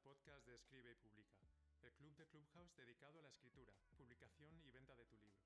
podcast 0.00 0.46
de 0.46 0.54
Escribe 0.54 0.92
y 0.92 0.94
Publica, 0.96 1.36
el 1.82 1.92
club 1.92 2.14
de 2.16 2.26
Clubhouse 2.26 2.74
dedicado 2.76 3.18
a 3.18 3.22
la 3.22 3.28
escritura, 3.28 3.72
publicación 3.96 4.60
y 4.64 4.70
venta 4.70 4.94
de 4.96 5.04
tu 5.04 5.16
libro. 5.16 5.44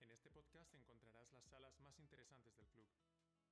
En 0.00 0.10
este 0.10 0.30
podcast 0.30 0.74
encontrarás 0.74 1.30
las 1.32 1.44
salas 1.46 1.78
más 1.80 1.98
interesantes 1.98 2.56
del 2.56 2.68
club. 2.68 2.86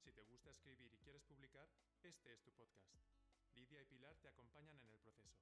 Si 0.04 0.12
te 0.12 0.22
gusta 0.24 0.50
escribir 0.50 0.92
y 0.92 0.98
quieres 0.98 1.24
publicar, 1.24 1.68
este 2.02 2.32
es 2.32 2.42
tu 2.42 2.52
podcast. 2.52 2.92
Lidia 3.54 3.80
y 3.80 3.84
Pilar 3.86 4.16
te 4.20 4.28
acompañan 4.28 4.78
en 4.80 4.91
el 4.91 4.98
proceso. 4.98 5.41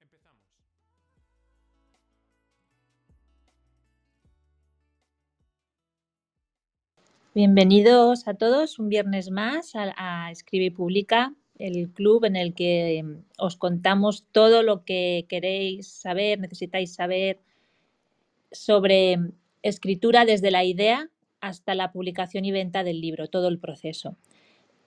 Empezamos. 0.00 0.46
Bienvenidos 7.34 8.28
a 8.28 8.34
todos 8.34 8.78
un 8.78 8.88
viernes 8.88 9.30
más 9.30 9.72
a, 9.74 10.30
Escribe 10.30 10.66
y 10.66 10.70
Publica, 10.70 11.34
el 11.58 11.90
club 11.90 12.24
en 12.24 12.36
el 12.36 12.54
que 12.54 12.98
em, 12.98 13.22
os 13.38 13.56
contamos 13.56 14.24
todo 14.32 14.62
lo 14.62 14.84
que 14.84 15.26
queréis 15.28 15.88
saber, 15.88 16.38
necesitáis 16.38 16.94
saber 16.94 17.40
sobre 18.52 19.18
escritura 19.62 20.24
desde 20.24 20.50
la 20.50 20.64
idea 20.64 21.10
hasta 21.40 21.74
la 21.74 21.92
publicación 21.92 22.44
y 22.44 22.52
venta 22.52 22.84
del 22.84 23.00
libro, 23.00 23.28
todo 23.28 23.48
el 23.48 23.58
proceso. 23.58 24.16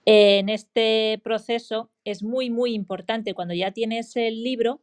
En 0.06 0.50
este 0.50 1.20
proceso 1.24 1.90
es 2.04 2.24
muy, 2.24 2.50
muy 2.50 2.74
importante 2.74 3.34
cuando 3.34 3.54
ya 3.54 3.72
tienes 3.72 4.16
el 4.16 4.44
libro 4.44 4.82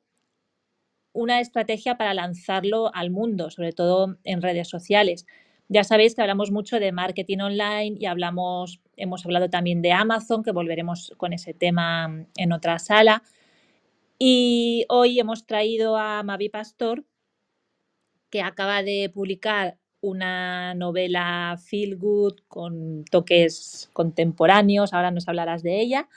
una 1.12 1.40
estrategia 1.40 1.96
para 1.96 2.14
lanzarlo 2.14 2.94
al 2.94 3.10
mundo, 3.10 3.50
sobre 3.50 3.72
todo 3.72 4.18
en 4.22 4.42
redes 4.42 4.68
sociales. 4.68 5.26
Ya 5.68 5.82
sabéis 5.82 6.14
que 6.14 6.22
hablamos 6.22 6.52
mucho 6.52 6.78
de 6.78 6.92
marketing 6.92 7.38
online 7.38 7.96
y 7.98 8.06
hablamos, 8.06 8.80
hemos 8.96 9.24
hablado 9.24 9.50
también 9.50 9.82
de 9.82 9.92
Amazon, 9.92 10.44
que 10.44 10.52
volveremos 10.52 11.12
con 11.16 11.32
ese 11.32 11.54
tema 11.54 12.26
en 12.36 12.52
otra 12.52 12.78
sala. 12.78 13.24
Y 14.16 14.86
hoy 14.88 15.18
hemos 15.18 15.44
traído 15.44 15.96
a 15.96 16.22
Mavi 16.22 16.50
Pastor, 16.50 17.04
que 18.30 18.42
acaba 18.42 18.84
de 18.84 19.10
publicar 19.12 19.76
una 20.00 20.74
novela 20.74 21.58
feel 21.58 21.96
good 21.96 22.34
con 22.46 23.04
toques 23.10 23.90
contemporáneos, 23.92 24.92
ahora 24.92 25.10
nos 25.10 25.26
hablarás 25.26 25.64
de 25.64 25.80
ella, 25.80 26.08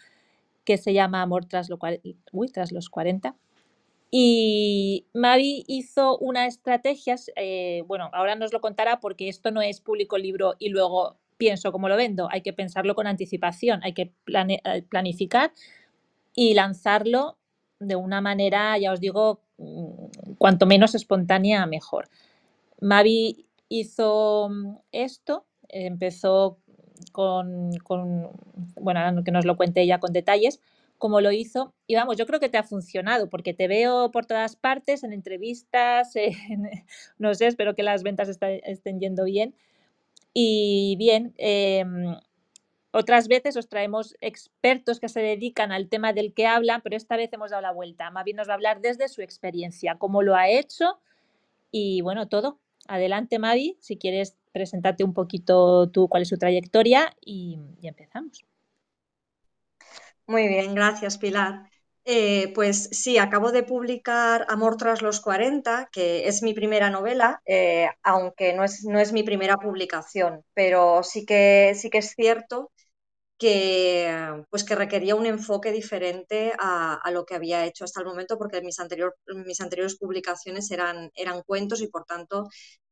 que 0.63 0.77
se 0.77 0.93
llama 0.93 1.23
Amor 1.23 1.45
tras, 1.45 1.69
lo, 1.69 1.79
uy, 2.31 2.49
tras 2.49 2.71
los 2.71 2.89
40 2.89 3.35
y 4.11 5.05
Mavi 5.13 5.65
hizo 5.67 6.17
una 6.17 6.47
estrategia, 6.47 7.15
eh, 7.35 7.83
bueno, 7.87 8.09
ahora 8.13 8.35
nos 8.35 8.51
lo 8.51 8.61
contará 8.61 8.99
porque 8.99 9.29
esto 9.29 9.51
no 9.51 9.61
es 9.61 9.81
público 9.81 10.17
libro 10.17 10.55
y 10.57 10.69
luego 10.69 11.17
pienso 11.37 11.71
cómo 11.71 11.87
lo 11.89 11.95
vendo, 11.95 12.27
hay 12.31 12.41
que 12.41 12.53
pensarlo 12.53 12.95
con 12.95 13.07
anticipación, 13.07 13.81
hay 13.83 13.93
que 13.93 14.11
eh, 14.27 14.83
planificar 14.89 15.53
y 16.35 16.53
lanzarlo 16.53 17.37
de 17.79 17.95
una 17.95 18.19
manera, 18.19 18.77
ya 18.77 18.91
os 18.91 18.99
digo, 18.99 19.41
mm, 19.57 20.33
cuanto 20.37 20.65
menos 20.65 20.95
espontánea, 20.95 21.65
mejor. 21.65 22.09
Mavi 22.81 23.45
hizo 23.69 24.49
mm, 24.49 24.75
esto, 24.91 25.45
empezó 25.69 26.57
con, 27.11 27.77
con, 27.83 28.31
bueno, 28.75 29.23
que 29.23 29.31
nos 29.31 29.45
lo 29.45 29.55
cuente 29.55 29.81
ella 29.81 29.99
con 29.99 30.13
detalles, 30.13 30.59
como 30.99 31.21
lo 31.21 31.31
hizo. 31.31 31.73
Y 31.87 31.95
vamos, 31.95 32.17
yo 32.17 32.27
creo 32.27 32.39
que 32.39 32.49
te 32.49 32.59
ha 32.59 32.63
funcionado 32.63 33.29
porque 33.29 33.55
te 33.55 33.67
veo 33.67 34.11
por 34.11 34.27
todas 34.27 34.55
partes, 34.55 35.03
en 35.03 35.13
entrevistas, 35.13 36.13
no 37.17 37.33
sé, 37.33 37.47
espero 37.47 37.73
que 37.75 37.83
las 37.83 38.03
ventas 38.03 38.29
estén 38.29 38.99
yendo 38.99 39.23
bien. 39.23 39.55
Y 40.33 40.95
bien, 40.99 41.33
em, 41.37 42.15
otras 42.91 43.27
veces 43.27 43.57
os 43.57 43.69
traemos 43.69 44.15
expertos 44.21 44.99
que 44.99 45.09
se 45.09 45.21
dedican 45.21 45.71
al 45.71 45.89
tema 45.89 46.13
del 46.13 46.33
que 46.33 46.45
hablan, 46.45 46.81
pero 46.81 46.95
esta 46.97 47.17
vez 47.17 47.31
hemos 47.33 47.51
dado 47.51 47.61
la 47.63 47.71
vuelta. 47.71 48.11
Mavi 48.11 48.33
nos 48.33 48.47
va 48.47 48.53
a 48.53 48.55
hablar 48.55 48.81
desde 48.81 49.07
su 49.09 49.21
experiencia, 49.21 49.97
cómo 49.97 50.21
lo 50.21 50.35
ha 50.35 50.49
hecho 50.49 50.99
y 51.71 52.01
bueno, 52.01 52.27
todo. 52.27 52.59
Adelante, 52.87 53.39
Mavi, 53.39 53.77
si 53.79 53.97
quieres 53.97 54.35
presentarte 54.51 55.03
un 55.03 55.13
poquito 55.13 55.89
tú 55.91 56.07
cuál 56.09 56.23
es 56.23 56.29
su 56.29 56.37
trayectoria 56.37 57.15
y 57.21 57.59
empezamos. 57.83 58.43
Muy 60.29 60.47
bien, 60.47 60.75
gracias 60.75 61.17
Pilar. 61.17 61.71
Eh, 62.05 62.51
pues 62.53 62.87
sí, 62.91 63.17
acabo 63.17 63.51
de 63.51 63.63
publicar 63.63 64.45
Amor 64.49 64.77
tras 64.77 65.01
los 65.01 65.21
40, 65.21 65.89
que 65.91 66.27
es 66.27 66.43
mi 66.43 66.53
primera 66.53 66.91
novela, 66.91 67.41
eh, 67.47 67.87
aunque 68.03 68.53
no 68.53 68.63
es, 68.63 68.83
no 68.85 68.99
es, 68.99 69.11
mi 69.11 69.23
primera 69.23 69.57
publicación, 69.57 70.43
pero 70.53 71.01
sí 71.01 71.25
que, 71.25 71.73
sí 71.75 71.89
que 71.89 71.97
es 71.97 72.13
cierto 72.15 72.71
que, 73.39 74.45
pues 74.51 74.63
que 74.63 74.75
requería 74.75 75.15
un 75.15 75.25
enfoque 75.25 75.71
diferente 75.71 76.53
a, 76.59 77.01
lo 77.11 77.25
que 77.25 77.35
había 77.35 77.65
hecho 77.65 77.85
hasta 77.85 78.01
el 78.01 78.07
momento, 78.07 78.37
porque 78.37 78.61
mis, 78.61 78.79
anterior, 78.79 79.15
mis 79.45 79.61
anteriores 79.61 79.97
publicaciones 79.97 80.69
eran, 80.71 81.11
eran 81.15 81.41
cuentos 81.43 81.81
y 81.81 81.87
por 81.87 82.05
tanto 82.05 82.49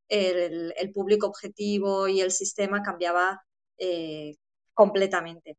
el, 0.10 0.74
público 0.94 1.28
objetivo 1.28 2.08
y 2.08 2.22
el 2.22 2.32
sistema 2.32 2.82
cambiaba 2.84 3.44
eh, 3.78 4.36
completamente. 4.74 5.58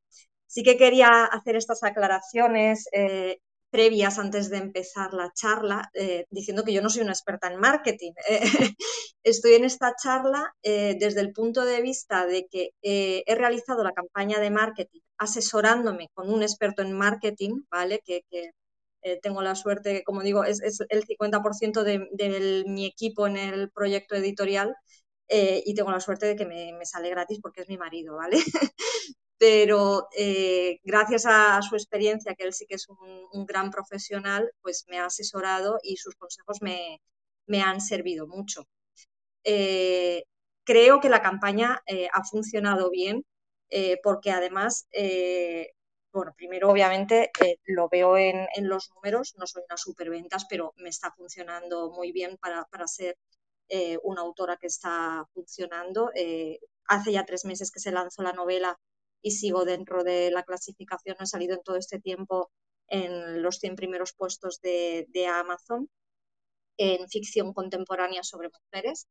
Sí 0.48 0.62
que 0.62 0.78
quería 0.78 1.26
hacer 1.26 1.56
estas 1.56 1.82
aclaraciones 1.84 2.88
eh, 2.92 3.38
previas 3.70 4.18
antes 4.18 4.48
de 4.50 4.56
empezar 4.56 5.12
la 5.12 5.30
charla, 5.34 5.90
eh, 5.92 6.24
diciendo 6.30 6.64
que 6.64 6.72
yo 6.72 6.80
no 6.82 6.88
soy 6.88 7.02
una 7.02 7.12
experta 7.12 7.48
en 7.48 7.60
marketing. 7.60 8.12
estoy 9.22 9.54
en 9.54 9.64
esta 9.64 9.94
charla 9.94 10.54
eh, 10.62 10.96
desde 10.98 11.20
el 11.20 11.32
punto 11.34 11.64
de 11.66 11.82
vista 11.82 12.26
de 12.26 12.46
que 12.50 12.70
he 12.82 13.34
realizado 13.34 13.84
la 13.84 13.92
campaña 13.92 14.40
de 14.40 14.50
marketing 14.50 15.00
asesorándome 15.18 16.08
con 16.14 16.32
un 16.32 16.42
experto 16.42 16.82
en 16.82 16.92
marketing, 16.92 17.62
¿vale? 17.70 18.00
Que, 18.04 18.22
tengo 19.22 19.42
la 19.42 19.54
suerte, 19.54 20.02
como 20.04 20.22
digo, 20.22 20.44
es, 20.44 20.60
el 20.88 21.04
50% 21.06 21.82
de, 21.82 22.64
mi 22.66 22.84
equipo 22.86 23.26
en 23.26 23.36
el 23.36 23.70
proyecto 23.70 24.16
editorial 24.16 24.74
y 25.28 25.74
tengo 25.74 25.90
la 25.90 26.00
suerte 26.00 26.26
de 26.26 26.36
que 26.36 26.46
me, 26.46 26.72
me, 26.74 26.84
sale 26.84 27.10
gratis 27.10 27.38
porque 27.42 27.62
es 27.62 27.68
mi 27.68 27.78
marido, 27.78 28.16
¿vale? 28.16 28.38
pero 29.38 30.08
eh, 30.16 30.80
gracias 30.82 31.24
a, 31.26 31.62
su 31.62 31.76
experiencia, 31.76 32.34
que 32.34 32.44
él 32.44 32.52
sí 32.52 32.66
que 32.66 32.74
es 32.74 32.88
un, 32.88 33.46
gran 33.46 33.70
profesional, 33.70 34.50
pues 34.60 34.84
me 34.88 34.98
ha 34.98 35.06
asesorado 35.06 35.78
y 35.82 35.96
sus 35.96 36.16
consejos 36.16 36.58
me, 36.60 37.00
han 37.62 37.80
servido 37.80 38.26
mucho. 38.26 38.66
Eh, 39.44 40.24
creo 40.64 41.00
que 41.00 41.08
la 41.08 41.22
campaña 41.22 41.80
eh, 41.86 42.08
ha 42.12 42.24
funcionado 42.24 42.90
bien 42.90 43.24
porque 44.02 44.30
además, 44.30 44.88
bueno, 46.12 46.32
primero 46.36 46.70
obviamente 46.70 47.30
lo 47.66 47.88
veo 47.90 48.16
en, 48.16 48.46
los 48.60 48.90
números, 48.94 49.34
no 49.36 49.46
soy 49.46 49.62
una 49.68 49.76
superventas, 49.76 50.46
pero 50.48 50.72
me 50.76 50.88
está 50.88 51.12
funcionando 51.12 51.90
muy 51.90 52.10
bien 52.12 52.38
para, 52.38 52.64
para 52.64 52.86
ser 52.86 53.16
una 54.02 54.22
autora 54.22 54.56
que 54.56 54.68
está 54.68 55.24
funcionando. 55.34 56.10
hace 56.86 57.12
ya 57.12 57.26
tres 57.26 57.44
meses 57.44 57.70
que 57.70 57.80
se 57.80 57.92
lanzó 57.92 58.22
la 58.22 58.32
novela 58.32 58.78
y 59.28 59.30
sigo 59.30 59.64
dentro 59.64 60.04
de 60.04 60.30
la 60.30 60.42
clasificación. 60.42 61.16
He 61.20 61.26
salido 61.26 61.54
en 61.54 61.62
todo 61.62 61.76
este 61.76 62.00
tiempo 62.00 62.50
en 62.88 63.42
los 63.42 63.58
100 63.58 63.76
primeros 63.76 64.12
puestos 64.14 64.60
de, 64.62 65.06
Amazon 65.26 65.88
en 66.78 67.08
ficción 67.08 67.52
contemporánea 67.52 68.22
sobre 68.22 68.50
mujeres. 68.50 69.06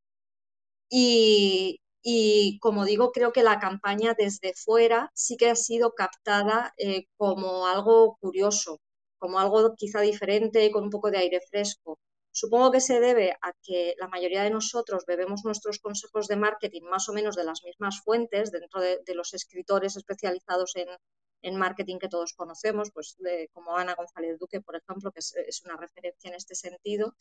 Y, 0.89 2.59
como 2.61 2.85
digo, 2.85 3.11
creo 3.11 3.31
que 3.33 3.44
la 3.44 3.59
campaña 3.59 4.16
desde 4.17 4.53
fuera 4.55 5.11
sí 5.13 5.38
que 5.38 5.50
ha 5.50 5.55
sido 5.55 5.94
captada 5.94 6.73
eh, 6.78 7.05
como 7.17 7.67
algo 7.67 8.17
curioso, 8.22 8.79
como 9.19 9.39
algo 9.39 9.75
quizá 9.75 10.01
diferente, 10.01 10.72
con 10.72 10.85
un 10.85 10.89
poco 10.89 11.11
de 11.11 11.19
aire 11.19 11.41
fresco. 11.49 11.99
Supongo 12.42 12.72
que 12.74 12.88
se 12.90 13.00
debe 13.00 13.28
a 13.48 13.50
que 13.66 13.96
la 13.98 14.08
mayoría 14.08 14.44
de 14.44 14.52
nosotros 14.52 15.08
bebemos 15.08 15.44
nuestros 15.44 15.80
consejos 15.80 16.28
de 16.28 16.36
marketing 16.36 16.84
más 16.84 17.09
o 17.09 17.14
menos 17.14 17.36
de 17.36 17.44
las 17.44 17.64
mismas 17.64 17.96
fuentes, 18.06 18.52
dentro 18.52 18.79
de, 18.79 19.16
los 19.16 19.34
escritores 19.34 19.97
especializados 19.97 20.76
en, 20.76 21.56
marketing 21.58 21.97
que 21.97 22.09
todos 22.09 22.34
conocemos, 22.34 22.91
pues 22.91 23.17
como 23.53 23.76
Ana 23.76 23.96
González 23.96 24.38
Duque, 24.38 24.61
por 24.61 24.76
ejemplo, 24.76 25.11
que 25.11 25.22
es, 25.22 25.61
una 25.66 25.78
referencia 25.78 26.29
en 26.29 26.35
este 26.35 26.53
sentido. 26.53 27.16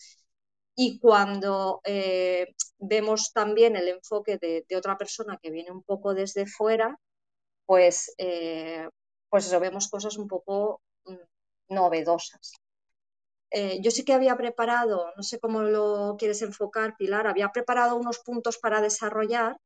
Y 0.75 0.99
cuando 0.99 1.81
eh, 1.85 2.55
vemos 2.79 3.33
también 3.33 3.77
el 3.77 3.89
enfoque 3.89 4.37
de, 4.37 4.77
otra 4.77 4.99
persona 4.99 5.39
que 5.43 5.51
viene 5.51 5.71
un 5.71 5.83
poco 5.83 6.13
desde 6.13 6.45
fuera, 6.45 6.99
pues, 7.65 8.15
eh, 8.19 8.87
pues 9.31 9.47
eso, 9.47 9.61
vemos 9.61 9.89
cosas 9.89 10.19
un 10.19 10.29
poco 10.29 10.83
mm, 11.07 11.75
novedosas. 11.75 12.53
Eh, 13.51 13.81
yo 13.81 13.91
sí 13.91 14.05
que 14.05 14.13
había 14.13 14.37
preparado, 14.37 15.13
no 15.17 15.23
sé 15.23 15.39
cómo 15.39 15.63
lo 15.63 16.17
quieres 16.19 16.43
enfocar, 16.43 16.97
Pilar, 16.97 17.27
había 17.27 17.51
preparado 17.51 17.97
unos 17.97 18.19
puntos 18.19 18.59
para 18.59 18.81
desarrollar, 18.81 19.57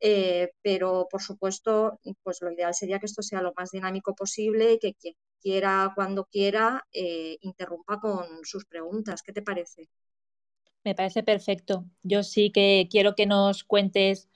eh, 0.00 0.52
pero 0.62 1.06
por 1.10 1.22
supuesto, 1.22 2.00
pues 2.22 2.42
lo 2.42 2.50
ideal 2.50 2.74
sería 2.74 2.98
que 2.98 3.06
esto 3.06 3.22
sea 3.22 3.42
lo 3.42 3.52
más 3.56 3.70
dinámico 3.70 4.14
posible 4.14 4.72
y 4.74 4.78
que 4.78 4.94
quien 4.94 5.14
quiera, 5.40 5.92
cuando 5.94 6.24
quiera, 6.26 6.84
eh, 6.92 7.38
interrumpa 7.42 8.00
con 8.00 8.44
sus 8.44 8.64
preguntas. 8.66 9.22
¿Qué 9.22 9.32
te 9.32 9.42
parece? 9.42 9.88
Me 10.84 10.94
parece 10.94 11.22
perfecto. 11.22 11.84
Yo 12.02 12.22
sí 12.24 12.50
que 12.50 12.88
quiero 12.90 13.14
que 13.14 13.26
nos 13.26 13.64
cuentes 13.64 14.28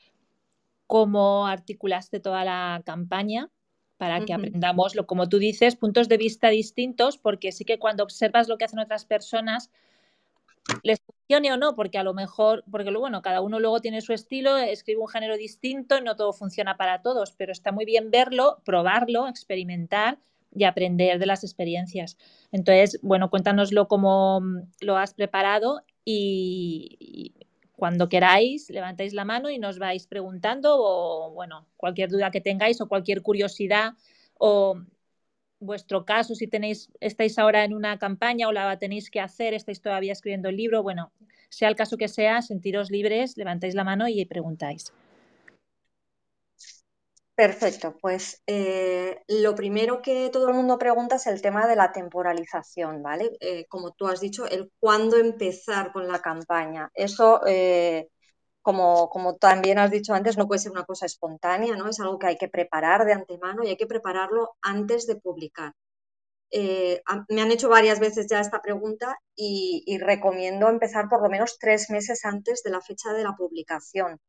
cómo 0.87 1.47
articulaste 1.47 2.21
toda 2.21 2.45
la 2.45 2.83
campaña, 2.85 3.51
para 3.97 4.25
que 4.25 4.35
aprendamos, 4.35 4.95
lo, 4.95 5.07
como 5.07 5.29
tú 5.29 5.39
dices, 5.39 5.77
puntos 5.77 6.09
de 6.09 6.17
vista 6.17 6.49
distintos, 6.49 7.19
porque 7.19 7.53
sí 7.53 7.65
que 7.65 7.79
cuando 7.79 8.03
observas 8.03 8.49
lo 8.49 8.59
que 8.59 8.67
hacen 8.67 8.79
otras 8.79 9.05
personas, 9.05 9.71
les 10.83 11.01
funcione 11.01 11.53
o 11.53 11.57
no, 11.57 11.75
porque 11.75 11.99
a 11.99 12.03
lo 12.03 12.15
mejor, 12.15 12.65
porque 12.71 12.91
bueno, 12.91 13.23
cada 13.23 13.41
uno 13.41 13.61
luego 13.61 13.81
tiene 13.81 14.01
su 14.01 14.13
estilo, 14.13 14.57
escribe 14.57 15.01
un 15.01 15.09
género 15.09 15.37
distinto, 15.37 16.01
no 16.01 16.17
todo 16.17 16.33
funciona 16.33 16.77
para 16.77 17.03
todos, 17.03 17.33
pero 17.33 17.53
está 17.53 17.73
muy 17.73 17.85
bien 17.85 18.11
verlo, 18.11 18.61
probarlo, 18.65 19.29
experimentar 19.29 20.19
y 20.55 20.65
aprender 20.65 21.19
de 21.19 21.27
las 21.27 21.45
experiencias. 21.45 22.17
Entonces, 22.53 22.99
bueno, 23.03 23.31
cuéntanoslo 23.31 23.89
cómo 23.89 24.41
lo 24.81 24.97
has 24.97 25.15
preparado 25.15 25.83
y, 26.05 27.35
cuando 27.77 28.09
queráis, 28.09 28.71
levantáis 28.71 29.13
la 29.13 29.25
mano 29.25 29.51
y 29.51 29.59
nos 29.59 29.79
vais 29.79 30.07
preguntando 30.07 30.77
o, 30.79 31.31
bueno, 31.31 31.67
cualquier 31.77 32.09
duda 32.09 32.31
que 32.31 32.41
tengáis 32.41 32.81
o 32.81 32.89
cualquier 32.89 33.23
curiosidad 33.23 33.93
o 34.39 34.81
vuestro 35.61 36.05
caso, 36.05 36.35
si 36.35 36.47
tenéis, 36.47 36.91
estáis 37.01 37.39
ahora 37.39 37.65
en 37.65 37.75
una 37.75 37.99
campaña 37.99 38.49
o 38.49 38.53
la 38.53 38.79
tenéis 38.79 39.11
que 39.11 39.21
hacer, 39.21 39.55
estáis 39.55 39.81
todavía 39.81 40.13
escribiendo 40.13 40.49
el 40.49 40.57
libro, 40.57 40.83
bueno, 40.83 41.13
sea 41.49 41.69
el 41.69 41.77
caso 41.77 41.97
que 41.97 42.09
sea, 42.09 42.43
sentiros 42.43 42.91
libres, 42.91 43.37
levantáis 43.37 43.75
la 43.75 43.85
mano 43.85 44.09
y 44.09 44.25
preguntáis. 44.25 44.93
Perfecto, 47.37 47.95
pues 48.01 48.43
eh, 48.47 49.23
lo 49.29 49.55
primero 49.55 50.01
que 50.01 50.31
todo 50.33 50.49
el 50.49 50.55
mundo 50.55 50.79
pregunta 50.79 51.17
es 51.17 51.27
el 51.27 51.43
tema 51.43 51.67
de 51.69 51.77
la 51.77 51.93
temporalización, 51.93 53.03
¿vale? 53.03 53.31
Eh, 53.41 53.67
como 53.69 53.93
tú 53.93 54.07
has 54.09 54.21
dicho, 54.21 54.47
el 54.47 54.73
cuándo 54.81 55.19
empezar 55.19 55.93
con 55.93 56.09
la 56.09 56.21
campaña. 56.23 56.91
Eso, 56.95 57.43
eh, 57.47 58.09
como, 58.63 59.11
como, 59.11 59.37
también 59.37 59.79
has 59.79 59.91
dicho 59.91 60.15
antes, 60.15 60.39
no 60.39 60.47
puede 60.47 60.61
ser 60.61 60.73
una 60.73 60.87
cosa 60.87 61.07
espontánea, 61.07 61.77
¿no? 61.77 61.89
Es 61.91 62.01
algo 62.01 62.19
que 62.19 62.29
hay 62.29 62.39
que 62.39 62.49
preparar 62.49 63.05
de 63.05 63.13
antemano 63.13 63.65
y 63.65 63.69
hay 63.69 63.77
que 63.77 63.87
prepararlo 63.87 64.57
antes 64.63 65.07
de 65.07 65.17
publicar. 65.17 65.75
me 67.29 67.43
han 67.43 67.51
hecho 67.53 67.69
varias 67.69 68.01
veces 68.01 68.27
ya 68.29 68.41
esta 68.41 68.63
pregunta 68.63 69.19
y, 69.35 69.83
y, 69.87 69.99
recomiendo 69.99 70.69
empezar 70.69 71.09
por 71.09 71.23
lo 71.23 71.29
menos 71.29 71.59
tres 71.59 71.91
meses 71.91 72.25
antes 72.25 72.63
de 72.63 72.71
la 72.71 72.81
fecha 72.81 73.13
de 73.13 73.25
la 73.25 73.35
publicación 73.37 74.21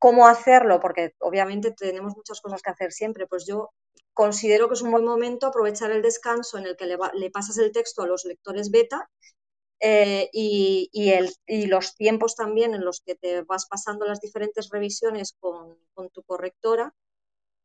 ¿Cómo 0.00 0.26
hacerlo? 0.26 0.80
Porque 0.80 1.14
obviamente 1.18 1.72
tenemos 1.72 2.16
muchas 2.16 2.40
cosas 2.40 2.62
que 2.62 2.70
hacer 2.70 2.90
siempre. 2.90 3.26
Pues 3.26 3.46
yo 3.46 3.70
considero 4.14 4.66
que 4.66 4.74
es 4.74 4.80
un 4.80 4.92
buen 4.92 5.04
momento 5.04 5.46
aprovechar 5.46 5.90
el 5.90 6.00
descanso 6.00 6.56
en 6.56 6.64
el 6.66 6.76
que 6.76 6.86
le, 6.86 7.30
pasas 7.30 7.58
el 7.58 7.70
texto 7.70 8.02
a 8.02 8.06
los 8.06 8.24
lectores 8.24 8.70
beta 8.70 9.10
eh, 9.78 10.30
y, 10.32 11.66
los 11.66 11.96
tiempos 11.96 12.34
también 12.34 12.72
en 12.74 12.82
los 12.82 13.02
que 13.02 13.14
te 13.14 13.42
vas 13.42 13.66
pasando 13.66 14.06
las 14.06 14.22
diferentes 14.22 14.70
revisiones 14.70 15.36
con, 15.38 15.76
tu 16.14 16.22
correctora 16.22 16.94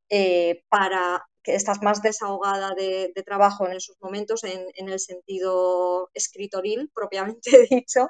eh, 0.09 0.65
para 0.67 1.25
que 1.45 1.55
estás 1.55 1.81
más 1.83 2.01
desahogada 2.01 2.73
de, 2.73 3.13
trabajo 3.25 3.67
en 3.67 3.73
esos 3.73 3.95
momentos 4.01 4.43
en, 4.43 4.89
el 4.89 4.99
sentido 4.99 6.09
escritoril 6.13 6.91
propiamente 6.95 7.67
dicho, 7.69 8.09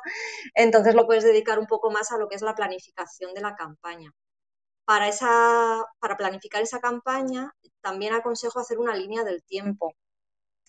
entonces 0.56 0.96
lo 0.96 1.06
puedes 1.06 1.24
dedicar 1.24 1.60
un 1.60 1.68
poco 1.68 1.92
más 1.92 2.12
a 2.12 2.18
lo 2.18 2.28
que 2.30 2.36
es 2.36 2.42
la 2.42 2.56
planificación 2.56 3.34
de 3.34 3.42
la 3.42 3.56
campaña. 3.56 4.12
Para, 4.86 5.08
esa, 5.08 5.84
para 6.00 6.16
planificar 6.16 6.62
esa 6.62 6.80
campaña 6.80 7.52
también 7.82 8.14
aconsejo 8.14 8.60
hacer 8.60 8.78
una 8.80 8.96
línea 8.96 9.24
del 9.24 9.44
tiempo 9.44 9.94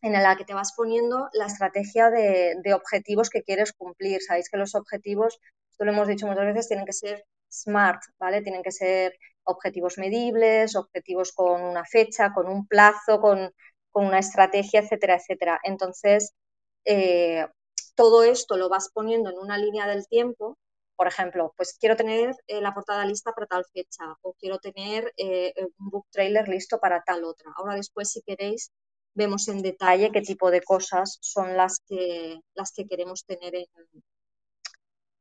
en 0.02 0.12
la 0.12 0.36
que 0.36 0.44
te 0.44 0.54
vas 0.54 0.72
poniendo 0.74 1.28
la 1.32 1.46
estrategia 1.46 2.10
de, 2.10 2.54
de 2.62 2.74
objetivos 2.74 3.30
que 3.30 3.42
quieres 3.42 3.72
cumplir. 3.72 4.22
Sabéis 4.22 4.48
que 4.50 4.56
los 4.56 4.74
objetivos, 4.74 5.38
esto 5.70 5.84
lo 5.84 5.92
hemos 5.92 6.08
dicho 6.08 6.26
muchas 6.26 6.46
veces, 6.46 6.68
tienen 6.68 6.86
que 6.86 6.92
ser 6.92 7.24
SMART, 7.50 8.02
¿vale? 8.18 8.42
Tienen 8.42 8.62
que 8.62 8.72
ser 8.72 9.12
objetivos 9.46 9.98
medibles, 9.98 10.76
objetivos 10.76 11.32
con 11.32 11.62
una 11.62 11.84
fecha, 11.84 12.32
con 12.34 12.48
un 12.48 12.66
plazo, 12.66 13.20
con, 13.20 13.52
una 13.92 14.18
estrategia, 14.18 14.80
etcétera, 14.80 15.16
etcétera. 15.16 15.58
Entonces, 15.62 16.34
eh, 16.84 17.46
todo 17.94 18.24
esto 18.24 18.58
lo 18.58 18.68
vas 18.68 18.90
poniendo 18.92 19.30
en 19.30 19.38
una 19.38 19.56
línea 19.56 19.86
del 19.86 20.06
tiempo. 20.06 20.58
Por 20.96 21.06
ejemplo, 21.08 21.54
pues 21.56 21.78
quiero 21.80 21.96
tener 21.96 22.34
eh, 22.46 22.60
la 22.60 22.74
portada 22.74 23.06
lista 23.06 23.32
para 23.32 23.46
tal 23.46 23.64
fecha 23.72 24.04
o 24.20 24.34
quiero 24.34 24.58
tener 24.58 25.14
eh, 25.16 25.54
un 25.78 25.90
book 25.90 26.06
trailer 26.10 26.46
listo 26.48 26.78
para 26.78 27.02
tal 27.04 27.24
otra. 27.24 27.52
Ahora 27.56 27.74
después, 27.74 28.10
si 28.10 28.20
queréis, 28.20 28.70
vemos 29.14 29.48
en 29.48 29.62
detalle 29.62 30.12
qué 30.12 30.20
tipo 30.20 30.50
de 30.50 30.62
cosas 30.62 31.16
son 31.22 31.56
las 31.56 31.80
que, 31.88 32.38
las 32.54 32.72
que 32.72 32.86
queremos 32.86 33.24
tener 33.24 33.54
en, 33.54 33.66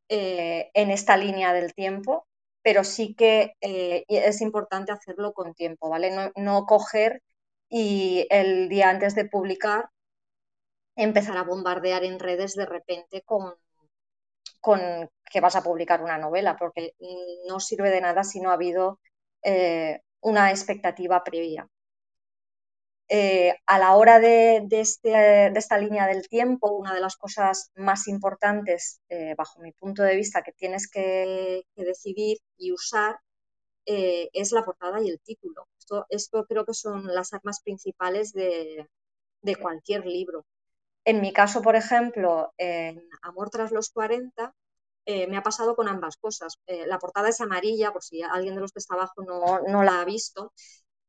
en 0.09 0.91
esta 0.91 1.15
línea 1.15 1.53
del 1.53 1.73
tiempo 1.73 2.27
pero 2.65 2.83
sí 2.83 3.13
que 3.13 3.53
eh, 3.61 4.05
es 4.07 4.41
importante 4.41 4.91
hacerlo 4.91 5.33
con 5.33 5.53
tiempo, 5.53 5.87
¿vale? 5.87 6.31
No, 6.35 6.65
coger 6.65 7.21
y 7.69 8.25
el 8.31 8.69
día 8.69 8.89
antes 8.89 9.13
de 9.13 9.25
publicar 9.25 9.89
empezar 10.95 11.37
a 11.37 11.43
bombardear 11.43 12.03
en 12.03 12.17
redes 12.17 12.55
de 12.55 12.65
repente 12.65 13.21
con, 13.21 13.53
que 15.31 15.41
vas 15.41 15.55
a 15.55 15.61
publicar 15.61 16.01
una 16.01 16.17
novela, 16.17 16.57
porque 16.57 16.93
no 17.47 17.59
sirve 17.59 17.91
de 17.91 18.01
nada 18.01 18.23
si 18.23 18.39
no 18.41 18.49
ha 18.49 18.53
habido 18.53 18.99
eh, 19.43 20.01
una 20.21 20.49
expectativa 20.49 21.23
previa. 21.23 21.67
Eh, 23.07 23.53
a 23.67 23.77
la 23.77 23.95
hora 23.95 24.17
este, 24.17 25.09
de, 25.09 25.51
esta 25.55 25.77
línea 25.77 26.07
del 26.07 26.27
tiempo, 26.27 26.71
una 26.71 26.93
de 26.93 27.01
las 27.01 27.17
cosas 27.17 27.71
más 27.75 28.07
importantes, 28.07 28.99
eh, 29.09 29.35
bajo 29.37 29.61
mi 29.61 29.71
punto 29.73 30.01
de 30.01 30.15
vista, 30.15 30.41
que 30.41 30.53
tienes 30.53 30.89
que, 30.89 31.63
decidir 31.75 32.39
y 32.57 32.71
usar 32.71 33.19
eh, 33.85 34.29
es 34.33 34.51
la 34.51 34.65
portada 34.65 35.01
y 35.01 35.09
el 35.09 35.19
título. 35.19 35.67
Esto, 36.09 36.45
creo 36.47 36.65
que 36.65 36.73
son 36.73 37.05
las 37.13 37.33
armas 37.33 37.61
principales 37.61 38.33
de, 38.33 38.87
cualquier 39.61 40.05
libro. 40.07 40.45
En 41.03 41.21
mi 41.21 41.31
caso, 41.31 41.61
por 41.61 41.75
ejemplo, 41.75 42.53
en 42.57 43.07
Amor 43.21 43.51
tras 43.51 43.71
los 43.71 43.91
40, 43.91 44.55
me 45.05 45.37
ha 45.37 45.43
pasado 45.43 45.75
con 45.75 45.87
ambas 45.87 46.17
cosas. 46.17 46.57
la 46.65 46.97
portada 46.97 47.29
es 47.29 47.39
amarilla, 47.41 47.93
por 47.93 48.03
si 48.03 48.23
alguien 48.23 48.55
de 48.55 48.61
los 48.61 48.71
que 48.71 48.79
está 48.79 48.95
abajo 48.95 49.21
no, 49.23 49.59
no 49.67 49.83
la 49.83 50.01
ha 50.01 50.05
visto, 50.05 50.51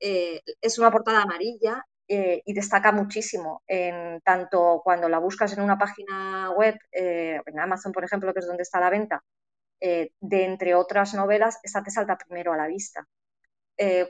eh, 0.01 0.43
es 0.61 0.79
una 0.79 0.91
portada 0.91 1.23
amarilla 1.23 1.85
eh, 2.09 2.43
y 2.45 2.55
destaca 2.55 2.93
muchísimo, 2.93 3.63
en, 3.67 4.21
tanto 4.23 4.81
cuando 4.85 5.09
la 5.09 5.19
buscas 5.19 5.53
en 5.53 5.63
una 5.63 5.79
página 5.79 6.51
web, 6.53 6.79
eh, 6.93 7.41
en 7.45 7.61
Amazon, 7.61 7.93
por 7.93 8.05
ejemplo, 8.05 8.33
que 8.33 8.41
es 8.41 8.47
donde 8.47 8.63
está 8.63 8.81
la 8.81 8.91
venta, 8.91 9.23
de 9.81 10.45
entre 10.45 10.75
otras 10.75 11.15
novelas, 11.15 11.59
esta 11.63 11.83
te 11.83 11.91
salta 11.91 12.17
primero 12.17 12.53
a 12.53 12.57
la 12.57 12.67
vista. 12.67 13.07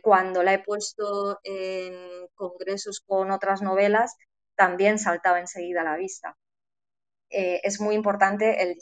cuando 0.03 0.43
la 0.43 0.55
he 0.55 0.63
puesto 0.63 1.41
en 1.45 2.29
congresos 2.35 3.01
con 3.07 3.31
otras 3.33 3.63
novelas, 3.63 4.17
también 4.57 4.99
saltaba 4.99 5.41
enseguida 5.41 5.81
a 5.83 5.85
la 5.85 5.97
vista. 5.97 6.37
es 7.29 7.81
muy 7.81 7.95
importante, 7.97 8.63
el, 8.63 8.77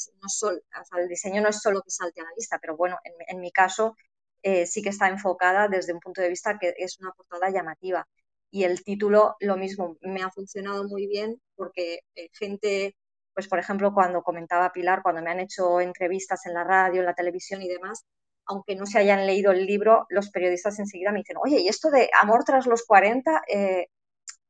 el 0.98 1.08
diseño 1.08 1.42
no 1.42 1.48
es 1.48 1.60
solo 1.62 1.80
que 1.82 1.90
salte 1.90 2.20
a 2.20 2.24
la 2.24 2.30
vista, 2.36 2.58
pero 2.60 2.76
bueno, 2.76 2.98
en 3.28 3.40
mi 3.40 3.50
caso 3.50 3.96
eh, 4.44 4.66
sí 4.66 4.82
que 4.82 4.90
está 4.90 5.08
enfocada 5.08 5.68
desde 5.68 5.94
un 5.94 6.00
punto 6.00 6.20
de 6.20 6.28
vista 6.28 6.58
que 6.58 6.74
es 6.76 7.00
una 7.00 7.12
portada 7.12 7.50
llamativa. 7.50 8.06
Y 8.50 8.64
el 8.64 8.84
título, 8.84 9.36
lo 9.40 9.56
mismo, 9.56 9.96
me 10.02 10.22
ha 10.22 10.30
funcionado 10.30 10.84
muy 10.84 11.06
bien 11.06 11.40
porque 11.56 12.00
eh, 12.14 12.28
gente, 12.32 12.94
pues 13.32 13.48
por 13.48 13.58
ejemplo, 13.58 13.94
cuando 13.94 14.22
comentaba 14.22 14.70
Pilar, 14.70 15.02
cuando 15.02 15.22
me 15.22 15.30
han 15.30 15.40
hecho 15.40 15.80
entrevistas 15.80 16.44
en 16.46 16.54
la 16.54 16.62
radio, 16.62 17.00
en 17.00 17.06
la 17.06 17.14
televisión 17.14 17.62
y 17.62 17.68
demás, 17.68 18.04
aunque 18.46 18.76
no 18.76 18.84
se 18.84 18.98
hayan 18.98 19.26
leído 19.26 19.50
el 19.52 19.64
libro, 19.66 20.06
los 20.10 20.30
periodistas 20.30 20.78
enseguida 20.78 21.10
me 21.10 21.20
dicen, 21.20 21.38
oye, 21.42 21.60
¿y 21.60 21.68
esto 21.68 21.90
de 21.90 22.10
amor 22.20 22.44
tras 22.44 22.66
los 22.66 22.84
40? 22.84 23.44
Eh, 23.48 23.86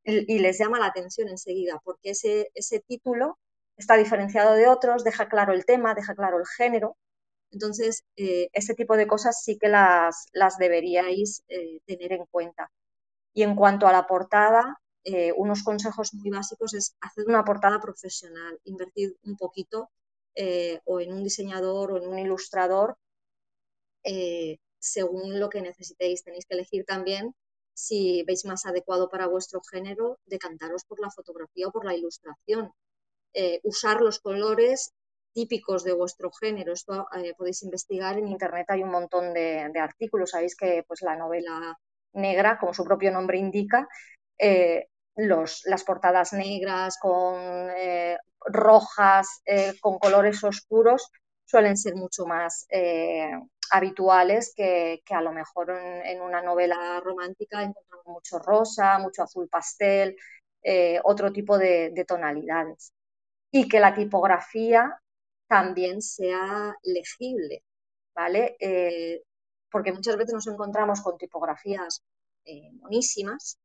y, 0.04 0.38
les 0.40 0.58
llama 0.58 0.80
la 0.80 0.86
atención 0.86 1.28
enseguida, 1.28 1.80
porque 1.84 2.10
ese, 2.10 2.50
ese 2.54 2.80
título 2.80 3.38
está 3.76 3.96
diferenciado 3.96 4.54
de 4.54 4.68
otros, 4.68 5.04
deja 5.04 5.28
claro 5.28 5.52
el 5.52 5.64
tema, 5.64 5.94
deja 5.94 6.14
claro 6.14 6.38
el 6.38 6.46
género, 6.46 6.96
entonces, 7.54 8.04
eh, 8.16 8.48
ese 8.52 8.74
tipo 8.74 8.96
de 8.96 9.06
cosas 9.06 9.42
sí 9.42 9.56
que 9.58 9.68
las, 9.68 10.26
deberíais 10.58 11.44
eh, 11.48 11.78
tener 11.86 12.12
en 12.12 12.26
cuenta. 12.26 12.70
Y 13.32 13.42
en 13.44 13.54
cuanto 13.56 13.86
a 13.86 13.92
la 13.92 14.06
portada, 14.06 14.80
eh, 15.04 15.32
unos 15.36 15.62
consejos 15.62 16.14
muy 16.14 16.30
básicos 16.30 16.74
es 16.74 16.96
hacer 17.00 17.26
una 17.28 17.44
portada 17.44 17.80
profesional, 17.80 18.58
invertir 18.64 19.16
un 19.24 19.36
poquito 19.36 19.90
o 20.84 21.00
en 21.00 21.12
un 21.12 21.22
diseñador 21.22 21.92
o 21.92 21.96
en 21.98 22.08
un 22.08 22.18
ilustrador 22.18 22.96
según 24.80 25.38
lo 25.38 25.48
que 25.48 25.62
necesitéis. 25.62 26.24
Tenéis 26.24 26.46
que 26.46 26.54
elegir 26.54 26.84
también 26.84 27.34
si 27.72 28.24
veis 28.24 28.44
más 28.44 28.66
adecuado 28.66 29.08
para 29.08 29.28
vuestro 29.28 29.60
género, 29.62 30.18
decantaros 30.26 30.84
por 30.84 30.98
la 31.00 31.10
fotografía 31.10 31.68
o 31.68 31.72
por 31.72 31.84
la 31.84 31.94
ilustración. 31.94 32.72
usar 33.62 34.00
los 34.00 34.18
colores 34.18 34.92
típicos 35.34 35.84
de 35.84 35.92
vuestro 35.92 36.30
género. 36.30 36.72
Esto 36.72 37.06
eh, 37.16 37.34
podéis 37.36 37.62
investigar 37.64 38.16
en 38.16 38.28
internet, 38.28 38.66
hay 38.70 38.82
un 38.82 38.90
montón 38.90 39.34
de, 39.34 39.70
artículos. 39.78 40.30
Sabéis 40.30 40.56
que 40.56 40.84
pues, 40.86 41.02
la 41.02 41.16
novela 41.16 41.76
negra, 42.14 42.58
como 42.58 42.72
su 42.72 42.84
propio 42.84 43.10
nombre 43.10 43.36
indica, 43.36 43.86
eh, 44.38 44.86
las 45.16 45.84
portadas 45.84 46.32
negras 46.32 46.96
con 47.00 47.36
eh, 47.76 48.16
rojas, 48.46 49.42
con 49.80 49.98
colores 49.98 50.42
oscuros, 50.42 51.08
suelen 51.44 51.76
ser 51.76 51.94
mucho 51.94 52.26
más 52.26 52.66
habituales 53.70 54.52
que, 54.56 55.00
a 55.08 55.20
lo 55.20 55.32
mejor 55.32 55.70
en, 55.70 56.20
una 56.20 56.42
novela 56.42 57.00
romántica 57.00 57.62
encontramos 57.62 58.06
mucho 58.06 58.40
rosa, 58.40 58.98
mucho 58.98 59.22
azul 59.22 59.48
pastel, 59.48 60.16
otro 61.04 61.32
tipo 61.32 61.58
de, 61.58 62.04
tonalidades. 62.08 62.92
Y 63.52 63.68
que 63.68 63.78
la 63.78 63.94
tipografía 63.94 65.00
también 65.48 66.02
sea 66.02 66.74
legible, 66.82 67.62
¿vale? 68.14 68.56
Eh, 68.60 69.22
porque 69.70 69.92
muchas 69.92 70.16
veces 70.16 70.34
nos 70.34 70.46
encontramos 70.46 71.00
con 71.02 71.18
tipografías 71.18 72.02
eh, 72.44 72.70
monísimas, 72.80 73.58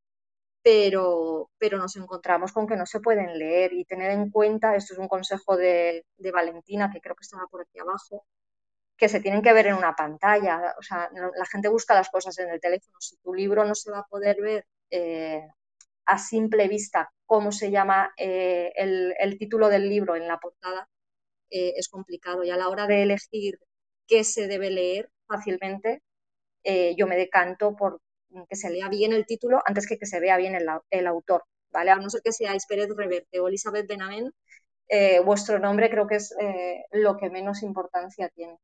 pero, 0.61 1.49
pero, 1.57 1.77
nos 1.77 1.95
encontramos 1.95 2.51
con 2.51 2.67
que 2.67 2.75
no 2.75 2.85
se 2.85 2.99
pueden 2.99 3.37
leer 3.39 3.73
y 3.73 3.85
tener 3.85 4.11
en 4.11 4.29
cuenta, 4.29 4.75
esto 4.75 4.93
es 4.93 4.99
un 4.99 5.07
consejo 5.07 5.55
de, 5.57 6.05
de 6.17 6.31
Valentina, 6.31 6.91
que 6.91 7.01
creo 7.01 7.15
que 7.15 7.23
estaba 7.23 7.47
por 7.47 7.61
aquí 7.61 7.79
abajo, 7.79 8.25
que 8.99 9.09
se 9.09 9.21
tienen 9.21 9.41
que 9.41 9.53
ver 9.53 9.67
en 9.67 9.75
una 9.75 9.95
pantalla. 9.95 10.75
O 10.77 10.83
sea, 10.83 11.09
la 11.13 11.45
gente 11.45 11.69
busca 11.69 11.95
las 11.95 12.09
cosas 12.09 12.37
en 12.39 12.49
el 12.49 12.59
teléfono. 12.59 12.97
Si 12.99 13.17
tu 13.17 13.33
libro 13.33 13.65
no 13.65 13.73
se 13.73 13.91
va 13.91 13.99
a 13.99 14.07
poder 14.07 14.41
ver 14.41 14.65
eh, 14.91 15.47
a 16.05 16.17
simple 16.17 16.67
vista 16.67 17.11
cómo 17.25 17.51
se 17.51 17.71
llama 17.71 18.13
eh, 18.17 18.71
el, 18.75 19.37
título 19.37 19.69
del 19.69 19.87
libro 19.87 20.15
en 20.15 20.27
la 20.27 20.39
portada, 20.39 20.89
eh, 21.49 21.73
es 21.77 21.89
complicado. 21.89 22.43
Y 22.43 22.49
a 22.51 22.57
la 22.57 22.69
hora 22.69 22.87
de 22.87 23.03
elegir 23.03 23.59
qué 24.07 24.23
se 24.23 24.47
debe 24.47 24.71
leer 24.71 25.09
fácilmente, 25.27 26.01
yo 26.97 27.07
me 27.07 27.15
decanto 27.17 27.75
por 27.75 28.01
que 28.49 28.55
se 28.55 28.69
lea 28.69 28.89
bien 28.89 29.13
el 29.13 29.25
título 29.25 29.61
antes 29.65 29.87
que 29.87 29.97
que 29.97 30.05
se 30.05 30.19
vea 30.19 30.37
bien 30.37 30.55
el, 30.55 31.07
autor. 31.07 31.43
¿vale? 31.71 31.91
A 31.91 31.95
no 31.95 32.09
ser 32.09 32.21
que 32.21 32.31
seáis 32.31 32.65
Pérez 32.67 32.89
Reverte 32.95 33.39
o 33.39 33.47
Elizabeth 33.47 33.87
Benavent, 33.87 34.33
vuestro 35.25 35.59
nombre 35.59 35.89
creo 35.89 36.07
que 36.07 36.15
es 36.17 36.35
lo 36.91 37.17
que 37.17 37.29
menos 37.29 37.63
importancia 37.63 38.29
tiene. 38.29 38.57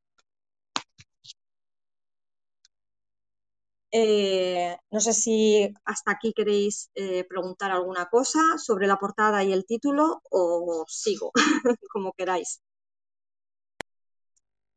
Eh, 3.98 4.76
no 4.92 5.00
sé 5.00 5.14
si 5.14 5.74
hasta 5.86 6.12
aquí 6.12 6.34
queréis 6.34 6.90
eh, 6.96 7.24
preguntar 7.24 7.72
alguna 7.72 8.08
cosa 8.10 8.40
sobre 8.58 8.88
la 8.88 8.98
portada 8.98 9.42
y 9.44 9.54
el 9.54 9.66
título 9.66 10.22
o 10.30 10.84
sigo, 10.88 11.32
como 11.94 12.12
queráis. 12.12 12.62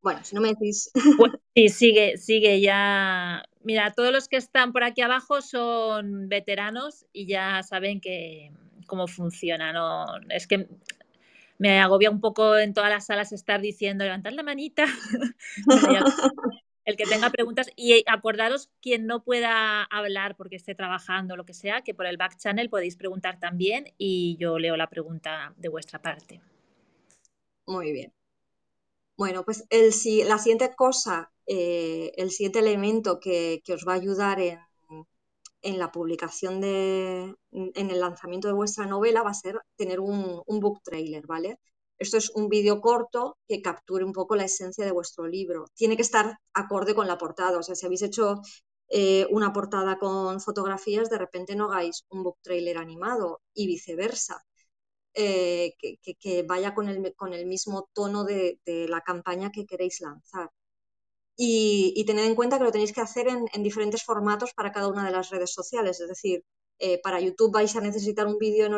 Bueno, 0.03 0.21
si 0.25 0.35
no 0.35 0.41
me 0.41 0.51
decís. 0.51 0.91
sí, 1.55 1.69
sigue, 1.69 2.17
sigue 2.17 2.61
ya. 2.61 3.45
Mira, 3.63 3.93
todos 3.93 4.13
los 4.13 4.29
que 4.29 4.37
están 4.37 4.73
por 4.73 4.85
aquí 4.85 5.03
abajo 5.03 5.43
son 5.43 6.29
veteranos 6.29 7.07
y 7.13 7.27
ya 7.27 7.63
saben 7.63 8.01
que 8.01 8.53
cómo 8.87 9.07
funciona. 9.07 9.73
¿no? 9.73 10.07
Es 10.31 10.47
que 10.47 10.69
me 11.59 11.81
agobia 11.81 12.11
un 12.11 12.21
poco 12.21 12.57
en 12.57 12.73
todas 12.75 12.91
las 12.91 13.07
salas 13.07 13.33
estar 13.33 13.61
diciendo 13.61 14.05
levantad 14.05 14.33
la 14.33 14.43
manita. 14.43 14.85
el 16.85 16.97
que 16.97 17.05
tenga 17.05 17.29
preguntas 17.29 17.71
y 17.77 18.03
acordaros 18.07 18.71
quien 18.81 19.07
no 19.07 19.23
pueda 19.23 19.83
hablar 19.83 20.37
porque 20.37 20.57
esté 20.57 20.75
trabajando 20.75 21.35
o 21.35 21.37
lo 21.37 21.45
que 21.45 21.53
sea, 21.53 21.83
que 21.83 21.93
por 21.93 22.07
el 22.07 22.17
back 22.17 22.39
channel 22.39 22.71
podéis 22.71 22.97
preguntar 22.97 23.39
también 23.39 23.93
y 23.99 24.39
yo 24.41 24.59
leo 24.59 24.75
la 24.77 24.89
pregunta 24.89 25.53
de 25.59 25.69
vuestra 25.69 26.01
parte. 26.01 26.41
Muy 27.67 27.93
bien. 27.93 28.18
Bueno, 29.19 29.45
pues 29.45 29.65
el, 29.71 29.91
la 30.29 30.39
siguiente 30.39 30.75
cosa, 30.77 31.31
eh, 31.47 32.13
el 32.17 32.31
siguiente 32.31 32.61
elemento 32.61 33.19
que, 33.21 33.61
os 33.75 33.85
va 33.87 33.93
a 33.95 33.97
ayudar 33.97 34.39
en, 34.41 35.79
la 35.79 35.91
publicación 35.93 36.61
de, 36.61 37.35
en 37.51 37.91
el 37.91 38.01
lanzamiento 38.01 38.49
de 38.49 38.55
vuestra 38.55 38.87
novela 38.87 39.23
va 39.23 39.31
a 39.31 39.35
ser 39.35 39.61
tener 39.77 39.99
un, 40.01 40.43
un 40.47 40.61
book 40.61 40.81
trailer, 40.85 41.27
¿vale? 41.27 41.59
Esto 41.99 42.17
es 42.17 42.31
un 42.31 42.49
vídeo 42.49 42.81
corto 42.81 43.37
que 43.49 43.61
capture 43.61 44.05
un 44.05 44.13
poco 44.13 44.37
la 44.37 44.45
esencia 44.45 44.85
de 44.85 44.93
vuestro 44.93 45.27
libro. 45.27 45.67
Tiene 45.75 45.97
que 45.97 46.03
estar 46.03 46.39
acorde 46.55 46.95
con 46.95 47.09
la 47.09 47.19
portada. 47.19 47.59
O 47.59 47.63
sea, 47.65 47.75
si 47.75 47.87
habéis 47.87 48.03
hecho 48.03 48.41
eh, 48.89 49.27
una 49.31 49.53
portada 49.53 49.99
con 49.99 50.41
fotografías, 50.41 51.11
de 51.11 51.19
repente 51.19 51.57
no 51.57 51.73
hagáis 51.73 52.05
un 52.11 52.23
book 52.23 52.39
trailer 52.43 52.79
animado 52.79 53.41
y 53.53 53.67
viceversa. 53.67 54.45
Eh, 55.15 55.75
que, 56.21 56.43
vaya 56.45 56.75
con 56.75 56.89
el, 56.89 57.15
con 57.17 57.33
el 57.35 57.47
mismo 57.47 57.89
tono 57.93 58.25
de, 58.25 58.61
la 58.89 59.01
campaña 59.01 59.51
que 59.51 59.67
queréis 59.67 60.01
lanzar. 60.01 60.51
Y, 61.37 62.05
tened 62.07 62.25
en 62.25 62.35
cuenta 62.35 62.59
que 62.59 62.65
lo 62.65 62.73
tenéis 62.73 62.93
que 62.93 63.01
hacer 63.01 63.29
en, 63.29 63.63
diferentes 63.63 64.05
formatos 64.05 64.53
para 64.55 64.73
cada 64.73 64.89
una 64.89 65.05
de 65.05 65.13
las 65.13 65.31
redes 65.31 65.53
sociales. 65.53 66.01
Es 66.01 66.09
decir, 66.09 66.45
eh, 66.79 67.01
para 67.03 67.21
YouTube 67.21 67.53
vais 67.53 67.75
a 67.77 67.81
necesitar 67.81 68.27
un 68.27 68.39
vídeo 68.39 68.67
en, 68.67 68.75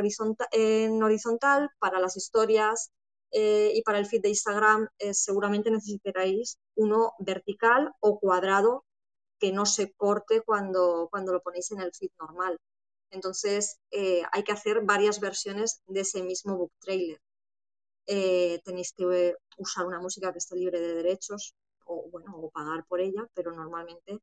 en 0.52 1.02
horizontal, 1.02 1.70
para 1.78 2.00
las 2.00 2.16
historias 2.16 2.90
eh, 3.32 3.72
y 3.74 3.82
para 3.82 3.98
el 3.98 4.06
feed 4.06 4.22
de 4.22 4.30
Instagram 4.30 4.88
seguramente 5.12 5.70
necesitaréis 5.70 6.58
uno 6.74 7.12
vertical 7.18 7.92
o 8.00 8.18
cuadrado 8.18 8.84
que 9.38 9.52
no 9.52 9.66
se 9.66 9.92
corte 9.92 10.42
cuando, 10.42 11.08
cuando 11.10 11.32
lo 11.32 11.40
ponéis 11.42 11.70
en 11.72 11.80
el 11.80 11.92
feed 11.92 12.10
normal. 12.20 12.58
Entonces 13.10 13.78
eh, 13.90 14.22
hay 14.32 14.42
que 14.44 14.52
hacer 14.52 14.82
varias 14.82 15.20
versiones 15.20 15.82
de 15.86 16.00
ese 16.00 16.22
mismo 16.22 16.56
book 16.56 16.72
trailer. 16.80 17.20
tenéis 18.64 18.92
que 18.92 19.36
usar 19.58 19.86
una 19.86 20.00
música 20.00 20.32
que 20.32 20.38
esté 20.38 20.56
libre 20.56 20.80
de 20.80 20.94
derechos 20.94 21.54
o, 21.84 22.08
bueno, 22.10 22.32
o 22.36 22.50
pagar 22.50 22.84
por 22.86 23.00
ella, 23.00 23.26
pero 23.34 23.52
normalmente 23.52 24.20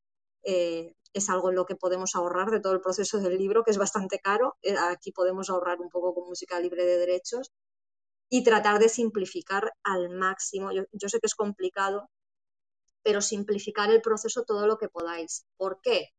es 1.14 1.30
algo 1.30 1.50
en 1.50 1.56
lo 1.56 1.66
que 1.66 1.76
podemos 1.76 2.16
ahorrar 2.16 2.52
de 2.52 2.60
todo 2.60 2.74
el 2.74 2.82
proceso 2.82 3.20
del 3.20 3.38
libro, 3.38 3.64
que 3.64 3.72
es 3.72 3.78
bastante 3.78 4.20
caro. 4.20 4.56
aquí 4.92 5.12
podemos 5.12 5.50
ahorrar 5.50 5.80
un 5.82 5.90
poco 5.90 6.14
con 6.14 6.28
música 6.28 6.60
libre 6.60 6.86
de 6.86 6.98
derechos 6.98 7.52
y 8.30 8.44
tratar 8.44 8.80
de 8.80 8.90
simplificar 8.90 9.74
al 9.84 10.10
máximo. 10.10 10.72
Yo, 10.72 11.10
sé 11.10 11.20
que 11.20 11.28
es 11.28 11.36
complicado, 11.36 12.10
pero 13.04 13.22
simplificar 13.22 13.90
el 13.92 14.02
proceso 14.02 14.44
todo 14.44 14.68
lo 14.68 14.78
que 14.78 14.90
podáis. 14.90 15.46
¿Por 15.58 15.80
qué? 15.82 16.10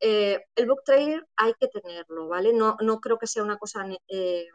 Eh, 0.00 0.40
el 0.56 0.66
book 0.66 0.82
trailer 0.84 1.26
hay 1.36 1.54
que 1.58 1.68
tenerlo, 1.68 2.28
¿vale? 2.28 2.52
No, 2.52 2.76
no 2.80 3.00
creo 3.00 3.18
que 3.18 3.26
sea 3.26 3.42
una 3.42 3.58
cosa, 3.58 3.86
eh, 4.08 4.46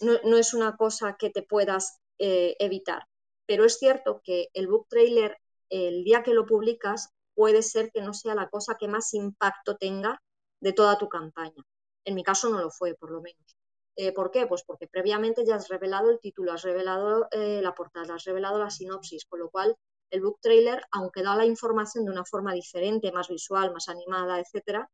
no, 0.00 0.36
es 0.36 0.54
una 0.54 0.76
cosa 0.76 1.16
que 1.18 1.30
te 1.30 1.42
puedas 1.42 2.00
eh, 2.18 2.56
evitar, 2.58 3.04
pero 3.46 3.64
es 3.64 3.78
cierto 3.78 4.20
que 4.24 4.48
el 4.54 4.66
book 4.68 4.86
trailer, 4.88 5.36
el 5.68 6.04
día 6.04 6.22
que 6.22 6.34
lo 6.34 6.46
publicas, 6.46 7.10
puede 7.34 7.62
ser 7.62 7.90
que 7.92 8.00
no 8.02 8.14
sea 8.14 8.34
la 8.34 8.48
cosa 8.48 8.76
que 8.78 8.88
más 8.88 9.12
impacto 9.14 9.76
tenga 9.76 10.22
de 10.60 10.72
toda 10.72 10.98
tu 10.98 11.08
campaña. 11.08 11.62
En 12.04 12.14
mi 12.14 12.22
caso 12.24 12.48
no 12.50 12.60
lo 12.60 12.70
fue, 12.70 12.94
por 12.94 13.10
lo 13.10 13.20
menos. 13.20 13.56
Eh, 13.96 14.12
¿Por 14.12 14.30
qué? 14.30 14.46
Pues 14.46 14.62
porque 14.62 14.88
previamente 14.88 15.44
ya 15.46 15.56
has 15.56 15.68
revelado 15.68 16.10
el 16.10 16.20
título, 16.20 16.52
has 16.52 16.62
revelado 16.62 17.28
eh, 17.30 17.60
la 17.62 17.74
portada, 17.74 18.14
has 18.14 18.24
revelado 18.24 18.58
la 18.58 18.70
sinopsis, 18.70 19.24
con 19.24 19.40
lo 19.40 19.50
cual 19.50 19.76
el 20.10 20.22
book 20.22 20.38
trailer, 20.40 20.82
aunque 20.92 21.22
da 21.22 21.36
la 21.36 21.44
información 21.46 22.04
de 22.04 22.12
una 22.12 22.24
forma 22.24 22.52
diferente, 22.54 23.12
más 23.12 23.28
visual, 23.28 23.72
más 23.72 23.88
animada, 23.88 24.40
etcétera, 24.40 24.88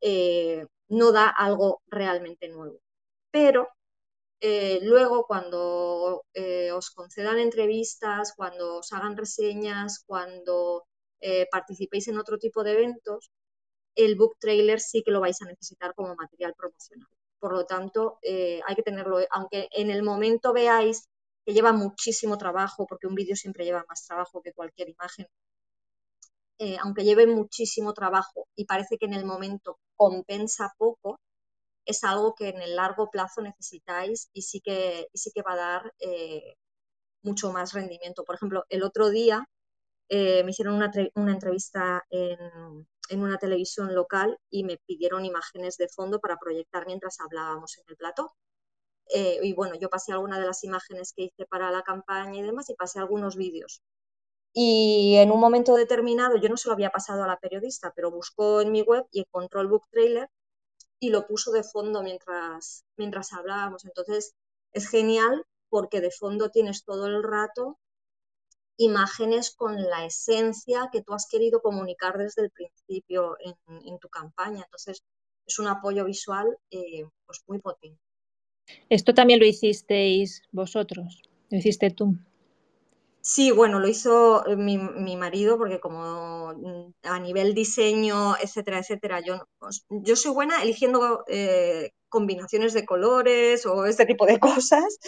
eh, 0.00 0.66
no 0.88 1.12
da 1.12 1.28
algo 1.28 1.82
realmente 1.88 2.48
nuevo. 2.48 2.80
Pero 3.30 3.68
luego, 4.82 5.26
cuando 5.26 6.24
os 6.74 6.90
concedan 6.90 7.38
entrevistas, 7.38 8.32
cuando 8.36 8.76
os 8.78 8.92
hagan 8.92 9.16
reseñas, 9.16 10.04
cuando 10.06 10.86
participéis 11.50 12.08
en 12.08 12.18
otro 12.18 12.38
tipo 12.38 12.62
de 12.64 12.72
eventos, 12.72 13.30
el 13.96 14.14
book 14.16 14.36
trailer 14.38 14.80
sí 14.80 15.02
que 15.02 15.10
lo 15.10 15.20
vais 15.20 15.40
a 15.42 15.46
necesitar 15.46 15.94
como 15.94 16.14
material 16.14 16.54
promocional. 16.56 17.08
Por 17.38 17.52
lo 17.52 17.64
tanto, 17.64 18.18
eh, 18.22 18.60
hay 18.66 18.74
que 18.76 18.82
tenerlo, 18.82 19.18
aunque 19.30 19.68
en 19.72 19.90
el 19.90 20.02
momento 20.02 20.52
veáis 20.52 21.08
que 21.46 21.54
lleva 21.54 21.72
muchísimo 21.72 22.38
trabajo, 22.38 22.86
porque 22.86 23.06
un 23.06 23.14
vídeo 23.14 23.36
siempre 23.36 23.64
lleva 23.64 23.86
más 23.88 24.06
trabajo 24.06 24.42
que 24.42 24.52
cualquier 24.52 24.90
imagen, 24.90 25.26
eh, 26.58 26.76
aunque 26.82 27.04
lleve 27.04 27.26
muchísimo 27.26 27.92
trabajo 27.94 28.48
y 28.56 28.64
parece 28.66 28.98
que 28.98 29.06
en 29.06 29.14
el 29.14 29.24
momento 29.24 29.78
compensa 29.96 30.74
poco, 30.78 31.20
es 31.86 32.04
algo 32.04 32.34
que 32.34 32.48
en 32.48 32.60
el 32.62 32.76
largo 32.76 33.10
plazo 33.10 33.42
necesitáis 33.42 34.28
y 34.32 34.42
sí 34.42 34.60
que, 34.60 35.08
sí 35.14 35.30
que 35.34 35.42
va 35.42 35.52
a 35.54 35.56
dar 35.56 35.94
eh, 36.00 36.56
mucho 37.22 37.52
más 37.52 37.72
rendimiento. 37.74 38.24
Por 38.24 38.36
ejemplo, 38.36 38.64
el 38.68 38.82
otro 38.82 39.10
día 39.10 39.46
me 40.10 40.50
hicieron 40.50 40.74
una, 40.76 40.90
una 41.14 41.32
entrevista 41.32 42.04
en, 42.10 42.38
en 43.08 43.22
una 43.22 43.38
televisión 43.38 43.94
local 43.94 44.38
y 44.50 44.64
me 44.64 44.78
pidieron 44.86 45.24
imágenes 45.24 45.76
de 45.76 45.88
fondo 45.88 46.20
para 46.20 46.36
proyectar 46.38 46.86
mientras 46.86 47.20
hablábamos 47.20 47.76
en 47.78 47.84
el 47.88 47.96
plató. 47.96 48.32
Eh, 49.14 49.40
y 49.42 49.52
bueno, 49.54 49.76
yo 49.76 49.88
pasé 49.88 50.12
algunas 50.12 50.40
de 50.40 50.46
las 50.46 50.64
imágenes 50.64 51.12
que 51.12 51.24
hice 51.24 51.46
para 51.46 51.70
la 51.70 51.82
campaña 51.82 52.40
y 52.40 52.42
demás 52.42 52.70
y 52.70 52.74
pasé 52.74 52.98
algunos 52.98 53.36
vídeos. 53.36 53.82
Y 54.52 55.16
en 55.16 55.30
un 55.30 55.40
momento 55.40 55.74
determinado, 55.76 56.36
yo 56.38 56.48
no 56.48 56.56
se 56.56 56.68
lo 56.68 56.74
había 56.74 56.90
pasado 56.90 57.22
a 57.24 57.26
la 57.26 57.38
periodista, 57.38 57.92
pero 57.94 58.10
buscó 58.10 58.60
en 58.62 58.72
mi 58.72 58.82
web 58.82 59.06
y 59.12 59.20
encontró 59.20 59.60
el 59.60 59.68
book 59.68 59.86
trailer 59.90 60.30
y 60.98 61.10
lo 61.10 61.26
puso 61.26 61.52
de 61.52 61.62
fondo 61.62 62.02
mientras, 62.02 62.84
mientras 62.96 63.32
hablábamos. 63.32 63.84
Entonces, 63.84 64.34
es 64.72 64.88
genial 64.88 65.44
porque 65.68 66.00
de 66.00 66.10
fondo 66.10 66.50
tienes 66.50 66.84
todo 66.84 67.06
el 67.06 67.22
rato 67.22 67.78
imágenes 68.78 69.54
con 69.54 69.82
la 69.82 70.04
esencia 70.04 70.88
que 70.92 71.02
tú 71.02 71.14
has 71.14 71.26
querido 71.26 71.60
comunicar 71.62 72.18
desde 72.18 72.42
el 72.42 72.50
principio 72.50 73.36
en, 73.40 73.98
tu 73.98 74.08
campaña. 74.08 74.62
Entonces, 74.64 75.02
es 75.46 75.58
un 75.58 75.68
apoyo 75.68 76.04
visual 76.04 76.58
eh, 76.70 77.08
pues 77.26 77.42
muy 77.46 77.58
potente. 77.60 78.05
Esto 78.88 79.14
también 79.14 79.40
lo 79.40 79.46
hicisteis 79.46 80.42
vosotros, 80.52 81.22
lo 81.50 81.58
hiciste 81.58 81.90
tú. 81.90 82.16
Sí, 83.20 83.50
bueno, 83.50 83.80
lo 83.80 83.88
hizo 83.88 84.46
eh, 84.46 84.56
mi, 84.56 84.78
mi 84.78 85.16
marido 85.16 85.58
porque 85.58 85.80
como 85.80 86.54
mm, 86.54 86.92
a 87.02 87.18
nivel 87.18 87.54
diseño, 87.54 88.36
etcétera, 88.36 88.78
etcétera, 88.78 89.20
yo, 89.20 89.48
pues, 89.58 89.84
yo 89.90 90.14
soy 90.14 90.32
buena 90.32 90.62
eligiendo 90.62 91.24
eh, 91.26 91.90
combinaciones 92.08 92.72
de 92.72 92.84
colores 92.86 93.66
o 93.66 93.84
este 93.86 94.06
tipo 94.06 94.26
de 94.26 94.38
cosas, 94.40 94.98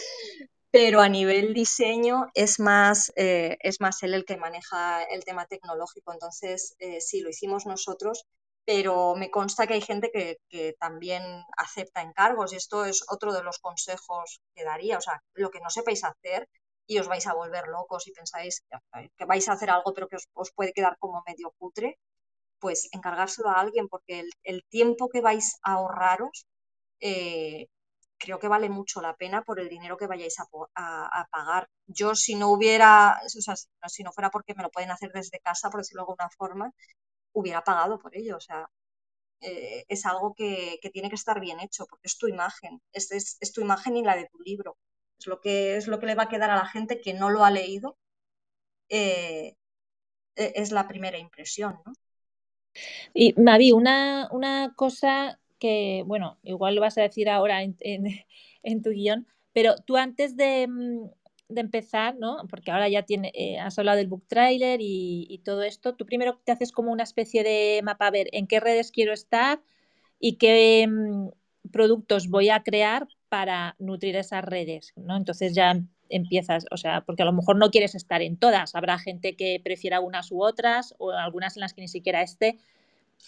pero 0.71 1.01
a 1.01 1.09
nivel 1.09 1.53
diseño 1.53 2.27
es 2.33 2.59
más, 2.59 3.11
eh, 3.15 3.57
es 3.61 3.81
más 3.81 4.03
él 4.03 4.13
el 4.13 4.25
que 4.25 4.37
maneja 4.37 5.03
el 5.03 5.23
tema 5.23 5.45
tecnológico. 5.45 6.13
Entonces, 6.13 6.75
eh, 6.79 7.01
sí, 7.01 7.21
lo 7.21 7.29
hicimos 7.29 7.65
nosotros, 7.65 8.25
pero 8.69 9.15
me 9.15 9.31
consta 9.31 9.65
que 9.65 9.73
hay 9.73 9.81
gente 9.81 10.11
que, 10.11 10.75
también 10.79 11.23
acepta 11.57 12.03
encargos 12.03 12.53
y 12.53 12.57
esto 12.57 12.85
es 12.85 13.03
otro 13.09 13.33
de 13.33 13.41
los 13.41 13.57
consejos 13.57 14.41
que 14.53 14.63
daría. 14.63 14.99
O 14.99 15.01
sea, 15.01 15.23
lo 15.33 15.49
que 15.49 15.59
no 15.59 15.71
sepáis 15.71 16.03
hacer 16.03 16.47
y 16.85 16.99
os 16.99 17.07
vais 17.07 17.25
a 17.25 17.33
volver 17.33 17.67
locos 17.67 18.07
y 18.07 18.11
pensáis 18.11 18.63
que 19.17 19.25
vais 19.25 19.49
a 19.49 19.53
hacer 19.53 19.71
algo 19.71 19.91
pero 19.95 20.07
que 20.07 20.17
os, 20.17 20.51
puede 20.51 20.71
quedar 20.71 20.97
como 20.99 21.23
medio 21.25 21.51
cutre, 21.57 21.97
pues 22.59 22.89
encargárselo 22.91 23.49
a 23.49 23.59
alguien 23.59 23.87
porque 23.87 24.23
el, 24.43 24.63
tiempo 24.69 25.09
que 25.09 25.21
vais 25.21 25.57
a 25.63 25.73
ahorraros 25.73 26.45
eh, 26.99 27.69
creo 28.19 28.37
que 28.37 28.49
vale 28.49 28.69
mucho 28.69 29.01
la 29.01 29.15
pena 29.15 29.41
por 29.41 29.59
el 29.59 29.69
dinero 29.69 29.97
que 29.97 30.05
vayáis 30.05 30.39
a, 30.39 30.45
a, 30.75 31.21
a, 31.21 31.25
pagar. 31.31 31.67
Yo 31.87 32.13
si 32.13 32.35
no 32.35 32.49
hubiera, 32.49 33.19
o 33.25 33.41
sea, 33.41 33.55
si 33.87 34.03
no 34.03 34.11
fuera 34.11 34.29
porque 34.29 34.53
me 34.55 34.61
lo 34.63 34.69
pueden 34.69 34.91
hacer 34.91 35.11
desde 35.11 35.39
casa, 35.39 35.71
por 35.71 35.79
decirlo 35.81 36.03
de 36.03 36.11
alguna 36.11 36.29
forma, 36.37 36.71
hubiera 37.33 37.63
pagado 37.63 37.99
por 37.99 38.15
ello. 38.15 38.37
O 38.37 38.39
sea, 38.39 38.69
eh, 39.41 39.85
es 39.87 40.05
algo 40.05 40.33
que, 40.33 40.79
que, 40.81 40.89
tiene 40.89 41.09
que 41.09 41.15
estar 41.15 41.39
bien 41.39 41.59
hecho 41.59 41.85
porque 41.87 42.07
es 42.07 42.17
tu 42.17 42.27
imagen, 42.27 42.81
es, 42.91 43.11
es, 43.11 43.53
tu 43.53 43.61
imagen 43.61 43.95
y 43.97 44.03
la 44.03 44.15
de 44.15 44.27
tu 44.27 44.39
libro. 44.39 44.77
Es 45.17 45.27
lo, 45.27 45.39
que, 45.39 45.77
es 45.77 45.87
lo 45.87 45.99
que 45.99 46.05
le 46.07 46.15
va 46.15 46.23
a 46.23 46.29
quedar 46.29 46.49
a 46.49 46.55
la 46.55 46.65
gente 46.65 47.01
que 47.01 47.13
no 47.13 47.29
lo 47.29 47.43
ha 47.43 47.51
leído. 47.51 47.97
Eh, 48.89 49.55
e, 50.35 50.53
es 50.55 50.71
la 50.71 50.87
primera 50.87 51.17
impresión. 51.17 51.79
Y 53.13 53.33
Mavi, 53.39 53.71
una, 53.71 54.29
una 54.31 54.73
cosa 54.75 55.39
que, 55.59 56.03
bueno, 56.05 56.39
igual 56.43 56.75
lo 56.75 56.81
vas 56.81 56.97
a 56.97 57.01
decir 57.01 57.29
ahora 57.29 57.63
en, 57.63 57.75
en, 57.81 58.05
en 58.63 58.81
tu 58.81 58.91
guion, 58.91 59.27
pero 59.53 59.75
tú 59.85 59.97
antes 59.97 60.35
de, 60.35 60.67
mm, 60.67 61.09
de, 61.49 61.61
empezar, 61.61 62.15
¿no? 62.17 62.37
Porque 62.49 62.71
ahora 62.71 62.87
ya 62.89 63.03
tiene, 63.03 63.31
eh, 63.33 63.59
has 63.59 63.77
hablado 63.79 63.97
del 63.97 64.07
book 64.07 64.25
trailer 64.27 64.81
y, 64.81 65.27
y, 65.29 65.39
todo 65.39 65.63
esto, 65.63 65.95
tú 65.95 66.05
primero 66.05 66.39
te 66.43 66.51
haces 66.51 66.71
como 66.71 66.91
una 66.91 67.03
especie 67.03 67.43
de 67.43 67.81
mapa, 67.83 68.07
a 68.07 68.11
ver 68.11 68.29
en 68.31 68.47
qué 68.47 68.59
redes 68.59 68.91
quiero 68.91 69.13
estar 69.13 69.61
y 70.19 70.37
qué 70.37 70.87
mm, 70.87 71.29
productos 71.71 72.29
voy 72.29 72.49
a 72.49 72.63
crear 72.63 73.07
para 73.29 73.75
nutrir 73.79 74.15
esas 74.15 74.43
redes, 74.43 74.93
¿no? 74.95 75.17
Entonces 75.17 75.53
ya 75.53 75.81
empiezas, 76.09 76.65
o 76.71 76.77
sea, 76.77 77.01
porque 77.01 77.23
a 77.23 77.25
lo 77.25 77.33
mejor 77.33 77.55
no 77.55 77.69
quieres 77.69 77.95
estar 77.95 78.21
en 78.21 78.37
todas, 78.37 78.75
habrá 78.75 78.97
gente 78.99 79.35
que 79.35 79.61
prefiera 79.63 79.99
unas 79.99 80.31
u 80.31 80.43
otras 80.43 80.95
o 80.97 81.11
algunas 81.11 81.55
en 81.55 81.61
las 81.61 81.73
que 81.73 81.81
ni 81.81 81.87
siquiera 81.87 82.21
esté 82.21 82.57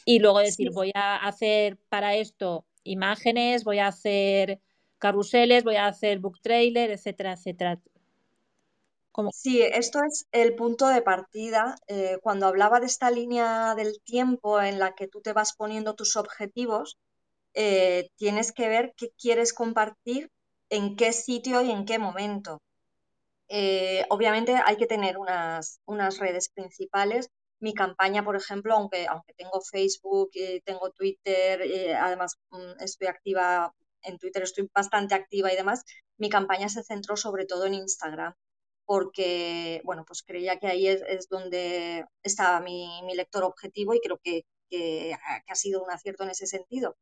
y 0.06 0.20
luego 0.20 0.40
decir, 0.40 0.70
sí. 0.70 0.74
voy 0.74 0.92
a 0.96 1.16
hacer 1.18 1.78
para 1.90 2.16
esto 2.16 2.66
imágenes, 2.84 3.64
voy 3.64 3.80
a 3.80 3.88
hacer 3.88 4.60
carruseles, 4.98 5.64
voy 5.64 5.76
a 5.76 5.88
hacer 5.88 6.20
book 6.20 6.40
trailer, 6.42 6.92
etcétera, 6.92 7.34
etcétera. 7.34 7.80
Sí, 9.34 9.62
esto 9.62 10.00
es 10.04 10.26
el 10.32 10.56
punto 10.56 10.88
de 10.88 11.02
partida. 11.02 11.76
Eh, 11.88 12.18
cuando 12.22 12.48
hablaba 12.48 12.80
de 12.80 12.86
esta 12.86 13.12
línea 13.12 13.76
del 13.76 14.02
tiempo 14.04 14.62
en 14.62 14.80
la 14.80 14.94
que 14.96 15.08
tú 15.08 15.22
te 15.22 15.34
vas 15.34 15.54
poniendo 15.54 15.96
tus 15.96 16.16
objetivos, 16.16 16.98
eh, 17.54 18.10
tienes 18.16 18.54
que 18.54 18.70
ver 18.70 18.94
qué 18.98 19.12
quieres 19.20 19.54
compartir, 19.54 20.32
en 20.70 20.96
qué 20.96 21.12
sitio 21.14 21.62
y 21.62 21.72
en 21.72 21.86
qué 21.86 22.00
momento. 22.00 22.62
Eh, 23.50 24.06
obviamente 24.10 24.56
hay 24.66 24.78
que 24.78 24.88
tener 24.88 25.18
unas, 25.18 25.82
unas, 25.86 26.20
redes 26.20 26.50
principales. 26.50 27.30
Mi 27.60 27.74
campaña, 27.74 28.24
por 28.24 28.36
ejemplo, 28.38 28.76
aunque, 28.76 29.08
aunque 29.08 29.34
tengo 29.34 29.62
Facebook, 29.62 30.32
tengo 30.66 30.92
Twitter, 30.92 31.62
además 31.98 32.38
mm, 32.52 32.82
estoy 32.82 33.08
activa 33.08 33.74
en 34.04 34.18
Twitter, 34.18 34.44
estoy 34.44 34.70
bastante 34.74 35.16
activa 35.16 35.52
y 35.54 35.56
demás, 35.58 35.84
mi 36.18 36.30
campaña 36.30 36.70
se 36.70 36.84
centró 36.84 37.18
sobre 37.18 37.46
todo 37.46 37.66
en 37.66 37.76
Instagram 37.76 38.34
porque, 38.92 39.82
bueno, 39.86 40.04
pues 40.06 40.22
creía 40.22 40.60
que 40.60 40.68
ahí 40.68 40.86
es, 40.86 41.02
es 41.08 41.30
donde 41.30 42.06
estaba 42.24 42.60
mi, 42.60 43.02
mi, 43.04 43.16
lector 43.16 43.44
objetivo 43.46 43.94
y 43.94 44.02
creo 44.02 44.20
que, 44.22 44.44
que, 44.70 45.16
que 45.46 45.52
ha 45.54 45.56
sido 45.56 45.82
un 45.82 45.90
acierto 45.92 46.24
en 46.24 46.32
ese 46.32 46.46
sentido 46.46 46.98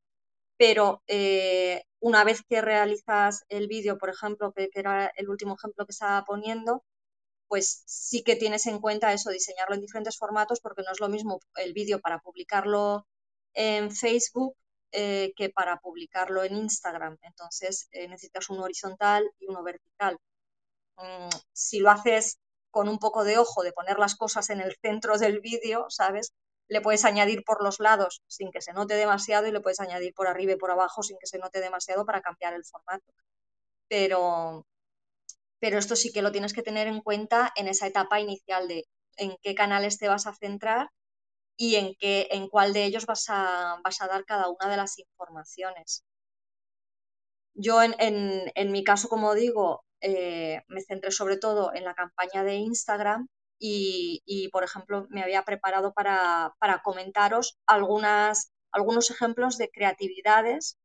pero 0.58 1.02
eh, 1.08 1.84
una 2.00 2.24
vez 2.24 2.44
que 2.48 2.62
realizas 2.62 3.44
el 3.50 3.68
vídeo, 3.68 3.98
por 3.98 4.10
ejemplo, 4.12 4.54
que, 4.54 4.70
que, 4.70 4.80
era 4.82 5.12
el 5.16 5.30
último 5.30 5.56
ejemplo 5.56 5.86
que 5.88 5.94
estaba 5.94 6.24
poniendo, 6.26 6.84
pues 7.48 7.84
sí 7.88 8.24
que 8.24 8.36
tienes 8.36 8.68
en 8.68 8.80
cuenta 8.80 9.12
eso, 9.14 9.32
diseñarlo 9.32 9.74
en 9.76 9.82
diferentes 9.82 10.18
formatos, 10.18 10.60
porque 10.62 10.84
no 10.84 10.92
es 10.92 11.00
lo 11.00 11.10
mismo 11.10 11.40
el 11.56 11.74
vídeo 11.74 12.02
para 12.02 12.20
publicarlo 12.20 13.08
en 13.56 13.92
Facebook 13.92 14.56
eh, 14.92 15.34
que 15.36 15.50
para 15.50 15.80
publicarlo 15.80 16.44
en 16.44 16.56
Instagram. 16.56 17.18
Entonces 17.24 17.88
eh, 17.92 18.08
necesitas 18.08 18.50
uno 18.52 18.64
horizontal 18.64 19.28
y 19.40 19.48
uno 19.48 19.64
vertical. 19.64 20.20
Mm, 21.00 21.30
si 21.54 21.80
lo 21.80 21.90
haces 21.92 22.40
con 22.72 22.88
un 22.90 23.00
poco 23.00 23.24
de 23.24 23.38
ojo 23.40 23.64
de 23.64 23.72
poner 23.74 23.98
las 24.00 24.16
cosas 24.16 24.50
en 24.52 24.62
el 24.62 24.76
centro 24.82 25.18
del 25.18 25.40
vídeo, 25.42 25.86
¿sabes? 25.90 26.34
le 26.70 26.82
puedes 26.82 27.04
añadir 27.06 27.44
por 27.44 27.64
los 27.64 27.80
lados 27.80 28.22
sin 28.28 28.52
que 28.52 28.62
se 28.62 28.74
note 28.74 28.94
demasiado 28.94 29.48
y 29.48 29.52
le 29.52 29.60
puedes 29.60 29.80
añadir 29.80 30.14
por 30.14 30.28
arriba 30.28 30.54
y 30.54 30.56
por 30.58 30.72
abajo 30.72 31.02
sin 31.04 31.18
que 31.20 31.26
se 31.28 31.40
note 31.40 31.60
demasiado 31.62 32.06
para 32.06 32.22
cambiar 32.22 32.54
el 32.54 32.64
formato. 32.64 33.12
Pero, 33.90 34.66
pero 35.60 35.78
esto 35.80 35.96
sí 35.96 36.12
que 36.14 36.22
lo 36.24 36.32
tienes 36.32 36.54
que 36.54 36.64
tener 36.64 36.88
en 36.88 37.02
cuenta 37.02 37.52
en 37.56 37.68
esa 37.68 37.88
etapa 37.88 38.20
inicial 38.20 38.68
de 38.68 38.86
en 39.18 39.38
qué 39.42 39.56
canales 39.56 39.98
te 40.00 40.08
vas 40.10 40.28
a 40.28 40.36
centrar 40.36 40.90
y 41.58 41.76
en, 41.76 41.96
qué, 42.00 42.28
en 42.32 42.50
cuál 42.50 42.74
de 42.74 42.86
ellos 42.86 43.06
vas 43.08 43.26
a, 43.30 43.78
vas 43.84 44.02
a 44.02 44.08
dar 44.08 44.26
cada 44.26 44.50
una 44.50 44.70
de 44.70 44.78
las 44.78 45.00
informaciones. 45.00 46.04
Yo 47.54 47.82
en, 47.84 47.94
en, 48.00 48.52
en 48.56 48.72
mi 48.72 48.84
caso, 48.84 49.08
como 49.08 49.36
digo, 49.36 49.84
eh, 50.02 50.62
me 50.68 50.82
centré 50.82 51.12
sobre 51.12 51.38
todo 51.38 51.74
en 51.74 51.84
la 51.84 51.94
campaña 51.94 52.44
de 52.44 52.56
Instagram 52.56 53.28
y, 53.62 54.50
por 54.54 54.64
ejemplo, 54.64 55.06
me 55.10 55.22
había 55.22 55.44
preparado 55.44 55.94
para, 55.94 56.54
comentaros 56.84 57.58
algunas, 57.66 58.54
algunos 58.72 59.12
ejemplos 59.12 59.58
de 59.58 59.70
creatividades 59.70 60.78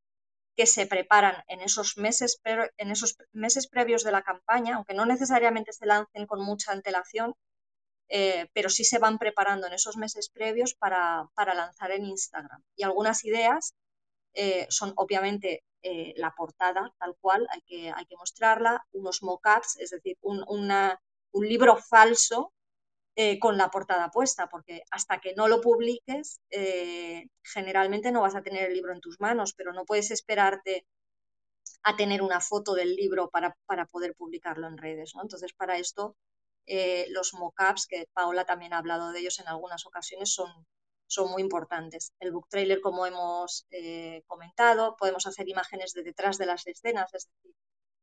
que 0.56 0.66
se 0.66 0.86
preparan 0.86 1.44
en 1.48 1.60
esos, 1.60 1.96
meses, 1.96 2.40
en 2.44 2.90
esos 2.90 3.16
meses 3.32 3.68
previos 3.68 4.02
de 4.02 4.12
la 4.12 4.22
campaña, 4.22 4.76
aunque 4.76 4.94
no 4.94 5.06
necesariamente 5.06 5.72
se 5.72 5.86
lancen 5.86 6.26
con 6.26 6.40
mucha 6.44 6.72
antelación, 6.72 7.34
eh, 8.08 8.48
pero 8.52 8.68
sí 8.68 8.84
se 8.84 8.98
van 8.98 9.18
preparando 9.18 9.66
en 9.68 9.72
esos 9.72 9.96
meses 9.96 10.28
previos 10.28 10.74
para 10.74 11.28
lanzar 11.54 11.92
en 11.92 12.06
Instagram. 12.06 12.62
Y 12.76 12.82
algunas 12.82 13.24
ideas 13.24 13.74
eh, 14.34 14.66
son 14.68 14.92
obviamente 14.96 15.64
eh, 15.82 16.12
la 16.16 16.32
portada 16.32 16.92
tal 16.98 17.16
cual, 17.20 17.46
hay 17.50 17.60
que, 17.62 17.92
hay 17.94 18.06
que 18.06 18.16
mostrarla, 18.16 18.84
unos 18.92 19.22
mockups, 19.22 19.78
es 19.78 19.90
decir, 19.90 20.16
un, 20.22 20.44
un 20.48 21.48
libro 21.48 21.76
falso 21.76 22.52
eh, 23.16 23.38
con 23.38 23.56
la 23.56 23.70
portada 23.70 24.10
puesta, 24.10 24.48
porque 24.48 24.82
hasta 24.90 25.20
que 25.20 25.34
no 25.34 25.46
lo 25.46 25.60
publiques, 25.60 26.40
generalmente 27.42 28.10
no 28.10 28.22
vas 28.22 28.34
a 28.34 28.42
tener 28.42 28.64
el 28.64 28.74
libro 28.74 28.92
en 28.92 29.00
tus 29.00 29.20
manos, 29.20 29.54
pero 29.54 29.72
no 29.72 29.84
puedes 29.84 30.10
esperarte 30.10 30.86
a 31.84 31.96
tener 31.96 32.22
una 32.22 32.40
foto 32.40 32.74
del 32.74 32.96
libro 32.96 33.30
para, 33.30 33.56
para 33.66 33.86
poder 33.86 34.14
publicarlo 34.16 34.66
en 34.66 34.78
redes. 34.78 35.12
Entonces, 35.20 35.52
para 35.52 35.78
esto, 35.78 36.16
los 37.10 37.34
mockups, 37.34 37.86
que 37.86 38.08
Paola 38.12 38.44
también 38.44 38.72
ha 38.72 38.78
hablado 38.78 39.12
de 39.12 39.20
ellos 39.20 39.38
en 39.38 39.48
algunas 39.48 39.86
ocasiones, 39.86 40.32
son, 40.32 40.50
son 41.06 41.30
muy 41.30 41.42
importantes. 41.42 42.12
El 42.20 42.32
book 42.32 42.48
trailer, 42.48 42.80
como 42.80 43.06
hemos 43.06 43.66
eh, 43.70 44.22
comentado, 44.26 44.96
podemos 44.96 45.26
hacer 45.26 45.48
imágenes 45.48 45.92
de 45.92 46.02
detrás 46.02 46.38
de 46.38 46.46
las 46.46 46.66
escenas, 46.66 47.12
es 47.14 47.28
decir, 47.28 47.54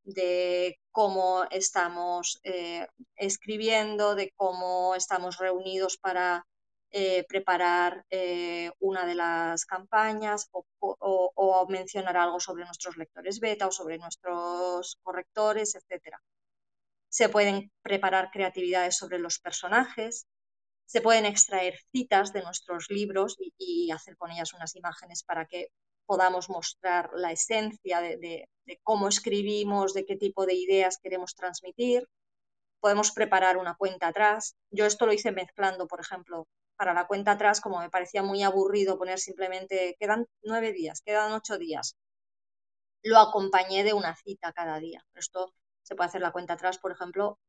de 0.03 0.79
cómo 0.91 1.45
estamos 1.51 2.39
eh, 2.43 2.87
escribiendo, 3.15 4.15
de 4.15 4.33
cómo 4.35 4.95
estamos 4.95 5.37
reunidos 5.37 5.97
para 5.97 6.45
eh, 6.93 7.23
preparar 7.27 8.05
una 8.79 9.05
de 9.05 9.15
las 9.15 9.65
campañas 9.65 10.49
o, 10.51 10.65
o, 10.79 11.31
o, 11.35 11.67
mencionar 11.69 12.17
algo 12.17 12.39
sobre 12.39 12.65
nuestros 12.65 12.97
lectores 12.97 13.39
beta 13.39 13.67
o 13.67 13.71
sobre 13.71 13.97
nuestros 13.97 14.97
correctores, 15.03 15.75
etc. 15.75 16.17
Se 17.07 17.29
pueden 17.29 17.71
preparar 17.81 18.31
creatividades 18.31 18.97
sobre 18.97 19.19
los 19.19 19.39
personajes, 19.39 20.27
se 20.91 20.99
pueden 20.99 21.25
extraer 21.25 21.79
citas 21.93 22.33
de 22.33 22.41
nuestros 22.41 22.89
libros 22.89 23.37
y, 23.57 23.91
hacer 23.91 24.17
con 24.17 24.29
ellas 24.29 24.53
unas 24.53 24.75
imágenes 24.75 25.23
para 25.23 25.45
que 25.45 25.69
podamos 26.05 26.49
mostrar 26.49 27.11
la 27.15 27.31
esencia 27.31 28.01
de, 28.01 28.17
de, 28.17 28.79
cómo 28.83 29.07
escribimos, 29.07 29.93
de 29.93 30.05
qué 30.05 30.17
tipo 30.17 30.45
de 30.45 30.53
ideas 30.53 30.99
queremos 31.01 31.33
transmitir. 31.33 32.09
Podemos 32.81 33.11
preparar 33.13 33.55
una 33.55 33.75
cuenta 33.75 34.07
atrás. 34.07 34.57
Yo 34.69 34.85
esto 34.85 35.05
lo 35.05 35.13
hice 35.13 35.31
mezclando, 35.31 35.87
por 35.87 36.01
ejemplo, 36.01 36.45
para 36.75 36.93
la 36.93 37.07
cuenta 37.07 37.31
atrás, 37.31 37.61
como 37.61 37.79
me 37.79 37.89
parecía 37.89 38.21
muy 38.21 38.43
aburrido 38.43 38.97
poner 38.97 39.19
simplemente, 39.19 39.95
quedan 39.97 40.25
nueve 40.43 40.73
días, 40.73 41.01
quedan 41.01 41.31
ocho 41.31 41.57
días. 41.57 41.95
Lo 43.01 43.17
acompañé 43.19 43.85
de 43.85 43.93
una 43.93 44.17
cita 44.17 44.51
cada 44.51 44.77
día. 44.79 45.05
Esto 45.15 45.53
se 45.83 45.95
puede 45.95 46.09
hacer 46.09 46.21
la 46.21 46.33
cuenta 46.33 46.55
atrás, 46.55 46.79
por 46.79 46.91
ejemplo, 46.91 47.39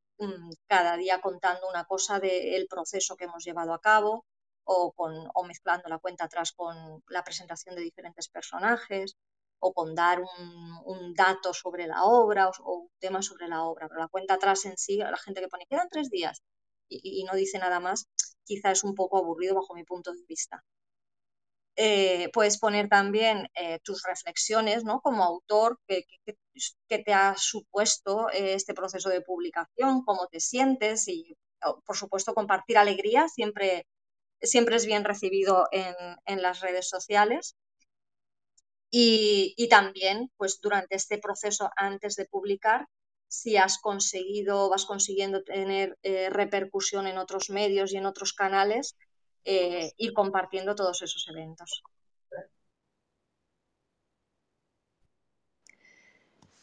cada 0.67 0.97
día 0.97 1.21
contando 1.21 1.69
una 1.69 1.85
cosa 1.85 2.21
del 2.21 2.67
proceso 2.69 3.17
que 3.17 3.25
hemos 3.25 3.45
llevado 3.45 3.75
a 3.75 3.81
cabo 3.81 4.25
o, 4.65 4.93
con, 4.93 5.13
o 5.35 5.45
mezclando 5.45 5.89
la 5.89 5.99
cuenta 5.99 6.25
atrás 6.25 6.53
con 6.53 7.03
la 7.09 7.25
presentación 7.25 7.75
de 7.75 7.83
diferentes 7.83 8.29
personajes 8.29 9.17
o 9.59 9.73
con 9.73 9.95
dar 9.95 10.21
un, 10.21 11.15
dato 11.15 11.55
sobre 11.55 11.87
la 11.87 12.05
obra 12.05 12.49
o, 12.49 12.75
un 12.83 12.89
tema 12.99 13.23
sobre 13.23 13.49
la 13.49 13.65
obra. 13.65 13.89
Pero 13.89 14.01
la 14.01 14.09
cuenta 14.09 14.35
atrás 14.35 14.65
en 14.65 14.77
sí, 14.77 14.97
la 14.99 15.17
gente 15.17 15.41
que 15.41 15.49
pone 15.49 15.67
quedan 15.67 15.89
tres 15.89 16.11
días 16.11 16.43
y, 16.89 17.25
no 17.25 17.35
dice 17.35 17.59
nada 17.59 17.81
más, 17.81 18.07
quizá 18.45 18.71
es 18.73 18.85
un 18.85 18.95
poco 18.95 19.19
aburrido 19.19 19.55
bajo 19.55 19.75
mi 19.75 19.85
punto 19.85 20.13
de 20.13 20.25
vista. 20.27 20.65
Eh, 21.77 22.29
puedes 22.35 22.59
poner 22.59 22.89
también 22.89 23.49
eh, 23.55 23.79
tus 23.83 24.03
reflexiones 24.03 24.85
¿no? 24.85 25.01
como 25.01 25.25
autor, 25.25 25.81
qué 25.87 26.99
te 26.99 27.15
ha 27.15 27.35
supuesto 27.37 28.29
eh, 28.31 28.55
este 28.55 28.75
proceso 28.75 29.09
de 29.09 29.23
publicación, 29.23 30.05
cómo 30.05 30.27
te 30.31 30.41
sientes 30.41 31.09
y, 31.09 31.35
por 31.87 31.97
supuesto, 31.97 32.35
compartir 32.35 32.77
alegría 32.77 33.27
siempre, 33.29 33.87
siempre 34.43 34.77
es 34.77 34.85
bien 34.85 35.05
recibido 35.05 35.69
en, 35.73 36.43
las 36.43 36.61
redes 36.61 36.89
sociales. 36.89 37.57
Y, 38.91 39.69
también, 39.71 40.31
pues 40.37 40.61
durante 40.61 40.97
este 40.97 41.17
proceso 41.17 41.71
antes 41.77 42.17
de 42.17 42.27
publicar, 42.27 42.87
si 43.29 43.57
has 43.57 43.79
conseguido, 43.79 44.69
vas 44.69 44.85
consiguiendo 44.85 45.43
tener 45.43 45.97
repercusión 46.03 47.07
en 47.07 47.17
otros 47.17 47.49
medios 47.49 47.93
y 47.93 47.97
en 47.97 48.05
otros 48.05 48.35
canales, 48.35 48.97
eh, 49.45 49.93
ir 49.97 50.13
compartiendo 50.13 50.75
todos 50.75 51.03
esos 51.03 51.27
eventos. 51.29 51.83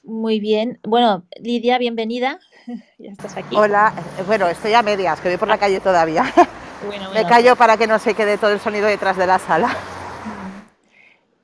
Muy 0.04 0.40
bien. 0.40 0.80
Bueno, 0.84 1.28
Lidia, 1.40 1.78
bienvenida. 1.78 2.40
ya 2.98 3.12
estás 3.12 3.38
aquí. 3.38 3.56
Hola. 3.56 3.94
Eh, 4.18 4.24
bueno, 4.26 4.48
estoy 4.48 4.74
a 4.74 4.82
medias, 4.82 5.20
que 5.20 5.30
voy 5.30 5.38
por 5.38 5.48
la 5.48 5.58
calle 5.58 5.80
todavía. 5.80 6.24
Me 7.14 7.26
callo 7.26 7.56
para 7.56 7.78
que 7.78 7.88
no 7.88 8.00
se 8.00 8.14
quede 8.14 8.38
todo 8.38 8.52
el 8.52 8.60
sonido 8.60 8.88
detrás 8.88 9.18
de 9.18 9.28
la 9.28 9.38
sala. 9.38 9.76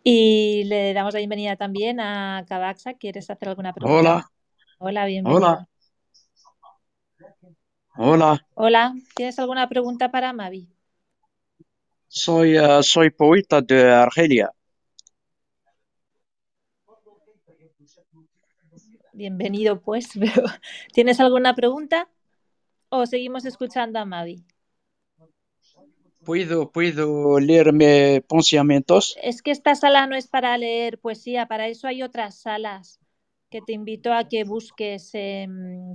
Y 0.04 0.64
le 0.66 0.94
damos 0.94 1.14
la 1.14 1.18
bienvenida 1.18 1.56
también 1.58 2.00
a 2.00 2.46
Cabaxa. 2.48 2.94
¿Quieres 2.94 3.30
hacer 3.30 3.50
alguna 3.50 3.74
pregunta? 3.74 4.00
Hola. 4.00 4.32
Hola, 4.80 5.06
bienvenido. 5.06 5.38
Hola. 5.38 5.68
Hola. 7.98 8.48
Hola, 8.54 8.94
¿tienes 9.16 9.40
alguna 9.40 9.68
pregunta 9.68 10.12
para 10.12 10.32
Mavi? 10.32 10.75
Soy, 12.08 12.58
eh, 12.58 12.82
soy 12.82 13.10
poeta 13.10 13.62
de 13.62 13.92
Argelia. 13.92 14.52
Bienvenido, 19.14 19.80
pues. 19.82 20.10
¿Tienes 20.94 21.20
alguna 21.20 21.56
pregunta? 21.56 22.10
¿O 22.90 23.06
seguimos 23.06 23.46
escuchando 23.46 24.00
a 24.00 24.06
Mavi? 24.06 24.44
¿Puedo, 26.24 26.72
¿Puedo 26.72 27.40
leerme 27.40 28.24
pensamientos? 28.28 29.16
Es 29.22 29.42
que 29.42 29.52
esta 29.52 29.76
sala 29.76 30.08
no 30.08 30.16
es 30.16 30.28
para 30.28 30.58
leer 30.58 31.00
poesía, 31.00 31.48
para 31.48 31.68
eso 31.68 31.88
hay 31.88 32.02
otras 32.02 32.42
salas 32.42 33.00
que 33.50 33.62
te 33.62 33.74
invito 33.74 34.14
a 34.14 34.28
que 34.28 34.44
busques 34.44 35.12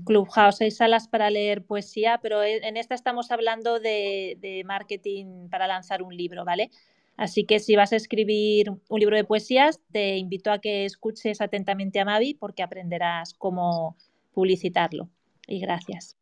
Clubhouse. 0.04 0.60
Hay 0.60 0.70
salas 0.70 1.08
para 1.08 1.30
leer 1.30 1.64
poesía, 1.64 2.18
pero 2.22 2.42
e, 2.42 2.56
en 2.66 2.76
esta 2.76 2.94
estamos 2.94 3.30
hablando 3.30 3.80
de, 3.80 4.36
de 4.40 4.62
marketing 4.64 5.48
para 5.48 5.66
lanzar 5.66 6.02
un 6.02 6.16
libro, 6.16 6.44
¿vale? 6.44 6.70
Así 7.16 7.44
que 7.44 7.58
si 7.58 7.76
vas 7.76 7.92
a 7.92 7.96
escribir 7.96 8.70
un 8.70 8.98
libro 8.98 9.14
de 9.14 9.24
poesías, 9.24 9.78
te 9.92 10.16
invito 10.16 10.50
a 10.50 10.58
que 10.58 10.86
escuches 10.86 11.42
atentamente 11.42 12.00
a 12.00 12.06
Mavi 12.06 12.32
porque 12.34 12.62
aprenderás 12.62 13.34
cómo 13.34 13.96
publicitarlo. 14.32 15.10
Y 15.46 15.60
gracias. 15.60 16.16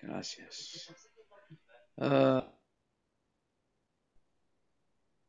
Gracias. 0.00 0.92
Ah, 1.96 2.52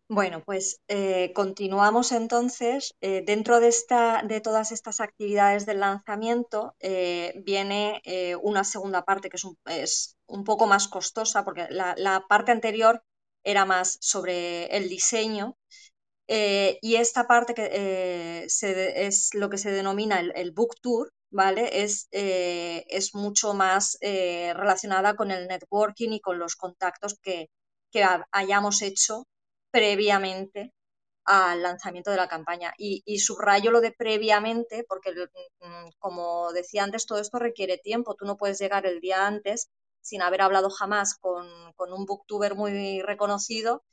bueno, 0.10 0.41
pues 0.43 0.82
eh, 0.88 1.32
continuamos 1.34 2.12
entonces. 2.12 2.95
Eh, 3.00 3.22
dentro 3.26 3.60
de, 3.60 3.67
esta, 3.67 4.24
de 4.24 4.41
todas 4.41 4.72
estas 4.72 5.02
actividades 5.02 5.67
del 5.67 5.82
lanzamiento 5.82 6.76
eh, 6.80 7.34
viene 7.45 8.02
una 8.41 8.63
segunda 8.63 9.04
parte 9.06 9.30
que 9.30 9.38
es 9.38 9.43
un, 9.45 9.56
es 9.65 10.17
un, 10.26 10.43
poco 10.43 10.65
más 10.65 10.88
costosa 10.88 11.45
porque 11.45 11.67
la, 11.69 12.26
parte 12.28 12.52
anterior 12.52 13.04
era 13.43 13.65
más 13.65 13.98
sobre 14.02 14.65
el 14.76 14.89
diseño 14.89 15.56
y 16.28 16.95
esta 16.95 17.28
parte 17.28 17.54
que 17.54 18.45
es 18.48 19.30
lo 19.34 19.50
que 19.50 19.58
se 19.60 19.72
denomina 19.72 20.19
el, 20.19 20.52
book 20.52 20.76
tour, 20.82 21.12
¿vale? 21.30 21.84
Es, 21.84 22.08
es 22.12 23.13
mucho 23.13 23.54
más 23.54 23.98
relacionada 24.02 25.15
con 25.15 25.30
el 25.32 25.48
networking 25.48 26.13
y 26.13 26.19
con 26.19 26.39
los 26.39 26.56
contactos 26.56 27.15
que, 27.22 27.50
que 27.91 28.04
hayamos 28.32 28.82
hecho 28.82 29.28
previamente 29.71 30.73
al 31.29 31.62
lanzamiento 31.62 32.12
de 32.12 32.17
la 32.17 32.27
campaña. 32.27 32.73
Y, 32.77 33.19
subrayo 33.19 33.71
lo 33.71 33.82
de 33.82 33.91
previamente 33.91 34.84
porque, 34.88 35.12
mm, 35.62 35.89
como 35.99 36.51
decía 36.53 36.84
antes, 36.84 37.05
todo 37.05 37.19
esto 37.19 37.39
requiere 37.39 37.77
tiempo. 37.77 38.15
Tú 38.15 38.25
no 38.25 38.38
puedes 38.38 38.60
llegar 38.60 38.86
el 38.86 38.99
día 38.99 39.27
antes 39.27 39.69
sin 40.01 40.21
haber 40.21 40.41
hablado 40.41 40.69
jamás 40.69 41.15
con, 41.15 41.47
un 41.77 42.05
booktuber 42.05 42.55
muy 42.55 43.01
reconocido 43.01 43.84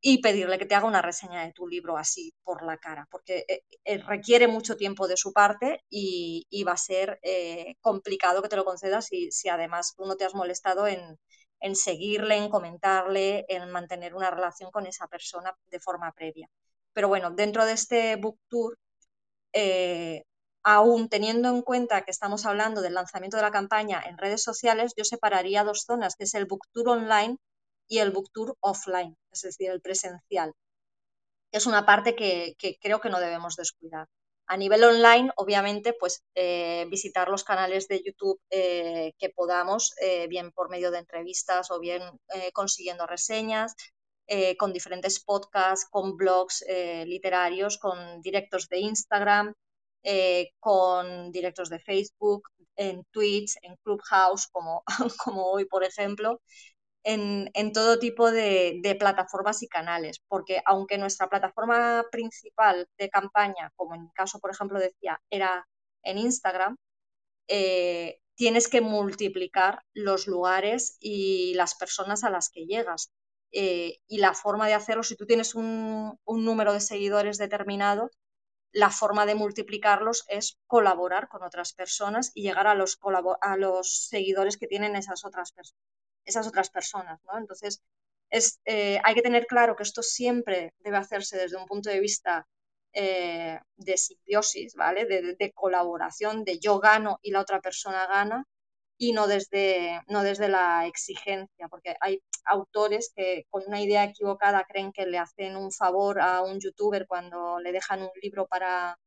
y 0.00 0.22
pedirle 0.22 0.58
que 0.58 0.66
te 0.66 0.74
haga 0.74 0.86
una 0.86 1.02
reseña 1.02 1.44
de 1.44 1.52
tu 1.52 1.68
libro 1.68 1.96
así 1.98 2.34
por 2.44 2.62
la 2.64 2.78
cara, 2.78 3.06
porque 3.10 3.44
eh, 3.48 3.62
eh, 3.84 3.98
requiere 3.98 4.48
mucho 4.48 4.76
tiempo 4.76 5.08
de 5.08 5.16
su 5.16 5.32
parte 5.32 5.84
y, 5.90 6.46
va 6.66 6.72
a 6.72 6.76
ser 6.76 7.20
eh, 7.22 7.76
complicado 7.80 8.42
que 8.42 8.48
te 8.48 8.56
lo 8.56 8.64
concedas 8.64 9.06
si, 9.06 9.30
si 9.32 9.48
además 9.48 9.94
tú 9.96 10.06
no 10.06 10.16
te 10.16 10.24
has 10.24 10.34
molestado 10.34 10.86
en, 10.86 11.18
en 11.60 11.76
seguirle, 11.76 12.36
en 12.36 12.48
comentarle, 12.50 13.44
en 13.48 13.70
mantener 13.70 14.14
una 14.14 14.30
relación 14.30 14.70
con 14.70 14.86
esa 14.86 15.06
persona 15.08 15.54
de 15.70 15.80
forma 15.80 16.12
previa. 16.12 16.48
Pero 16.92 17.08
bueno, 17.08 17.30
dentro 17.30 17.64
de 17.66 17.72
este 17.72 18.16
book 18.16 18.38
tour, 18.48 18.78
eh, 19.52 20.24
aún 20.62 21.08
teniendo 21.08 21.48
en 21.50 21.62
cuenta 21.62 22.02
que 22.02 22.10
estamos 22.10 22.46
hablando 22.46 22.82
del 22.82 22.94
lanzamiento 22.94 23.36
de 23.36 23.42
la 23.44 23.50
campaña 23.52 24.02
en 24.06 24.18
redes 24.18 24.42
sociales, 24.42 24.92
yo 24.96 25.04
separaría 25.04 25.64
dos 25.64 25.84
zonas, 25.86 26.16
que 26.16 26.24
es 26.24 26.34
el 26.34 26.46
book 26.46 26.66
tour 26.72 26.88
online 26.90 27.36
y 27.88 27.98
el 27.98 28.10
book 28.10 28.30
tour 28.32 28.56
offline, 28.60 29.16
es 29.32 29.42
decir, 29.42 29.70
el 29.70 29.80
presencial. 29.80 30.52
Es 31.52 31.66
una 31.66 31.84
parte 31.86 32.14
que 32.14 32.54
creo 32.80 33.00
que 33.00 33.10
no 33.10 33.20
debemos 33.20 33.56
descuidar. 33.56 34.08
A 34.52 34.56
nivel 34.56 34.82
online, 34.82 35.30
obviamente, 35.36 35.92
pues 35.92 36.24
eh, 36.34 36.84
visitar 36.90 37.28
los 37.28 37.44
canales 37.44 37.86
de 37.86 38.02
YouTube 38.04 38.40
eh, 38.50 39.12
que 39.16 39.30
podamos, 39.30 39.94
eh, 40.02 40.26
bien 40.26 40.50
por 40.50 40.68
medio 40.68 40.90
de 40.90 40.98
entrevistas 40.98 41.70
o 41.70 41.78
bien 41.78 42.02
consiguiendo 42.52 43.06
reseñas, 43.06 43.74
con 44.58 44.72
diferentes 44.72 45.20
podcasts, 45.24 45.88
con 45.90 46.16
blogs 46.16 46.64
literarios, 47.04 47.78
con 47.78 48.20
directos 48.22 48.68
de 48.68 48.78
Instagram, 48.78 49.54
con 50.60 51.32
directos 51.32 51.68
de 51.68 51.80
Facebook, 51.80 52.42
en 52.76 53.04
Twitch, 53.12 53.56
en 53.62 53.76
Clubhouse, 53.84 54.46
como, 54.48 54.82
como 55.24 55.50
hoy, 55.52 55.64
por 55.66 55.84
ejemplo, 55.84 56.40
en, 57.04 57.72
todo 57.72 57.98
tipo 57.98 58.30
de, 58.30 58.96
plataformas 58.98 59.62
y 59.62 59.68
canales, 59.68 60.20
porque 60.28 60.62
aunque 60.64 60.98
nuestra 60.98 61.28
plataforma 61.28 62.04
principal 62.10 62.88
de 62.98 63.10
campaña, 63.10 63.72
como 63.76 63.94
en 63.94 64.02
mi 64.04 64.12
caso, 64.12 64.38
por 64.40 64.50
ejemplo, 64.50 64.78
decía, 64.78 65.20
era 65.30 65.66
en 66.02 66.18
Instagram, 66.18 66.76
eh, 67.48 68.20
tienes 68.36 68.68
que 68.68 68.80
multiplicar 68.80 69.82
los 69.94 70.26
lugares 70.26 70.96
y 71.00 71.54
las 71.54 71.74
personas 71.74 72.24
a 72.24 72.30
las 72.30 72.50
que 72.50 72.66
llegas. 72.66 73.10
Eh, 73.52 73.98
y 74.06 74.18
la 74.18 74.34
forma 74.34 74.68
de 74.68 74.74
hacerlo, 74.74 75.02
si 75.02 75.16
tú 75.16 75.26
tienes 75.26 75.54
un, 75.54 76.18
número 76.26 76.72
de 76.72 76.80
seguidores 76.80 77.38
determinado, 77.38 78.10
la 78.72 78.90
forma 78.90 79.26
de 79.26 79.34
multiplicarlos 79.34 80.24
es 80.28 80.58
colaborar 80.68 81.28
con 81.28 81.42
otras 81.42 81.72
personas 81.72 82.30
y 82.34 82.42
llegar 82.42 82.68
a 82.68 82.74
los, 82.74 82.98
a 83.40 83.56
los 83.56 84.06
seguidores 84.08 84.56
que 84.56 84.68
tienen 84.68 84.96
esas 84.96 85.24
otras 85.24 85.52
personas 85.52 85.82
esas 86.30 86.46
otras 86.46 86.70
personas. 86.70 87.20
¿no? 87.24 87.38
Entonces, 87.38 87.82
es, 88.30 88.60
eh, 88.64 89.00
hay 89.04 89.14
que 89.14 89.22
tener 89.22 89.46
claro 89.46 89.76
que 89.76 89.82
esto 89.82 90.02
siempre 90.02 90.74
debe 90.78 90.96
hacerse 90.96 91.36
desde 91.36 91.56
un 91.56 91.66
punto 91.66 91.90
de 91.90 92.00
vista 92.00 92.46
eh, 92.92 93.60
de 93.76 93.96
simbiosis, 93.96 94.74
¿vale? 94.74 95.06
De, 95.06 95.52
colaboración, 95.52 96.44
de 96.44 96.58
yo 96.58 96.80
gano 96.80 97.18
y 97.22 97.30
la 97.30 97.40
otra 97.40 97.60
persona 97.60 98.06
gana, 98.06 98.46
y 98.98 99.12
no 99.12 99.26
desde, 99.28 100.00
no 100.08 100.22
desde 100.22 100.48
la 100.48 100.86
exigencia, 100.86 101.68
porque 101.68 101.96
hay 102.00 102.22
autores 102.44 103.12
que 103.14 103.46
con 103.50 103.62
una 103.66 103.80
idea 103.80 104.04
equivocada 104.04 104.64
creen 104.68 104.92
que 104.92 105.06
le 105.06 105.18
hacen 105.18 105.56
un 105.56 105.72
favor 105.72 106.20
a 106.20 106.42
un 106.42 106.60
youtuber 106.60 107.06
cuando 107.06 107.60
le 107.60 107.72
dejan 107.72 108.02
un 108.02 108.10
libro 108.22 108.46
para, 108.46 108.98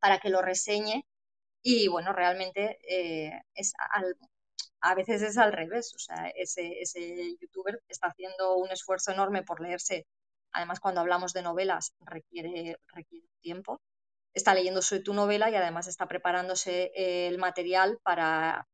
para 0.00 0.18
que 0.20 0.30
lo 0.30 0.42
reseñe 0.42 1.04
y 1.62 1.88
bueno, 1.88 2.12
realmente 2.12 2.78
eh, 2.88 3.42
es 3.54 3.72
al, 3.90 4.16
a 4.86 4.94
veces 4.94 5.20
es 5.22 5.36
al 5.36 5.52
revés, 5.52 5.92
o 5.96 5.98
sea, 5.98 6.28
ese, 6.36 7.36
youtuber 7.40 7.80
está 7.88 8.08
haciendo 8.08 8.56
un 8.56 8.70
esfuerzo 8.70 9.10
enorme 9.10 9.42
por 9.42 9.60
leerse, 9.60 10.06
además 10.52 10.78
cuando 10.78 11.00
hablamos 11.00 11.32
de 11.32 11.42
novelas 11.42 11.92
requiere, 12.00 12.76
tiempo, 13.40 13.80
está 14.32 14.54
leyéndose 14.54 15.00
tu 15.00 15.12
novela 15.12 15.50
y 15.50 15.56
además 15.56 15.88
está 15.88 16.06
preparándose 16.06 16.92
el 16.94 17.38
material 17.38 17.98
para 18.04 18.68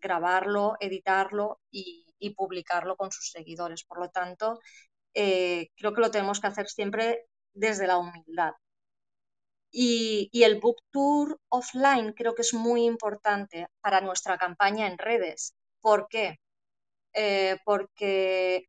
grabarlo, 0.00 0.76
editarlo 0.80 1.60
y, 1.70 2.06
publicarlo 2.36 2.96
con 2.96 3.10
sus 3.10 3.30
seguidores. 3.30 3.84
Por 3.84 3.98
lo 3.98 4.08
tanto, 4.08 4.60
creo 5.12 5.94
que 5.94 6.00
lo 6.00 6.10
tenemos 6.10 6.40
que 6.40 6.46
hacer 6.46 6.68
siempre 6.68 7.26
desde 7.52 7.86
la 7.86 7.98
humildad. 7.98 8.52
Y, 9.72 10.30
el 10.44 10.60
book 10.60 10.76
tour 10.90 11.38
offline 11.48 12.12
creo 12.12 12.34
que 12.34 12.42
es 12.42 12.54
muy 12.54 12.84
importante 12.84 13.68
para 13.80 14.00
nuestra 14.02 14.38
campaña 14.38 14.86
en 14.86 14.98
redes. 14.98 15.54
¿Por 15.80 16.08
qué? 16.08 16.38
Eh, 17.14 17.58
porque, 17.64 18.64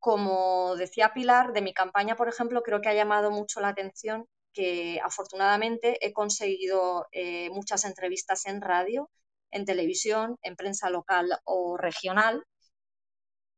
como 0.00 0.76
decía 0.76 1.12
Pilar, 1.14 1.52
de 1.52 1.62
mi 1.62 1.74
campaña, 1.74 2.16
por 2.16 2.28
ejemplo, 2.28 2.62
creo 2.62 2.80
que 2.80 2.88
ha 2.90 2.94
llamado 2.94 3.30
mucho 3.30 3.60
la 3.60 3.68
atención 3.68 4.26
que 4.52 5.00
afortunadamente 5.04 6.04
he 6.06 6.12
conseguido 6.12 7.06
eh, 7.12 7.50
muchas 7.50 7.84
entrevistas 7.84 8.46
en 8.46 8.60
radio, 8.60 9.10
en 9.52 9.64
televisión, 9.64 10.38
en 10.42 10.56
prensa 10.56 10.90
local 10.90 11.28
o 11.44 11.76
regional. 11.76 12.44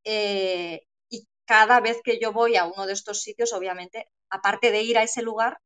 Eh, 0.05 0.83
y 1.09 1.27
cada 1.47 1.81
vez 1.81 2.01
que 2.05 2.19
yo 2.21 2.33
voy 2.33 2.57
a 2.57 2.67
uno 2.67 2.87
de 2.87 2.93
estos 2.93 3.23
sitios, 3.23 3.53
obviamente, 3.53 4.09
aparte 4.31 4.71
de 4.71 4.83
ir 4.83 4.99
a 4.99 5.03
ese 5.03 5.23
lugar, 5.23 5.59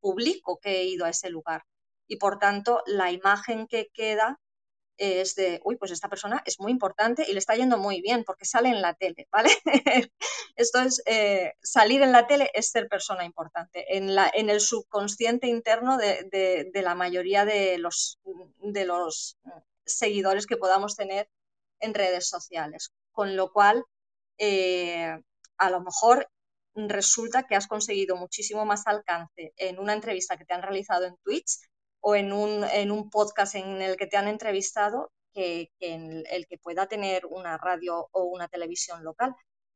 publico 0.00 0.58
que 0.58 0.80
he 0.80 0.84
ido 0.84 1.04
a 1.04 1.10
ese 1.10 1.30
lugar. 1.30 1.64
Y 2.06 2.16
por 2.16 2.38
tanto, 2.38 2.82
la 2.86 3.12
imagen 3.12 3.66
que 3.66 3.88
queda 3.92 4.40
es 5.00 5.34
de, 5.34 5.60
uy, 5.64 5.76
pues 5.76 5.90
esta 5.92 6.10
persona 6.10 6.42
es 6.44 6.60
muy 6.60 6.70
importante 6.70 7.24
y 7.26 7.32
le 7.32 7.38
está 7.38 7.54
yendo 7.54 7.78
muy 7.78 8.02
bien 8.02 8.22
porque 8.22 8.44
sale 8.44 8.68
en 8.68 8.82
la 8.82 8.94
tele, 8.94 9.26
¿vale? 9.32 9.50
Esto 10.56 10.80
es, 10.80 11.02
eh, 11.06 11.54
salir 11.62 12.02
en 12.02 12.12
la 12.12 12.26
tele 12.26 12.50
es 12.52 12.70
ser 12.70 12.86
persona 12.86 13.24
importante, 13.24 13.96
en, 13.96 14.14
la, 14.14 14.30
en 14.32 14.50
el 14.50 14.60
subconsciente 14.60 15.46
interno 15.46 15.96
de, 15.96 16.70
la 16.74 16.94
mayoría 16.94 17.46
de 17.46 17.78
los, 17.78 18.20
de 18.58 18.84
los 18.84 19.38
seguidores 19.86 20.46
que 20.46 20.58
podamos 20.58 20.96
tener 20.96 21.30
en 21.80 21.94
redes 21.94 22.28
sociales. 22.28 22.92
Con 23.10 23.36
lo 23.36 23.52
cual, 23.52 23.84
eh, 24.36 25.18
a 25.56 25.70
lo 25.70 25.80
mejor 25.80 26.28
resulta 26.88 27.44
que 27.44 27.56
has 27.56 27.66
conseguido 27.66 28.16
muchísimo 28.16 28.64
más 28.64 28.86
alcance 28.86 29.52
en 29.56 29.78
una 29.78 29.92
entrevista 29.92 30.36
que 30.36 30.44
te 30.44 30.54
han 30.54 30.62
realizado 30.62 31.04
en 31.06 31.16
Twitch 31.24 31.58
o 32.00 32.14
en 32.14 32.32
un, 32.32 32.64
en 32.64 32.90
un 32.90 33.10
podcast 33.10 33.54
en 33.56 33.82
el 33.82 33.96
que 33.96 34.06
te 34.06 34.16
han 34.16 34.28
entrevistado 34.28 35.12
que, 35.32 35.70
en 35.80 36.24
el 36.30 36.46
que 36.46 36.58
pueda 36.58 36.86
tener 36.86 37.26
una 37.26 37.58
radio 37.58 38.08
o 38.12 38.24
una 38.24 38.48
televisión 38.48 39.04
local. 39.04 39.34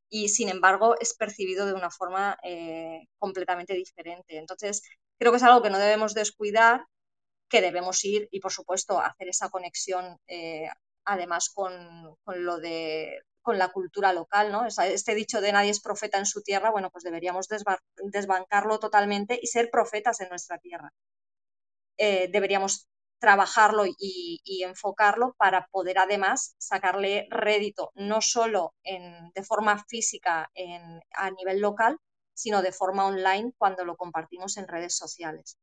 Y 0.08 0.28
sin 0.28 0.48
embargo 0.48 0.96
es 1.00 1.14
percibido 1.14 1.66
de 1.66 1.74
una 1.74 1.90
forma 1.90 2.38
eh, 2.42 3.06
completamente 3.18 3.74
diferente. 3.74 4.38
Entonces, 4.38 4.82
creo 5.18 5.32
que 5.32 5.38
es 5.38 5.42
algo 5.42 5.62
que 5.62 5.70
no 5.70 5.78
debemos 5.78 6.14
descuidar, 6.14 6.84
que 7.48 7.60
debemos 7.60 8.04
ir 8.04 8.28
y, 8.30 8.40
por 8.40 8.52
supuesto, 8.52 9.00
hacer 9.00 9.28
esa 9.28 9.50
conexión 9.50 10.18
eh, 10.26 10.68
además 11.04 11.50
con, 11.50 12.16
con, 12.24 12.44
lo 12.44 12.58
de 12.58 13.20
con 13.44 13.58
la 13.58 13.68
cultura 13.68 14.12
local, 14.12 14.50
¿no? 14.50 14.66
Este 14.66 15.14
dicho 15.14 15.40
de 15.40 15.52
nadie 15.52 15.70
es 15.70 15.80
profeta 15.80 16.18
en 16.18 16.26
su 16.26 16.42
tierra, 16.42 16.70
bueno, 16.70 16.90
pues 16.90 17.04
deberíamos 17.04 17.46
desbancarlo 17.96 18.78
totalmente 18.80 19.38
y 19.40 19.46
ser 19.46 19.70
profetas 19.70 20.20
en 20.20 20.30
nuestra 20.30 20.58
tierra. 20.58 20.92
Eh, 21.98 22.28
deberíamos 22.32 22.88
trabajarlo 23.20 23.84
y, 23.86 24.40
enfocarlo 24.64 25.34
para 25.38 25.68
poder 25.70 25.98
además 25.98 26.54
sacarle 26.58 27.26
rédito 27.30 27.90
no 27.94 28.20
solo 28.20 28.74
de 28.82 29.42
forma 29.44 29.84
física 29.88 30.50
a 31.12 31.30
nivel 31.30 31.60
local, 31.60 31.98
sino 32.34 32.62
de 32.62 32.72
forma 32.72 33.06
online 33.06 33.52
cuando 33.58 33.84
lo 33.84 33.96
compartimos 33.96 34.56
en 34.56 34.68
redes 34.68 34.96
sociales. 34.96 35.58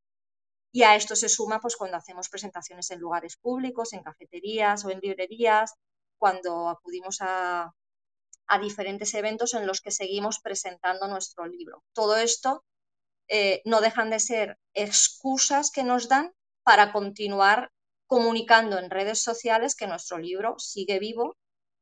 Y 0.71 0.83
a 0.83 0.95
esto 0.95 1.15
se 1.15 1.29
suma 1.29 1.59
pues, 1.59 1.75
cuando 1.75 1.97
hacemos 1.97 2.29
presentaciones 2.29 2.91
en 2.91 2.99
lugares 2.99 3.37
públicos, 3.37 3.91
en 3.93 4.03
cafeterías 4.03 4.85
o 4.85 4.89
en 4.89 4.99
librerías, 4.99 5.73
cuando 6.21 6.69
acudimos 6.69 7.17
a, 7.21 7.73
diferentes 8.61 9.13
eventos 9.13 9.53
en 9.53 9.65
los 9.65 9.79
que 9.79 9.91
seguimos 9.91 10.39
presentando 10.39 11.07
nuestro 11.07 11.47
libro. 11.47 11.83
Todo 11.93 12.17
esto 12.17 12.65
eh, 13.29 13.61
no 13.63 13.79
dejan 13.79 14.09
de 14.09 14.19
ser 14.19 14.57
excusas 14.73 15.71
que 15.71 15.83
nos 15.83 16.09
dan 16.09 16.33
para 16.63 16.91
continuar 16.91 17.71
comunicando 18.07 18.77
en 18.77 18.91
redes 18.91 19.23
sociales 19.23 19.73
que 19.73 19.87
nuestro 19.87 20.17
libro 20.17 20.59
sigue 20.59 20.99
vivo, 20.99 21.37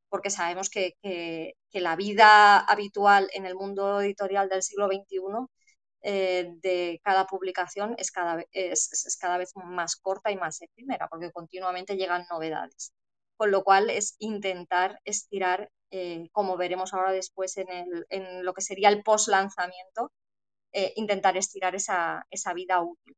porque 0.09 0.29
sabemos 0.29 0.69
que, 0.69 0.93
la 1.73 1.95
vida 1.95 2.59
habitual 2.59 3.29
en 3.33 3.45
el 3.47 3.55
mundo 3.55 3.99
editorial 3.99 4.47
del 4.47 4.61
siglo 4.61 4.87
XXI 4.87 5.17
eh, 6.01 6.53
de 6.61 7.01
cada 7.03 7.25
publicación 7.25 7.95
es 7.97 8.11
cada, 8.11 8.45
es 8.51 9.17
cada 9.19 9.37
vez 9.39 9.51
más 9.55 9.95
corta 9.95 10.31
y 10.31 10.37
más 10.37 10.61
efímera, 10.61 11.07
porque 11.09 11.31
continuamente 11.31 11.97
llegan 11.97 12.25
novedades. 12.29 12.93
Con 13.39 13.51
lo 13.51 13.63
cual 13.63 13.89
es 13.89 14.17
intentar 14.19 14.99
estirar, 15.05 15.71
eh, 15.91 16.27
como 16.33 16.57
veremos 16.57 16.93
ahora 16.93 17.13
después 17.13 17.55
en, 17.55 17.67
en 18.09 18.43
lo 18.43 18.53
que 18.53 18.59
sería 18.59 18.89
el 18.89 19.01
post 19.01 19.29
lanzamiento, 19.29 20.11
eh, 20.73 20.91
intentar 20.97 21.37
estirar 21.37 21.73
esa, 21.73 22.25
vida 22.53 22.83
útil. 22.83 23.15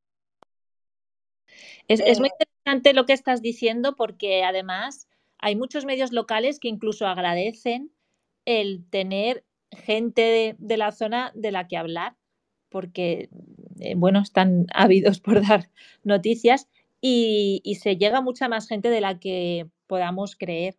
Es, 1.88 2.20
muy 2.20 2.30
eh, 2.30 2.34
interesante 2.40 2.94
lo 2.94 3.08
que 3.08 3.14
estás 3.14 3.42
diciendo 3.42 3.96
porque 3.96 4.44
además 4.44 5.08
hay 5.40 5.56
muchos 5.56 5.86
medios 5.86 6.12
locales 6.12 6.60
que 6.60 6.68
incluso 6.68 7.08
agradecen 7.08 7.92
el 8.46 8.86
tener 8.92 9.44
gente 9.72 10.56
de, 10.60 10.78
la 10.78 10.92
zona 10.92 11.32
de 11.34 11.52
la 11.52 11.68
que 11.68 11.78
hablar 11.78 12.16
porque, 12.70 13.30
bueno, 13.96 14.20
están 14.20 14.68
ávidos 14.76 15.20
por 15.20 15.42
dar 15.42 15.72
noticias 16.04 16.68
y, 17.02 17.64
se 17.82 17.98
llega 17.98 18.22
mucha 18.22 18.48
más 18.48 18.68
gente 18.68 18.92
de 18.92 19.02
la 19.02 19.20
que 19.20 19.68
podamos 19.92 20.38
creer. 20.38 20.74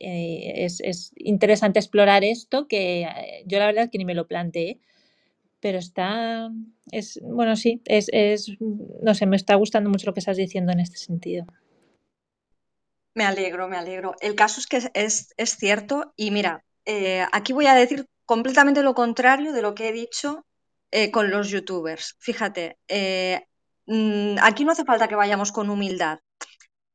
es, 0.00 0.80
es, 0.80 1.12
interesante 1.16 1.78
explorar 1.78 2.22
esto 2.24 2.66
que 2.68 3.06
yo 3.46 3.58
la 3.58 3.66
verdad 3.66 3.90
que 3.90 3.98
ni 3.98 4.04
me 4.04 4.14
lo 4.14 4.26
planteé 4.26 4.80
pero 5.60 5.78
está, 5.78 6.50
es, 6.92 7.18
bueno, 7.22 7.56
sí, 7.56 7.82
es, 7.84 8.08
es, 8.12 8.56
no 8.60 9.14
sé, 9.14 9.26
me 9.26 9.36
está 9.36 9.54
gustando 9.56 9.90
mucho 9.90 10.06
lo 10.06 10.14
que 10.14 10.20
estás 10.20 10.36
diciendo 10.36 10.72
en 10.72 10.80
este 10.80 10.98
sentido. 10.98 11.46
Me 13.14 13.24
alegro, 13.24 13.68
me 13.68 13.76
alegro. 13.76 14.14
El 14.20 14.36
caso 14.36 14.60
es 14.60 14.66
que 14.66 14.80
es, 14.94 15.34
es 15.36 15.56
cierto 15.56 16.12
y 16.16 16.30
mira, 16.30 16.64
eh, 16.84 17.26
aquí 17.32 17.52
voy 17.52 17.66
a 17.66 17.74
decir 17.74 18.06
completamente 18.24 18.82
lo 18.82 18.94
contrario 18.94 19.52
de 19.52 19.62
lo 19.62 19.74
que 19.74 19.88
he 19.88 19.92
dicho 19.92 20.46
eh, 20.92 21.10
con 21.10 21.30
los 21.30 21.50
youtubers. 21.50 22.16
Fíjate, 22.20 22.78
eh, 22.86 23.44
mm, 23.86 24.36
aquí 24.40 24.64
no 24.64 24.72
hace 24.72 24.84
falta 24.84 25.08
que 25.08 25.16
vayamos 25.16 25.50
con 25.50 25.70
humildad. 25.70 26.20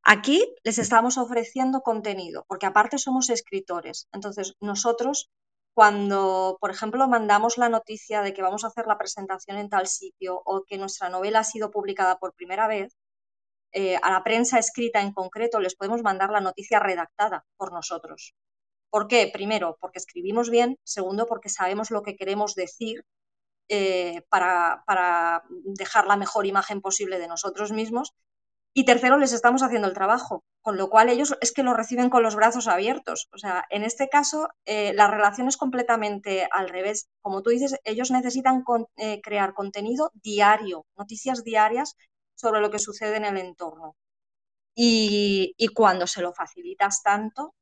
Aquí 0.03 0.43
les 0.63 0.77
estamos 0.77 1.17
ofreciendo 1.17 1.81
contenido, 1.81 2.45
porque 2.47 2.65
aparte 2.65 2.97
somos 2.97 3.29
escritores. 3.29 4.07
Entonces, 4.11 4.55
nosotros 4.59 5.29
cuando, 5.73 6.57
por 6.61 6.69
ejemplo, 6.71 7.07
mandamos 7.07 7.57
la 7.57 7.69
noticia 7.69 8.21
de 8.21 8.33
que 8.33 8.43
vamos 8.43 8.63
a 8.63 8.67
hacer 8.67 8.85
la 8.85 8.97
presentación 8.97 9.57
en 9.57 9.69
tal 9.69 9.87
sitio 9.87 10.41
o 10.45 10.63
que 10.67 10.77
nuestra 10.77 11.09
novela 11.09 11.39
ha 11.39 11.43
sido 11.43 11.71
publicada 11.71 12.17
por 12.19 12.33
primera 12.35 12.67
vez, 12.67 12.95
eh, 13.71 13.97
a 14.03 14.11
la 14.11 14.23
prensa 14.23 14.59
escrita 14.59 15.01
en 15.01 15.13
concreto 15.13 15.59
les 15.59 15.75
podemos 15.75 16.03
mandar 16.03 16.29
la 16.29 16.41
noticia 16.41 16.79
redactada 16.79 17.43
por 17.57 17.73
nosotros. 17.73 18.35
¿Por 18.91 19.07
qué? 19.07 19.29
Primero, 19.33 19.77
porque 19.81 19.97
escribimos 19.97 20.51
bien. 20.51 20.77
Segundo, 20.83 21.25
porque 21.25 21.49
sabemos 21.49 21.89
lo 21.89 22.03
que 22.03 22.15
queremos 22.15 22.53
decir 22.53 23.03
eh, 23.69 24.21
para, 24.29 24.83
para 24.85 25.43
dejar 25.49 26.05
la 26.05 26.17
mejor 26.17 26.45
imagen 26.45 26.81
posible 26.81 27.17
de 27.17 27.27
nosotros 27.27 27.71
mismos. 27.71 28.13
Y 28.75 28.85
tercero, 28.85 29.19
les 29.19 29.33
estamos 29.33 29.61
haciendo 29.61 29.87
el 29.87 29.93
trabajo, 29.93 30.43
con 30.63 30.77
lo 30.77 30.89
cual 30.89 31.09
ellos 31.09 31.37
es 31.41 31.51
que 31.51 31.61
lo 31.61 31.75
reciben 31.75 32.09
con 32.09 32.23
los 32.23 32.35
brazos 32.35 32.67
abiertos. 32.67 33.29
O 33.31 33.37
sea, 33.37 33.65
en 33.69 33.83
este 33.83 34.09
caso, 34.09 34.49
eh, 34.65 34.93
la 34.93 35.07
relación 35.07 35.47
es 35.47 35.57
completamente 35.57 36.47
al 36.51 36.69
revés. 36.69 37.07
Como 37.21 37.43
tú 37.43 37.51
dices, 37.51 37.75
ellos 37.83 38.09
necesitan 38.09 38.63
eh, 38.97 39.21
crear 39.21 39.53
contenido 39.53 40.11
diario, 40.15 40.87
noticias 40.97 41.43
diarias 41.43 41.95
sobre 42.33 42.61
lo 42.61 42.71
que 42.71 42.79
sucede 42.79 43.17
en 43.17 43.25
el 43.25 43.37
entorno. 43.37 43.95
Y, 44.75 45.55
cuando 45.75 46.07
se 46.07 46.21
lo 46.21 46.33
facilitas 46.33 47.03
tanto, 47.03 47.53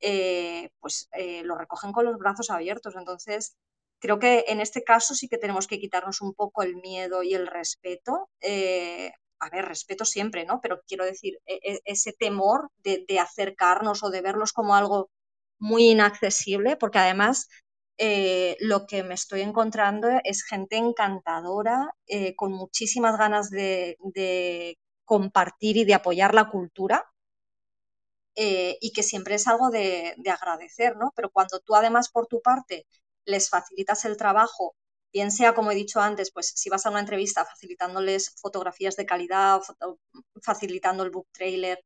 eh, 0.00 0.70
pues 0.80 1.08
lo 1.44 1.56
recogen 1.56 1.92
con 1.92 2.06
los 2.06 2.18
brazos 2.18 2.50
abiertos. 2.50 2.96
Entonces, 2.96 3.56
creo 4.00 4.18
que 4.18 4.44
en 4.48 4.60
este 4.60 4.82
caso 4.82 5.14
sí 5.14 5.28
que 5.28 5.38
tenemos 5.38 5.68
que 5.68 5.78
quitarnos 5.78 6.20
un 6.22 6.34
poco 6.34 6.62
el 6.62 6.76
miedo 6.76 7.22
y 7.22 7.34
el 7.34 7.46
respeto 7.46 8.28
a 9.38 9.50
ver, 9.50 9.66
respeto 9.66 10.04
siempre, 10.04 10.44
¿no? 10.44 10.60
Pero 10.60 10.82
quiero 10.86 11.04
decir, 11.04 11.38
e, 11.46 11.60
e, 11.62 11.80
ese 11.84 12.12
temor 12.12 12.70
de, 12.82 13.04
acercarnos 13.20 14.02
o 14.02 14.10
de 14.10 14.22
verlos 14.22 14.52
como 14.52 14.74
algo 14.74 15.10
muy 15.58 15.90
inaccesible, 15.90 16.76
porque 16.76 16.98
además 16.98 17.48
eh, 17.98 18.56
lo 18.60 18.86
que 18.86 19.02
me 19.02 19.14
estoy 19.14 19.42
encontrando 19.42 20.08
es 20.24 20.44
gente 20.44 20.76
encantadora, 20.76 21.94
eh, 22.06 22.34
con 22.36 22.52
muchísimas 22.52 23.18
ganas 23.18 23.50
de, 23.50 23.96
compartir 25.04 25.76
y 25.76 25.84
de 25.84 25.94
apoyar 25.94 26.34
la 26.34 26.50
cultura. 26.50 27.04
Eh, 28.38 28.76
y 28.82 28.92
que 28.92 29.02
siempre 29.02 29.36
es 29.36 29.46
algo 29.48 29.70
de, 29.70 30.14
de 30.18 30.30
agradecer, 30.30 30.96
¿no? 30.96 31.12
Pero 31.16 31.30
cuando 31.30 31.58
tú 31.60 31.74
además 31.74 32.10
por 32.10 32.26
tu 32.26 32.42
parte 32.42 32.86
les 33.24 33.48
facilitas 33.48 34.04
el 34.04 34.16
trabajo 34.18 34.76
bien 35.16 35.30
sea, 35.30 35.54
como 35.54 35.70
he 35.70 35.74
dicho 35.74 35.98
antes, 35.98 36.30
pues 36.30 36.52
si 36.54 36.68
vas 36.68 36.84
a 36.84 36.90
una 36.90 37.00
entrevista 37.00 37.42
facilitándoles 37.42 38.34
fotografías 38.38 38.96
de 38.96 39.06
calidad, 39.06 39.62
facilitando 40.42 41.04
el 41.04 41.10
book 41.10 41.26
trailer, 41.32 41.82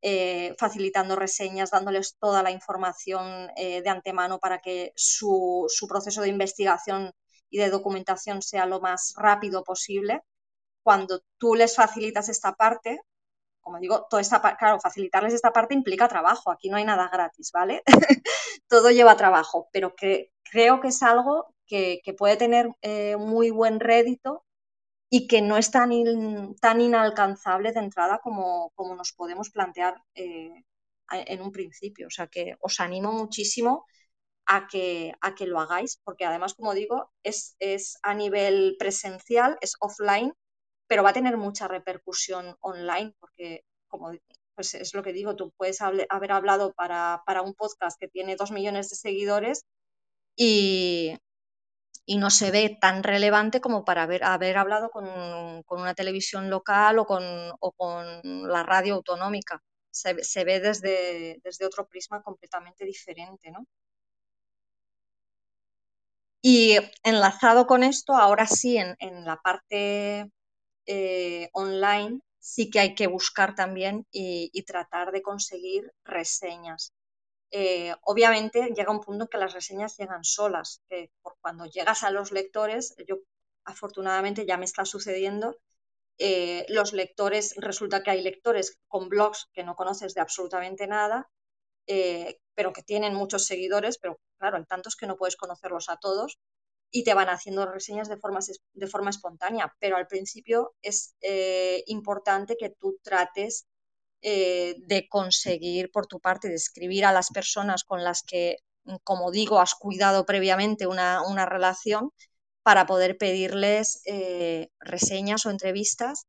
eh, 0.00 0.56
facilitando 0.58 1.14
reseñas, 1.14 1.70
dándoles 1.70 2.16
toda 2.18 2.42
la 2.42 2.50
información 2.50 3.50
eh, 3.54 3.82
de 3.82 3.88
antemano 3.88 4.40
para 4.40 4.58
que 4.58 4.92
su, 4.96 5.68
proceso 5.88 6.22
de 6.22 6.30
investigación 6.30 7.12
y 7.50 7.58
de 7.58 7.70
documentación 7.70 8.42
sea 8.42 8.66
lo 8.66 8.80
más 8.80 9.14
rápido 9.16 9.62
posible. 9.62 10.22
Cuando 10.82 11.20
tú 11.38 11.54
les 11.54 11.76
facilitas 11.76 12.28
esta 12.28 12.52
parte, 12.56 12.98
como 13.60 13.78
digo, 13.78 14.08
toda 14.10 14.22
esta 14.22 14.40
claro, 14.56 14.80
facilitarles 14.80 15.34
esta 15.34 15.52
parte 15.52 15.74
implica 15.74 16.08
trabajo, 16.08 16.50
aquí 16.50 16.68
no 16.68 16.78
hay 16.78 16.84
nada 16.84 17.08
gratis, 17.12 17.52
¿vale? 17.52 17.84
Todo 18.68 18.90
lleva 18.90 19.16
trabajo, 19.16 19.68
pero 19.72 19.94
que, 19.94 20.32
creo 20.52 20.80
que 20.80 20.88
es 20.88 21.02
algo 21.02 21.54
que, 21.72 22.14
puede 22.14 22.36
tener 22.36 22.68
eh, 22.82 23.16
muy 23.16 23.50
buen 23.50 23.80
rédito 23.80 24.44
y 25.10 25.26
que 25.26 25.42
no 25.42 25.56
es 25.56 25.70
tan, 25.70 25.90
tan 26.60 26.80
inalcanzable 26.80 27.72
de 27.72 27.80
entrada 27.80 28.20
como, 28.22 28.70
como 28.74 28.94
nos 28.94 29.12
podemos 29.12 29.50
plantear 29.50 30.02
eh, 30.14 30.64
en 31.10 31.42
un 31.42 31.52
principio. 31.52 32.06
O 32.08 32.10
sea 32.10 32.26
que 32.26 32.56
os 32.60 32.80
animo 32.80 33.12
muchísimo 33.12 33.86
a 34.46 34.66
que, 34.68 35.12
a 35.20 35.34
que 35.34 35.46
lo 35.46 35.60
hagáis, 35.60 35.98
porque 36.04 36.24
además, 36.24 36.54
como 36.54 36.74
digo, 36.74 37.10
es, 37.22 37.56
es 37.58 37.98
a 38.02 38.14
nivel 38.14 38.76
presencial, 38.78 39.58
es 39.60 39.76
offline, 39.80 40.34
pero 40.86 41.02
va 41.02 41.10
a 41.10 41.14
tener 41.14 41.36
mucha 41.38 41.68
repercusión 41.68 42.56
online, 42.60 43.14
porque 43.18 43.64
como 43.88 44.12
pues 44.54 44.74
es 44.74 44.94
lo 44.94 45.02
que 45.02 45.14
digo, 45.14 45.36
tú 45.36 45.52
puedes 45.56 45.80
haber 45.80 46.32
hablado 46.32 46.74
para, 46.74 47.22
para 47.26 47.42
un 47.42 47.54
podcast 47.54 47.98
que 47.98 48.08
tiene 48.08 48.36
dos 48.36 48.50
millones 48.50 48.90
de 48.90 48.96
seguidores 48.96 49.64
y, 50.36 51.16
y 52.06 52.18
no 52.18 52.30
se 52.30 52.50
ve 52.50 52.78
tan 52.80 53.02
relevante 53.02 53.60
como 53.60 53.84
para 53.84 54.02
haber, 54.04 54.24
hablado 54.56 54.90
con, 54.90 55.06
una 55.68 55.94
televisión 55.94 56.50
local 56.50 56.98
o 56.98 57.06
con, 57.06 57.22
con 57.76 58.48
la 58.48 58.62
radio 58.62 58.94
autonómica. 58.94 59.62
Se, 59.90 60.22
se, 60.24 60.44
ve 60.44 60.60
desde, 60.60 61.38
desde 61.44 61.66
otro 61.66 61.86
prisma 61.86 62.22
completamente 62.22 62.84
diferente, 62.84 63.50
¿no? 63.50 63.66
Y 66.42 66.76
enlazado 67.04 67.66
con 67.66 67.82
esto, 67.84 68.14
ahora 68.14 68.46
sí, 68.46 68.76
en, 68.76 68.96
en 68.98 69.24
la 69.24 69.36
parte 69.36 70.30
eh, 70.86 71.48
online, 71.52 72.20
sí 72.40 72.70
que 72.70 72.80
hay 72.80 72.94
que 72.94 73.06
buscar 73.08 73.54
también 73.54 74.06
y, 74.12 74.50
y 74.52 74.64
tratar 74.64 75.12
de 75.12 75.22
conseguir 75.22 75.92
reseñas. 76.04 76.92
Eh, 77.54 77.94
obviamente 78.04 78.72
llega 78.74 78.90
un 78.90 79.02
punto 79.02 79.24
en 79.24 79.28
que 79.28 79.36
las 79.36 79.52
reseñas 79.52 79.98
llegan 79.98 80.24
solas, 80.24 80.82
por 81.20 81.36
cuando 81.42 81.66
llegas 81.66 82.02
a 82.02 82.10
los 82.10 82.32
lectores, 82.32 82.94
yo 83.06 83.18
afortunadamente 83.64 84.46
ya 84.46 84.56
me 84.56 84.64
está 84.64 84.86
sucediendo, 84.86 85.58
eh, 86.16 86.64
los 86.68 86.94
lectores, 86.94 87.54
resulta 87.58 88.02
que 88.02 88.10
hay 88.10 88.22
lectores 88.22 88.78
con 88.88 89.10
blogs 89.10 89.50
que 89.52 89.64
no 89.64 89.76
conoces 89.76 90.14
de 90.14 90.22
absolutamente 90.22 90.86
nada, 90.86 91.30
eh, 91.86 92.38
pero 92.54 92.72
que 92.72 92.82
tienen 92.82 93.14
muchos 93.14 93.44
seguidores, 93.44 93.98
pero 93.98 94.18
claro, 94.38 94.56
hay 94.56 94.64
tantos 94.64 94.96
que 94.96 95.06
no 95.06 95.16
puedes 95.18 95.36
conocerlos 95.36 95.90
a 95.90 95.98
todos 95.98 96.38
y 96.90 97.04
te 97.04 97.12
van 97.12 97.28
haciendo 97.28 97.66
reseñas 97.66 98.08
de 98.08 98.16
forma, 98.16 98.40
de 98.72 98.86
forma 98.86 99.10
espontánea, 99.10 99.74
pero 99.78 99.96
al 99.96 100.06
principio 100.06 100.74
es 100.80 101.14
importante 101.86 102.56
que 102.56 102.70
tú 102.70 102.98
trates 103.02 103.66
eh, 104.22 104.76
de 104.86 105.08
conseguir 105.08 105.90
por 105.90 106.06
tu 106.06 106.20
parte, 106.20 106.48
de 106.48 106.54
escribir 106.54 107.04
a 107.04 107.12
las 107.12 107.30
personas 107.30 107.84
con 107.84 108.04
las 108.04 108.22
que, 108.22 108.58
mm, 108.84 108.96
como 109.04 109.32
digo, 109.32 109.60
has 109.60 109.74
cuidado 109.74 110.24
previamente 110.26 110.86
una, 110.86 111.46
relación 111.46 112.10
para 112.62 112.86
poder 112.86 113.18
pedirles 113.18 114.02
eh, 114.06 114.68
reseñas 114.80 115.46
o 115.46 115.50
entrevistas, 115.50 116.26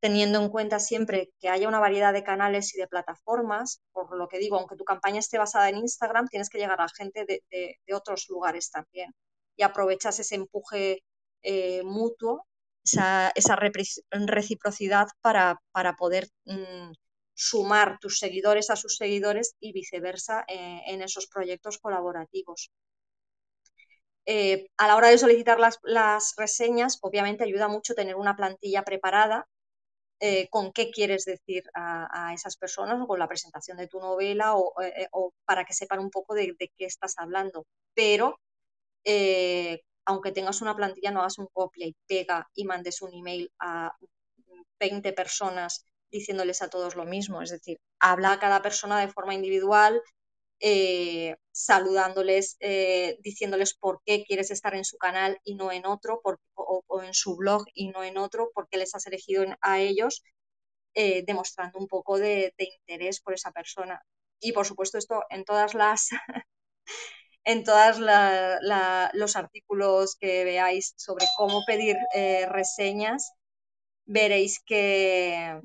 teniendo 0.00 0.40
en 0.42 0.48
cuenta 0.50 0.78
siempre 0.80 1.30
que 1.40 1.48
haya 1.50 1.68
una 1.68 1.80
variedad 1.80 2.12
de 2.14 2.24
canales 2.24 2.74
y 2.74 2.78
de 2.78 2.88
plataformas, 2.88 3.80
por 3.92 4.16
lo 4.16 4.28
que 4.28 4.38
digo, 4.38 4.56
aunque 4.58 4.76
tu 4.76 4.84
campaña 4.84 5.18
esté 5.20 5.38
basada 5.38 5.68
en 5.68 5.78
Instagram, 5.78 6.28
tienes 6.28 6.48
que 6.50 6.58
llegar 6.58 6.80
a 6.80 6.88
gente 6.88 7.26
de, 7.26 7.78
otros 7.94 8.26
lugares 8.28 8.70
también 8.70 9.12
y 9.56 9.62
aprovechas 9.62 10.18
ese 10.20 10.36
empuje 10.36 11.02
eh, 11.42 11.82
mutuo, 11.84 12.46
esa, 12.84 13.32
reciprocidad 14.10 15.08
para, 15.22 15.60
para 15.72 15.96
poder 15.96 16.28
mm, 16.44 16.92
sumar 17.36 17.98
tus 18.00 18.18
seguidores 18.18 18.70
a 18.70 18.76
sus 18.76 18.96
seguidores 18.96 19.54
y 19.60 19.72
viceversa 19.72 20.44
eh, 20.48 20.80
en 20.86 21.02
esos 21.02 21.26
proyectos 21.26 21.78
colaborativos. 21.78 22.70
Eh, 24.24 24.68
a 24.78 24.88
la 24.88 24.96
hora 24.96 25.08
de 25.08 25.18
solicitar 25.18 25.60
las, 25.60 26.34
reseñas, 26.36 26.98
obviamente 27.02 27.44
ayuda 27.44 27.68
mucho 27.68 27.94
tener 27.94 28.16
una 28.16 28.34
plantilla 28.34 28.82
preparada 28.84 29.46
eh, 30.18 30.48
con 30.48 30.72
qué 30.72 30.90
quieres 30.90 31.26
decir 31.26 31.64
a, 31.74 32.32
esas 32.34 32.56
personas 32.56 32.98
o 33.00 33.06
con 33.06 33.18
la 33.18 33.28
presentación 33.28 33.76
de 33.76 33.86
tu 33.86 34.00
novela 34.00 34.54
o, 34.56 34.74
para 35.44 35.64
que 35.64 35.74
sepan 35.74 36.00
un 36.00 36.10
poco 36.10 36.34
de, 36.34 36.54
de 36.58 36.72
qué 36.76 36.86
estás 36.86 37.14
hablando. 37.18 37.66
Pero 37.94 38.40
aunque 40.06 40.32
tengas 40.32 40.62
una 40.62 40.74
plantilla, 40.74 41.10
no 41.10 41.20
hagas 41.20 41.38
un 41.38 41.48
copia 41.52 41.86
y 41.86 41.94
pega 42.06 42.48
y 42.54 42.64
mandes 42.64 43.02
un 43.02 43.12
email 43.12 43.52
a 43.58 43.92
20 44.80 45.12
personas 45.12 45.84
diciéndoles 46.10 46.62
a 46.62 46.68
todos 46.68 46.96
lo 46.96 47.04
mismo, 47.04 47.42
es 47.42 47.50
decir, 47.50 47.78
habla 47.98 48.32
a 48.32 48.38
cada 48.38 48.62
persona 48.62 49.00
de 49.00 49.08
forma 49.08 49.34
individual, 49.34 50.02
eh, 50.60 51.36
saludándoles, 51.52 52.56
eh, 52.60 53.18
diciéndoles 53.20 53.74
por 53.74 54.00
qué 54.06 54.24
quieres 54.24 54.50
estar 54.50 54.74
en 54.74 54.84
su 54.84 54.96
canal 54.96 55.38
y 55.44 55.54
no 55.54 55.70
en 55.70 55.86
otro, 55.86 56.20
o, 56.54 57.02
en 57.02 57.12
su 57.14 57.36
blog 57.36 57.64
y 57.74 57.88
no 57.88 58.02
en 58.04 58.16
otro, 58.18 58.50
porque 58.54 58.78
les 58.78 58.94
has 58.94 59.06
elegido 59.06 59.44
a 59.60 59.80
ellos, 59.80 60.22
eh, 60.94 61.24
demostrando 61.26 61.78
un 61.78 61.88
poco 61.88 62.18
de, 62.18 62.54
interés 62.58 63.20
por 63.20 63.34
esa 63.34 63.52
persona. 63.52 64.02
Y 64.40 64.52
por 64.52 64.66
supuesto 64.66 64.98
esto 64.98 65.24
en 65.30 65.44
todas 65.44 65.74
las... 65.74 66.08
en 67.44 67.64
todos 67.64 68.00
los 69.12 69.36
artículos 69.36 70.16
que 70.16 70.44
veáis 70.44 70.94
sobre 70.96 71.26
cómo 71.36 71.62
pedir 71.66 71.96
reseñas, 72.48 73.32
veréis 74.04 74.60
que, 74.64 75.60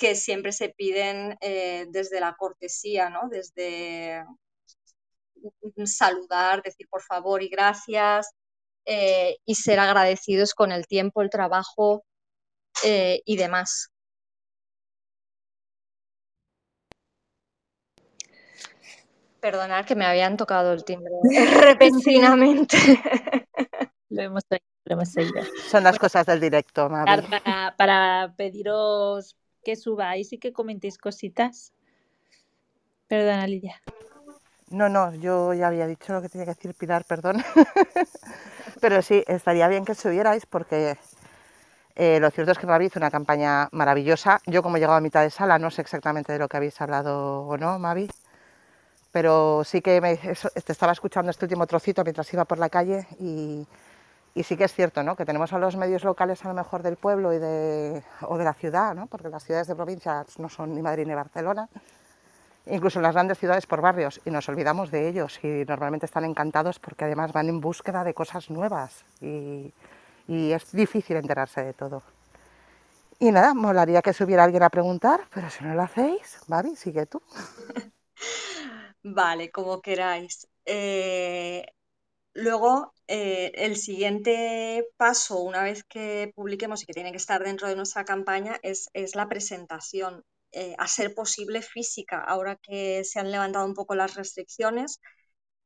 que 0.00 0.16
siempre 0.16 0.50
se 0.50 0.70
piden 0.70 1.36
eh, 1.42 1.84
desde 1.90 2.20
la 2.20 2.34
cortesía, 2.34 3.10
¿no? 3.10 3.28
Desde 3.30 4.24
saludar, 5.84 6.62
decir 6.62 6.88
por 6.88 7.02
favor 7.02 7.42
y 7.42 7.48
gracias 7.48 8.30
eh, 8.86 9.36
y 9.44 9.54
ser 9.54 9.78
agradecidos 9.78 10.54
con 10.54 10.72
el 10.72 10.86
tiempo, 10.86 11.20
el 11.20 11.28
trabajo 11.28 12.02
eh, 12.82 13.20
y 13.26 13.36
demás. 13.36 13.90
Perdonad 19.40 19.84
que 19.84 19.94
me 19.94 20.06
habían 20.06 20.38
tocado 20.38 20.72
el 20.72 20.84
timbre 20.84 21.12
repentinamente. 21.60 22.76
Lo 24.08 24.22
hemos 24.22 24.42
lo 24.50 24.94
hemos 24.94 25.10
seguido. 25.10 25.44
Son 25.68 25.84
las 25.84 25.96
cosas 25.96 26.26
del 26.26 26.40
directo, 26.40 26.88
Mavi. 26.88 27.22
Para, 27.28 27.76
para 27.76 28.34
pediros 28.36 29.36
que 29.64 29.76
subáis 29.76 30.32
y 30.32 30.38
que 30.38 30.52
comentéis 30.52 30.98
cositas. 30.98 31.72
Perdona, 33.08 33.46
Lidia. 33.46 33.80
No, 34.70 34.88
no, 34.88 35.12
yo 35.16 35.52
ya 35.52 35.66
había 35.66 35.86
dicho 35.86 36.12
lo 36.12 36.22
que 36.22 36.28
tenía 36.28 36.44
que 36.46 36.54
decir 36.54 36.74
Pilar, 36.74 37.04
perdón. 37.04 37.42
Pero 38.80 39.02
sí, 39.02 39.24
estaría 39.26 39.66
bien 39.66 39.84
que 39.84 39.96
subierais 39.96 40.46
porque 40.46 40.96
eh, 41.96 42.20
lo 42.20 42.30
cierto 42.30 42.52
es 42.52 42.58
que 42.58 42.66
Mavi 42.66 42.86
hizo 42.86 43.00
una 43.00 43.10
campaña 43.10 43.68
maravillosa. 43.72 44.40
Yo 44.46 44.62
como 44.62 44.76
he 44.76 44.80
llegado 44.80 44.96
a 44.96 45.00
mitad 45.00 45.22
de 45.22 45.30
sala 45.30 45.58
no 45.58 45.70
sé 45.70 45.82
exactamente 45.82 46.32
de 46.32 46.38
lo 46.38 46.48
que 46.48 46.56
habéis 46.56 46.80
hablado 46.80 47.42
o 47.42 47.56
no, 47.56 47.78
Mavi. 47.80 48.08
Pero 49.10 49.64
sí 49.64 49.82
que 49.82 50.00
me, 50.00 50.16
te 50.16 50.72
estaba 50.72 50.92
escuchando 50.92 51.30
este 51.30 51.44
último 51.46 51.66
trocito 51.66 52.04
mientras 52.04 52.32
iba 52.32 52.44
por 52.44 52.58
la 52.58 52.68
calle 52.68 53.08
y, 53.18 53.66
y 54.34 54.42
sí 54.42 54.56
que 54.56 54.64
es 54.64 54.72
cierto 54.72 55.02
¿no? 55.02 55.16
que 55.16 55.24
tenemos 55.24 55.52
a 55.52 55.58
los 55.58 55.76
medios 55.76 56.04
locales 56.04 56.44
a 56.44 56.48
lo 56.48 56.54
mejor 56.54 56.82
del 56.82 56.96
pueblo 56.96 57.32
y 57.32 57.38
de, 57.38 58.02
o 58.22 58.38
de 58.38 58.44
la 58.44 58.54
ciudad, 58.54 58.94
¿no? 58.94 59.06
porque 59.06 59.28
las 59.28 59.44
ciudades 59.44 59.66
de 59.66 59.74
provincia 59.74 60.24
no 60.38 60.48
son 60.48 60.74
ni 60.74 60.82
Madrid 60.82 61.06
ni 61.06 61.14
Barcelona, 61.14 61.68
incluso 62.66 62.98
en 62.98 63.04
las 63.04 63.14
grandes 63.14 63.38
ciudades 63.38 63.66
por 63.66 63.80
barrios, 63.80 64.20
y 64.24 64.30
nos 64.30 64.48
olvidamos 64.48 64.90
de 64.90 65.08
ellos 65.08 65.38
y 65.42 65.64
normalmente 65.64 66.06
están 66.06 66.24
encantados 66.24 66.78
porque 66.78 67.04
además 67.04 67.32
van 67.32 67.48
en 67.48 67.60
búsqueda 67.60 68.04
de 68.04 68.14
cosas 68.14 68.50
nuevas 68.50 69.04
y, 69.20 69.72
y 70.28 70.52
es 70.52 70.70
difícil 70.72 71.16
enterarse 71.16 71.62
de 71.62 71.72
todo. 71.72 72.02
Y 73.18 73.32
nada, 73.32 73.52
molaría 73.52 74.00
que 74.00 74.14
subiera 74.14 74.44
alguien 74.44 74.62
a 74.62 74.70
preguntar, 74.70 75.20
pero 75.34 75.50
si 75.50 75.62
no 75.62 75.74
lo 75.74 75.82
hacéis, 75.82 76.40
Babi, 76.46 76.74
sigue 76.74 77.04
tú. 77.04 77.20
Vale, 79.02 79.50
como 79.50 79.82
queráis. 79.82 80.46
Eh, 80.64 81.66
Luego, 82.34 82.94
eh, 83.08 83.50
el 83.54 83.76
siguiente 83.76 84.86
paso, 84.96 85.40
una 85.40 85.62
vez 85.64 85.82
que 85.84 86.32
publiquemos 86.34 86.82
y 86.82 86.86
que 86.86 86.92
tiene 86.92 87.10
que 87.10 87.16
estar 87.16 87.42
dentro 87.42 87.66
de 87.68 87.76
nuestra 87.76 88.04
campaña, 88.04 88.58
es, 88.62 88.88
la 89.14 89.28
presentación, 89.28 90.24
eh, 90.52 90.74
a 90.78 90.86
ser 90.86 91.14
posible 91.14 91.60
física. 91.62 92.20
Ahora 92.20 92.56
que 92.62 93.02
se 93.04 93.18
han 93.18 93.32
levantado 93.32 93.66
un 93.66 93.74
poco 93.74 93.94
las 93.96 94.14
restricciones, 94.14 95.00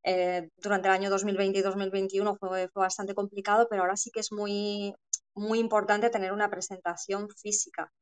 eh, 0.05 0.49
durante 0.59 0.89
el 0.89 0.95
año 0.95 1.11
2020 1.11 1.59
y 1.59 1.63
2021 1.63 2.37
fue, 2.37 2.69
fue, 2.69 2.83
bastante 2.83 3.15
complicado, 3.15 3.67
pero 3.71 3.83
ahora 3.83 3.97
sí 3.97 4.11
que 4.11 4.21
es 4.21 4.33
muy, 4.33 4.95
muy 5.35 5.59
importante 5.59 6.11
tener 6.11 6.33
una 6.33 6.51
presentación 6.51 7.29
física. 7.31 7.93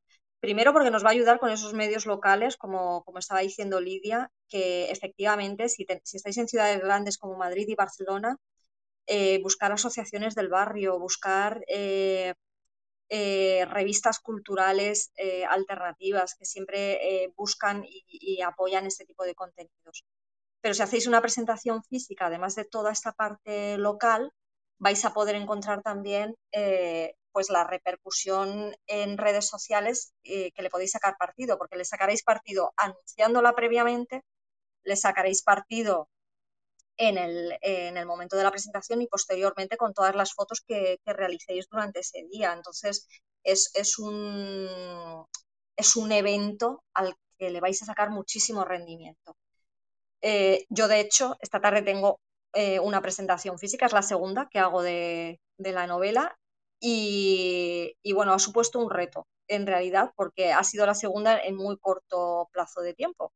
Primero 0.41 0.73
porque 0.73 0.91
nos 0.91 1.05
va 1.05 1.09
a 1.11 1.13
ayudar 1.13 1.39
con 1.39 1.51
esos 1.51 1.73
medios 1.75 2.07
locales, 2.07 2.57
como, 2.57 3.05
como 3.05 3.19
estaba 3.19 3.41
diciendo 3.41 3.81
Lidia, 3.81 4.31
que 4.49 4.91
efectivamente 4.91 5.69
si, 5.69 5.87
si, 6.05 6.17
estáis 6.17 6.39
en 6.39 6.49
ciudades 6.49 6.81
grandes 6.81 7.19
como 7.19 7.37
Madrid 7.37 7.67
y 7.69 7.77
Barcelona, 7.77 8.37
eh, 9.15 9.43
buscar 9.43 9.71
asociaciones 9.73 10.35
del 10.35 10.49
barrio, 10.49 10.99
buscar 10.99 11.63
eh, 11.69 12.33
eh, 13.11 13.67
revistas 13.67 14.21
culturales 14.21 15.13
alternativas 15.51 16.35
que 16.35 16.47
siempre 16.47 17.31
buscan 17.37 17.85
y, 17.85 18.03
y, 18.09 18.41
apoyan 18.41 18.87
este 18.87 19.05
tipo 19.05 19.25
de 19.25 19.35
contenidos. 19.35 20.07
Pero 20.63 20.73
si 20.73 20.81
hacéis 20.83 21.07
una 21.07 21.21
presentación 21.21 21.85
física, 21.85 22.29
además 22.29 22.55
de 22.55 22.65
toda 22.65 22.91
esta 22.91 23.13
parte 23.13 23.77
local, 23.77 24.33
vais 24.79 25.05
a 25.05 25.13
poder 25.13 25.37
encontrar 25.37 25.83
también 25.83 26.35
pues 27.33 27.51
la 27.51 27.65
repercusión 27.65 28.75
en 28.87 29.19
redes 29.19 29.47
sociales 29.47 30.15
que 30.23 30.63
le 30.63 30.71
podéis 30.71 30.93
sacar 30.93 31.17
partido, 31.19 31.59
porque 31.59 31.77
le 31.77 31.85
sacaréis 31.85 32.23
partido 32.23 32.73
anunciándola 32.79 33.53
previamente, 33.53 34.23
le 34.85 34.97
sacaréis 34.97 35.43
partido 35.43 36.09
en 36.97 37.19
el, 37.19 37.59
en 37.63 37.97
el, 37.97 38.07
momento 38.07 38.37
de 38.37 38.45
la 38.45 38.51
presentación 38.51 39.03
y 39.03 39.07
posteriormente 39.07 39.77
con 39.77 39.95
todas 39.95 40.15
las 40.15 40.35
fotos 40.35 40.61
que, 40.67 40.99
que 41.05 41.13
realicéis 41.13 41.69
durante 41.71 42.01
ese 42.01 42.25
día. 42.31 42.53
Entonces, 42.53 43.09
es, 43.43 43.71
es, 43.75 43.99
un, 43.99 45.27
es 45.77 45.97
un 45.97 46.13
evento 46.13 46.85
al 46.95 47.15
que 47.39 47.51
le 47.51 47.61
vais 47.61 47.81
a 47.83 47.87
sacar 47.87 48.11
muchísimo 48.11 48.65
rendimiento. 48.65 49.37
Eh, 50.21 50.67
yo, 50.69 50.89
de 50.89 51.01
hecho, 51.01 51.37
esta 51.41 51.61
tarde 51.61 51.83
tengo 51.83 52.21
eh, 52.55 52.79
una 52.81 53.01
presentación 53.03 53.59
física, 53.59 53.87
es 53.87 53.93
la 53.93 54.03
segunda 54.03 54.49
que 54.51 54.59
hago 54.59 54.83
de, 54.83 55.41
de 55.59 55.73
la 55.73 55.87
novela 55.87 56.37
y, 56.81 57.97
y, 58.03 58.13
bueno, 58.13 58.33
ha 58.33 58.39
supuesto 58.39 58.79
un 58.79 58.91
reto 58.91 59.27
en 59.49 59.67
realidad 59.67 60.13
porque 60.17 60.53
ha 60.53 60.63
sido 60.65 60.87
la 60.87 60.95
segunda 60.95 61.39
en 61.39 61.57
muy 61.57 61.79
corto 61.79 62.49
plazo 62.53 62.81
de 62.83 62.95
tiempo. 62.95 63.33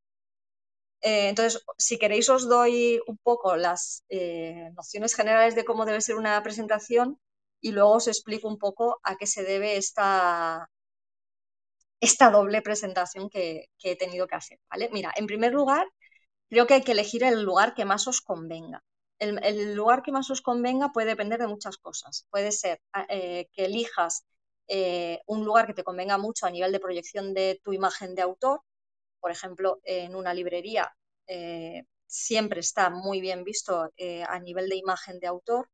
Eh, 1.06 1.28
entonces, 1.28 1.64
si 1.78 1.98
queréis 2.00 2.28
os 2.30 2.48
doy 2.48 3.00
un 3.06 3.16
poco 3.18 3.56
las 3.56 4.04
eh, 4.08 4.70
nociones 4.74 5.14
generales 5.14 5.54
de 5.54 5.64
cómo 5.64 5.84
debe 5.84 6.00
ser 6.00 6.16
una 6.16 6.42
presentación 6.42 7.20
y 7.60 7.70
luego 7.70 7.92
os 7.92 8.08
explico 8.08 8.48
un 8.48 8.58
poco 8.58 8.98
a 9.04 9.16
qué 9.16 9.26
se 9.28 9.44
debe 9.44 9.76
esta, 9.76 10.68
esta 12.00 12.30
doble 12.30 12.60
presentación 12.60 13.30
que, 13.30 13.68
he 13.84 13.94
tenido 13.96 14.26
que 14.26 14.34
hacer. 14.34 14.58
¿vale? 14.68 14.90
Mira, 14.92 15.12
en 15.16 15.26
primer 15.28 15.52
lugar, 15.52 15.86
creo 16.50 16.66
que 16.66 16.74
hay 16.74 16.82
que 16.82 16.92
elegir 16.92 17.22
el 17.22 17.40
lugar 17.42 17.74
que 17.74 17.84
más 17.84 18.08
os 18.08 18.20
convenga. 18.20 18.82
El, 19.20 19.74
lugar 19.76 20.02
que 20.02 20.12
más 20.12 20.28
os 20.30 20.42
convenga 20.42 20.90
puede 20.92 21.08
depender 21.08 21.38
de 21.38 21.46
muchas 21.46 21.76
cosas. 21.78 22.26
Puede 22.30 22.50
ser 22.50 22.80
eh, 23.08 23.46
que 23.52 23.66
elijas 23.66 24.24
un 25.26 25.44
lugar 25.44 25.68
que 25.68 25.74
te 25.74 25.84
convenga 25.84 26.18
mucho 26.18 26.46
a 26.46 26.50
nivel 26.50 26.72
de 26.72 26.80
proyección 26.80 27.32
de 27.32 27.60
tu 27.62 27.72
imagen 27.72 28.16
de 28.16 28.22
autor, 28.22 28.62
por 29.20 29.30
ejemplo, 29.30 29.80
en 29.84 30.14
una 30.14 30.34
librería 30.34 30.94
eh, 31.26 31.84
siempre 32.06 32.60
está 32.60 32.90
muy 32.90 33.20
bien 33.20 33.44
visto 33.44 33.90
eh, 33.96 34.24
a 34.24 34.38
nivel 34.38 34.68
de 34.68 34.76
imagen 34.76 35.18
de 35.18 35.26
autor. 35.26 35.68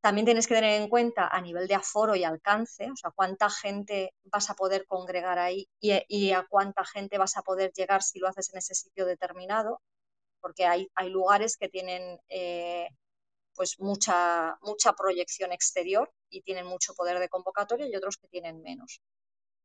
También 0.00 0.24
tienes 0.24 0.48
que 0.48 0.54
tener 0.54 0.80
en 0.80 0.88
cuenta 0.88 1.28
a 1.28 1.40
nivel 1.40 1.68
de 1.68 1.76
aforo 1.76 2.16
y 2.16 2.24
alcance, 2.24 2.90
o 2.90 2.96
sea, 2.96 3.12
cuánta 3.12 3.48
gente 3.50 4.12
vas 4.24 4.50
a 4.50 4.54
poder 4.54 4.84
congregar 4.86 5.38
ahí 5.38 5.68
y, 5.80 6.32
a 6.32 6.44
cuánta 6.48 6.84
gente 6.84 7.18
vas 7.18 7.36
a 7.36 7.42
poder 7.42 7.72
llegar 7.72 8.02
si 8.02 8.18
lo 8.18 8.28
haces 8.28 8.50
en 8.52 8.58
ese 8.58 8.74
sitio 8.74 9.06
determinado, 9.06 9.80
porque 10.40 10.66
hay, 10.66 10.88
hay 10.96 11.08
lugares 11.10 11.56
que 11.56 11.68
tienen 11.68 12.18
eh, 12.28 12.88
pues 13.54 13.78
mucha, 13.78 14.58
mucha 14.62 14.92
proyección 14.94 15.52
exterior 15.52 16.12
y 16.28 16.42
tienen 16.42 16.66
mucho 16.66 16.94
poder 16.94 17.20
de 17.20 17.28
convocatoria 17.28 17.86
y 17.86 17.94
otros 17.94 18.16
que 18.16 18.28
tienen 18.28 18.60
menos. 18.60 19.00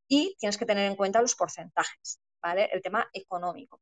Y 0.08 0.36
tienes 0.40 0.58
que 0.58 0.66
tener 0.66 0.86
en 0.86 0.96
cuenta 0.96 1.22
los 1.22 1.36
porcentajes, 1.36 2.20
El 2.44 2.82
tema 2.82 3.10
económico. 3.14 3.82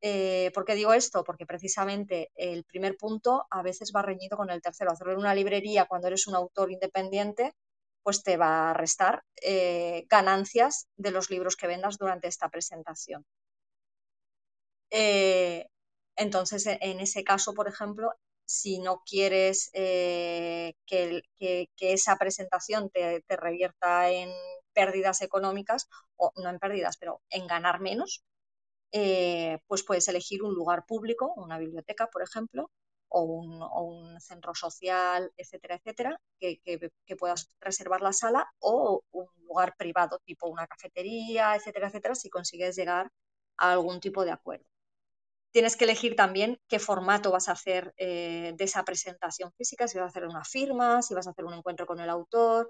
Eh, 0.00 0.50
¿Por 0.54 0.64
qué 0.64 0.74
digo 0.74 0.92
esto? 0.92 1.24
Porque 1.24 1.46
precisamente 1.46 2.30
el 2.34 2.64
primer 2.64 2.96
punto 2.96 3.46
a 3.50 3.62
veces 3.62 3.92
va 3.94 4.02
reñido 4.02 4.36
con 4.36 4.50
el 4.50 4.60
tercero. 4.60 4.90
Hacerlo 4.90 5.14
en 5.14 5.20
una 5.20 5.34
librería 5.34 5.86
cuando 5.86 6.08
eres 6.08 6.26
un 6.26 6.34
autor 6.34 6.70
independiente, 6.70 7.54
pues 8.02 8.22
te 8.22 8.36
va 8.36 8.70
a 8.70 8.74
restar 8.74 9.24
eh, 9.42 10.04
ganancias 10.08 10.88
de 10.96 11.10
los 11.10 11.30
libros 11.30 11.56
que 11.56 11.66
vendas 11.66 11.96
durante 11.98 12.28
esta 12.28 12.50
presentación. 12.50 13.24
Eh, 14.90 15.66
entonces, 16.16 16.66
en 16.66 17.00
ese 17.00 17.24
caso, 17.24 17.54
por 17.54 17.66
ejemplo, 17.66 18.12
si 18.44 18.78
no 18.78 19.02
quieres 19.06 19.70
eh, 19.72 20.74
que, 20.86 21.22
esa 21.78 22.16
presentación 22.16 22.90
te 22.90 23.36
revierta 23.36 24.10
en 24.10 24.30
pérdidas 24.74 25.22
económicas, 25.22 25.88
o 26.16 26.32
no 26.36 26.50
en 26.50 26.58
pérdidas, 26.58 26.96
pero 26.98 27.20
en 27.30 27.46
ganar 27.46 27.80
menos, 27.80 28.24
eh, 28.92 29.58
pues 29.66 29.82
puedes 29.84 30.08
elegir 30.08 30.42
un 30.42 30.54
lugar 30.54 30.84
público, 30.86 31.32
una 31.36 31.58
biblioteca, 31.58 32.08
por 32.08 32.22
ejemplo, 32.22 32.70
o 33.08 33.22
un, 33.22 33.62
o 33.62 33.82
un 33.82 34.20
centro 34.20 34.54
social, 34.54 35.32
etcétera, 35.36 35.76
etcétera, 35.76 36.20
que, 36.38 36.58
que, 36.64 36.90
que, 37.06 37.16
puedas 37.16 37.48
reservar 37.60 38.00
la 38.02 38.12
sala, 38.12 38.48
o 38.60 39.02
un 39.12 39.26
lugar 39.48 39.74
privado, 39.76 40.20
tipo 40.24 40.48
una 40.48 40.66
cafetería, 40.66 41.54
etcétera, 41.56 41.88
etcétera, 41.88 42.14
si 42.14 42.30
consigues 42.30 42.76
llegar 42.76 43.10
a 43.56 43.72
algún 43.72 44.00
tipo 44.00 44.24
de 44.24 44.32
acuerdo. 44.32 44.66
Tienes 45.52 45.76
que 45.76 45.84
elegir 45.84 46.16
también 46.16 46.58
qué 46.68 46.80
formato 46.80 47.30
vas 47.30 47.48
a 47.48 47.52
hacer 47.52 47.94
eh, 47.96 48.54
de 48.56 48.64
esa 48.64 48.84
presentación 48.84 49.52
física, 49.56 49.86
si 49.86 49.98
vas 49.98 50.06
a 50.06 50.08
hacer 50.08 50.26
una 50.26 50.44
firma, 50.44 51.00
si 51.02 51.14
vas 51.14 51.28
a 51.28 51.30
hacer 51.30 51.44
un 51.44 51.54
encuentro 51.54 51.86
con 51.86 52.00
el 52.00 52.10
autor, 52.10 52.68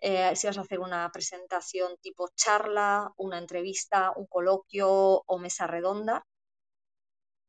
eh, 0.00 0.36
si 0.36 0.46
vas 0.46 0.58
a 0.58 0.62
hacer 0.62 0.80
una 0.80 1.10
presentación 1.12 1.96
tipo 2.00 2.28
charla, 2.36 3.12
una 3.16 3.38
entrevista, 3.38 4.12
un 4.16 4.26
coloquio 4.26 5.22
o 5.26 5.38
mesa 5.38 5.66
redonda. 5.66 6.24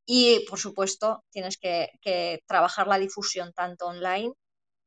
Y, 0.08 0.46
por 0.50 0.60
supuesto, 0.60 1.24
tienes 1.32 1.58
que, 1.58 1.90
trabajar 2.48 2.88
la 2.88 3.00
difusión 3.00 3.54
tanto 3.54 3.88
online 3.88 4.34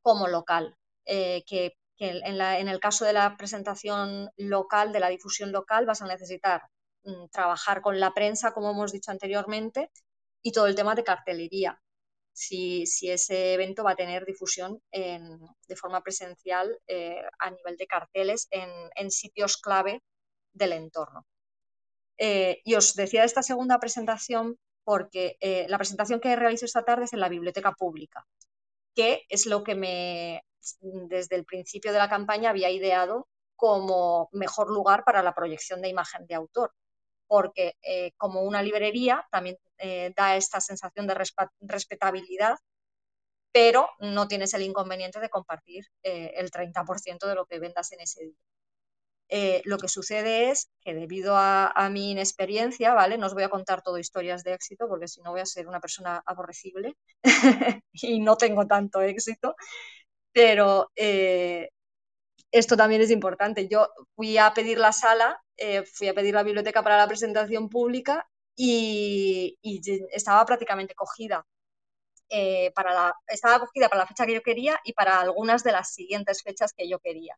como 0.03 0.29
local. 0.29 0.77
Eh, 1.07 1.45
que, 1.47 1.75
en, 1.99 2.69
el 2.69 2.81
caso 2.81 3.05
de 3.05 3.13
la 3.13 3.37
presentación 3.37 4.31
local, 4.37 4.93
de 4.93 5.01
la 5.01 5.09
difusión 5.09 5.53
local, 5.53 5.87
vas 5.87 6.03
a 6.03 6.07
necesitar 6.07 6.63
mm, 7.05 7.27
trabajar 7.33 7.83
con 7.83 8.01
la 8.01 8.13
prensa, 8.15 8.53
como 8.53 8.71
hemos 8.71 8.93
dicho 8.93 9.11
anteriormente, 9.11 9.91
y 10.43 10.53
todo 10.53 10.67
el 10.67 10.77
tema 10.77 10.95
de 10.95 11.05
cartelería 11.05 11.81
si, 12.39 12.86
si, 12.86 13.11
ese 13.11 13.55
evento 13.55 13.82
va 13.82 13.93
a 13.93 13.97
tener 13.97 14.24
difusión 14.24 14.80
en, 14.93 15.41
de 15.66 15.76
forma 15.76 16.03
presencial 16.03 16.78
eh, 16.86 17.20
a 17.41 17.51
nivel 17.51 17.76
de 17.76 17.86
carteles 17.89 18.47
en, 18.53 18.70
en, 18.95 19.11
sitios 19.11 19.57
clave 19.57 20.03
del 20.53 20.72
entorno. 20.72 21.26
Eh, 22.16 22.61
y 22.64 22.76
os 22.76 22.95
decía 22.95 23.22
de 23.22 23.26
esta 23.26 23.43
segunda 23.43 23.80
presentación 23.80 24.57
porque 24.84 25.36
eh, 25.41 25.66
la 25.68 25.78
presentación 25.78 26.20
que 26.20 26.36
realizo 26.36 26.64
esta 26.64 26.84
tarde 26.84 27.07
es 27.07 27.12
en 27.12 27.20
la 27.20 27.28
biblioteca 27.28 27.72
pública, 27.72 28.24
que 28.95 29.24
es 29.28 29.47
lo 29.47 29.64
que 29.64 29.74
me, 29.74 30.45
desde 30.80 31.34
el 31.34 31.45
principio 31.45 31.93
de 31.93 31.99
la 31.99 32.09
campaña 32.09 32.51
había 32.51 32.70
ideado 32.70 33.26
como 33.57 34.28
mejor 34.30 34.70
lugar 34.70 35.03
para 35.05 35.24
la 35.24 35.34
proyección 35.34 35.82
de 35.82 35.89
imagen 35.89 36.24
de 36.28 36.36
autor, 36.36 36.72
porque 37.29 37.76
eh, 37.83 38.12
como 38.16 38.43
una 38.43 38.62
librería 38.62 39.26
también 39.31 39.59
eh, 39.79 40.12
da 40.16 40.37
esta 40.37 40.61
sensación 40.61 41.07
de 41.07 41.14
respetabilidad, 41.61 42.57
pero 43.53 43.89
no 44.01 44.26
tienes 44.29 44.55
el 44.55 44.62
inconveniente 44.62 45.20
de 45.20 45.29
compartir 45.31 45.87
eh, 46.03 46.33
el 46.37 46.51
30% 46.51 47.26
de 47.26 47.35
lo 47.35 47.47
que 47.47 47.59
vendas 47.59 47.93
en 47.93 48.01
ese 48.01 48.24
día. 48.24 49.62
Lo 49.64 49.76
que 49.76 49.89
sucede 49.89 50.51
es 50.51 50.70
que 50.81 50.95
debido 50.95 51.37
a, 51.37 51.66
a, 51.66 51.91
mi 51.91 52.12
inexperiencia, 52.12 52.95
¿vale? 52.95 53.18
No 53.18 53.26
os 53.26 53.35
voy 53.35 53.43
a 53.43 53.51
contar 53.51 53.83
todo 53.83 53.99
historias 53.99 54.43
de 54.43 54.55
éxito 54.55 54.89
porque 54.89 55.07
si 55.07 55.20
no 55.20 55.33
voy 55.33 55.41
a 55.43 55.47
ser 55.47 55.68
una 55.68 55.81
persona 55.81 56.22
aborrecible 56.24 56.97
y 57.93 58.20
no 58.20 58.37
tengo 58.39 58.66
tanto 58.66 59.03
éxito, 59.03 59.55
pero 60.33 60.91
esto 62.51 62.76
también 62.76 63.03
es 63.03 63.11
importante. 63.11 63.68
Yo 63.68 63.88
fui 64.16 64.38
a 64.38 64.53
pedir 64.55 64.78
la 64.78 64.92
sala, 64.92 65.42
eh, 65.57 65.82
fui 65.84 66.09
a 66.09 66.14
pedir 66.14 66.34
la 66.34 66.42
biblioteca 66.42 66.82
para 66.82 66.96
la 66.96 67.09
presentación 67.09 67.68
pública 67.68 68.26
y, 68.57 69.59
estaba 70.12 70.44
prácticamente 70.46 70.94
cogida. 70.94 71.46
Eh, 72.30 72.72
para 72.74 72.92
la, 72.92 73.14
estaba 73.26 73.59
cogida 73.61 73.88
para 73.88 74.03
la 74.03 74.07
fecha 74.07 74.26
que 74.26 74.34
yo 74.34 74.42
quería 74.42 74.78
y 74.84 74.92
para 74.92 75.20
algunas 75.20 75.64
de 75.64 75.72
las 75.72 75.94
siguientes 75.94 76.42
fechas 76.42 76.72
que 76.76 76.88
yo 76.88 76.99
quería. 77.01 77.36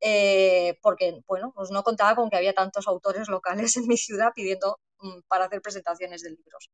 Eh, 0.00 0.78
porque, 0.82 1.20
bueno, 1.26 1.52
pues 1.54 1.70
no 1.70 1.82
contaba 1.82 2.14
con 2.16 2.30
que 2.30 2.36
había 2.36 2.54
tantos 2.54 2.86
autores 2.88 3.28
locales 3.28 3.76
en 3.76 3.88
mi 3.88 3.96
ciudad 3.96 4.32
pidiendo 4.34 4.78
mm, 5.00 5.20
para 5.28 5.46
hacer 5.46 5.60
presentaciones 5.62 6.22
de 6.22 6.30
libros. 6.30 6.70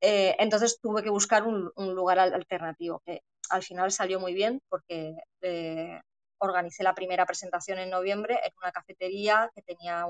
Entonces 0.00 0.78
tuve 0.80 1.02
que 1.02 1.10
buscar 1.10 1.44
un, 1.44 1.72
lugar 1.76 2.18
alternativo, 2.20 3.02
que 3.04 3.22
al 3.50 3.62
final 3.64 3.90
salió 3.92 4.20
muy 4.20 4.32
bien 4.32 4.60
porque 4.68 5.16
organicé 6.38 6.82
la 6.82 6.94
primera 6.94 7.26
presentación 7.26 7.78
en 7.78 7.90
noviembre 7.90 8.40
en 8.44 8.52
una 8.62 8.72
cafetería 8.72 9.50
que 9.54 9.62
tenía 9.62 10.06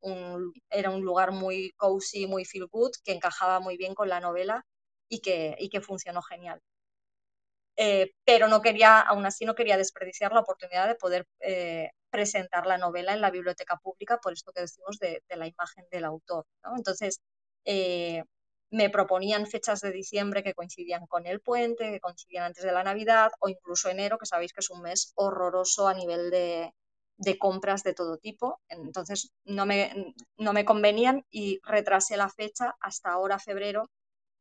un, 0.00 0.52
era 0.70 0.90
un 0.90 1.02
lugar 1.02 1.32
muy 1.32 1.72
cozy, 1.76 2.26
muy 2.26 2.44
feel 2.44 2.66
good, 2.66 2.92
que 3.04 3.12
encajaba 3.12 3.60
muy 3.60 3.76
bien 3.76 3.94
con 3.94 4.08
la 4.08 4.20
novela 4.20 4.64
y 5.08 5.20
que, 5.20 5.56
y 5.58 5.68
que 5.68 5.80
funcionó 5.80 6.22
genial. 6.22 6.60
Eh, 7.80 8.12
pero 8.24 8.48
no 8.48 8.60
quería, 8.60 9.00
aún 9.00 9.24
así 9.24 9.44
no 9.44 9.54
quería 9.54 9.76
desperdiciar 9.76 10.32
la 10.32 10.40
oportunidad 10.40 10.88
de 10.88 10.96
poder 10.96 11.26
eh, 11.40 11.90
presentar 12.10 12.66
la 12.66 12.76
novela 12.76 13.12
en 13.14 13.20
la 13.20 13.30
biblioteca 13.30 13.76
pública, 13.76 14.18
por 14.18 14.32
esto 14.32 14.52
que 14.52 14.62
decimos 14.62 14.98
de, 14.98 15.22
la 15.28 15.46
imagen 15.46 15.84
del 15.90 16.04
autor. 16.04 16.44
Entonces, 16.76 17.20
eh, 17.64 18.24
me 18.70 18.90
proponían 18.90 19.46
fechas 19.46 19.80
de 19.80 19.92
diciembre 19.92 20.42
que 20.42 20.54
coincidían 20.54 21.06
con 21.06 21.26
el 21.26 21.40
puente, 21.40 21.90
que 21.90 22.00
coincidían 22.00 22.44
antes 22.44 22.64
de 22.64 22.72
la 22.72 22.84
Navidad 22.84 23.30
o 23.40 23.48
incluso 23.48 23.88
enero, 23.88 24.18
que 24.18 24.26
sabéis 24.26 24.52
que 24.52 24.60
es 24.60 24.70
un 24.70 24.82
mes 24.82 25.12
horroroso 25.16 25.88
a 25.88 25.94
nivel 25.94 26.30
de, 26.30 26.72
de 27.18 27.38
compras 27.38 27.82
de 27.82 27.94
todo 27.94 28.18
tipo. 28.18 28.60
Entonces 28.68 29.32
no 29.44 29.66
me, 29.66 30.14
no 30.36 30.52
me 30.52 30.64
convenían 30.64 31.24
y 31.30 31.60
retrasé 31.64 32.16
la 32.16 32.28
fecha 32.28 32.76
hasta 32.80 33.10
ahora, 33.10 33.38
febrero, 33.38 33.90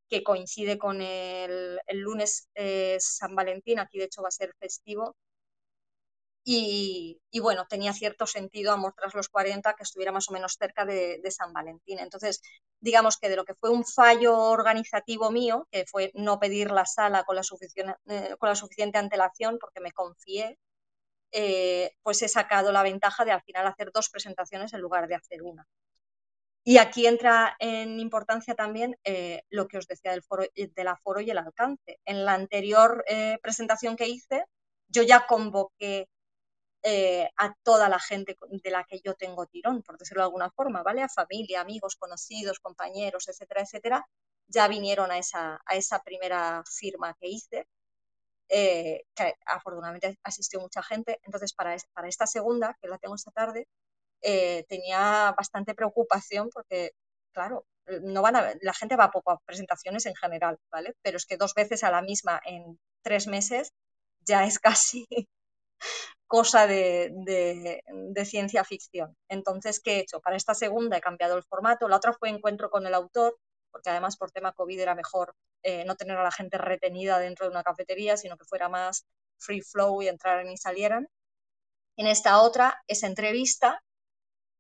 que 0.10 0.24
coincide 0.24 0.78
con 0.78 1.02
el, 1.02 1.80
lunes 1.94 2.50
eh, 2.56 2.98
San 3.00 3.36
Valentín, 3.36 3.80
aquí 3.80 3.98
de 4.00 4.06
hecho 4.06 4.22
va 4.22 4.30
a 4.30 4.32
ser 4.32 4.54
festivo. 4.60 5.16
Y, 6.50 7.20
bueno, 7.42 7.66
tenía 7.68 7.92
cierto 7.92 8.26
sentido, 8.26 8.72
amor 8.72 8.94
tras 8.96 9.14
los 9.14 9.28
40, 9.28 9.74
que 9.74 9.84
estuviera 9.84 10.14
más 10.14 10.30
o 10.30 10.34
menos 10.34 10.56
cerca 10.58 10.86
de, 10.86 11.22
San 11.30 11.52
Valentín. 11.52 12.00
Entonces, 12.00 12.42
digamos 12.80 13.18
que 13.18 13.28
de 13.30 13.36
lo 13.36 13.44
que 13.44 13.56
fue 13.56 13.70
un 13.70 13.84
fallo 13.86 14.34
organizativo 14.38 15.30
mío, 15.30 15.68
que 15.72 15.86
fue 15.86 16.12
no 16.14 16.40
pedir 16.40 16.72
la 16.72 16.86
sala 16.86 17.24
con 17.26 17.36
la, 17.36 17.44
suficiente, 17.44 17.96
eh, 18.08 18.36
con 18.40 18.48
la 18.50 18.56
suficiente 18.56 18.98
antelación, 18.98 19.58
porque 19.60 19.82
me 19.82 19.92
confié, 19.92 20.58
eh, 21.32 21.92
pues 22.02 22.22
he 22.22 22.30
sacado 22.30 22.72
la 22.72 22.84
ventaja 22.84 23.26
de 23.26 23.32
al 23.32 23.42
final 23.44 23.68
hacer 23.68 23.92
dos 23.94 24.10
presentaciones 24.10 24.74
en 24.74 24.82
lugar 24.82 25.08
de 25.10 25.16
hacer 25.16 25.44
una. 25.44 25.68
Y 26.64 26.78
aquí 26.80 27.08
entra 27.08 27.56
en 27.60 28.00
importancia 28.00 28.54
también 28.56 28.98
eh, 29.06 29.44
lo 29.50 29.68
que 29.68 29.78
os 29.78 29.88
decía 29.88 30.12
del, 30.12 30.24
foro, 30.24 30.44
eh, 30.54 30.70
del 30.76 30.88
aforo 30.90 31.22
y 31.22 31.30
el 31.30 31.38
alcance. 31.38 32.00
En 32.06 32.26
la 32.26 32.34
anterior 32.34 33.06
eh, 33.08 33.38
presentación 33.42 33.96
que 33.96 34.08
hice, 34.08 34.44
yo 34.90 35.04
ya 35.04 35.26
convoqué 35.28 36.10
a 37.38 37.54
toda 37.64 37.90
la 37.90 38.00
gente 38.00 38.38
de 38.64 38.72
la 38.72 38.84
que 38.86 39.00
yo 39.04 39.14
tengo 39.16 39.46
tirón, 39.48 39.82
por 39.84 39.98
decirlo 39.98 40.22
de 40.24 40.28
alguna 40.28 40.50
forma, 40.52 40.84
¿vale? 40.84 41.02
A 41.04 41.10
familia, 41.10 41.62
amigos, 41.62 41.96
conocidos, 41.98 42.60
compañeros, 42.60 43.28
etcétera, 43.28 43.62
etcétera, 43.62 44.06
ya 44.48 44.68
vinieron 44.68 45.12
a 45.12 45.18
esa, 45.18 45.60
a 45.66 45.76
esa 45.76 46.02
primera 46.04 46.64
firma 46.66 47.14
que 47.20 47.28
hice, 47.28 47.68
que 48.48 49.34
afortunadamente 49.46 50.18
asistió 50.24 50.60
mucha 50.60 50.82
gente. 50.84 51.20
Entonces, 51.24 51.54
para, 51.54 51.76
para 51.94 52.08
esta 52.08 52.28
segunda, 52.28 52.78
que 52.82 52.88
la 52.88 52.98
tengo 52.98 53.16
esta 53.16 53.32
tarde, 53.32 53.68
eh, 54.22 54.66
tenía 54.68 55.34
bastante 55.38 55.76
preocupación 55.76 56.50
porque, 56.52 56.92
claro, 57.34 57.66
no 58.04 58.22
van 58.22 58.36
a, 58.36 58.54
la 58.62 58.74
gente 58.74 58.96
va 58.96 59.12
poco 59.12 59.32
a 59.32 59.40
presentaciones 59.46 60.06
en 60.06 60.16
general, 60.16 60.58
¿vale? 60.72 60.96
Pero 61.02 61.18
es 61.18 61.26
que 61.26 61.38
dos 61.38 61.54
veces 61.54 61.84
a 61.84 61.92
la 61.92 62.02
misma 62.02 62.42
en 62.46 62.80
tres 63.04 63.28
meses 63.28 63.72
ya 64.22 64.46
es 64.46 64.60
casi 64.60 65.08
cosa 66.28 66.68
de, 66.68 67.82
ciencia 68.26 68.64
ficción. 68.64 69.16
Entonces, 69.30 69.80
¿qué 69.80 69.96
he 69.98 70.00
hecho? 70.00 70.20
Para 70.20 70.36
esta 70.36 70.54
segunda 70.54 70.98
he 70.98 71.02
cambiado 71.02 71.38
el 71.38 71.44
formato. 71.44 71.88
La 71.88 71.98
otra 71.98 72.14
fue 72.14 72.30
encuentro 72.30 72.70
con 72.70 72.86
el 72.86 72.94
autor, 72.94 73.38
porque 73.72 73.90
además 73.90 74.18
por 74.18 74.32
tema 74.32 74.54
COVID 74.54 74.80
era 74.80 74.96
mejor 74.96 75.34
eh, 75.64 75.86
no 75.86 75.96
tener 75.96 76.18
a 76.18 76.24
la 76.24 76.32
gente 76.32 76.58
retenida 76.58 77.20
dentro 77.20 77.46
de 77.46 77.52
una 77.52 77.64
cafetería, 77.64 78.18
sino 78.18 78.38
que 78.38 78.46
fuera 78.46 78.70
más 78.70 79.06
free 79.38 79.62
flow 79.62 80.02
y 80.02 80.10
entraran 80.10 80.50
y 80.50 80.58
salieran. 80.58 81.08
En 81.98 82.08
esta 82.08 82.42
otra 82.42 82.82
es 82.88 83.04
entrevista 83.04 83.82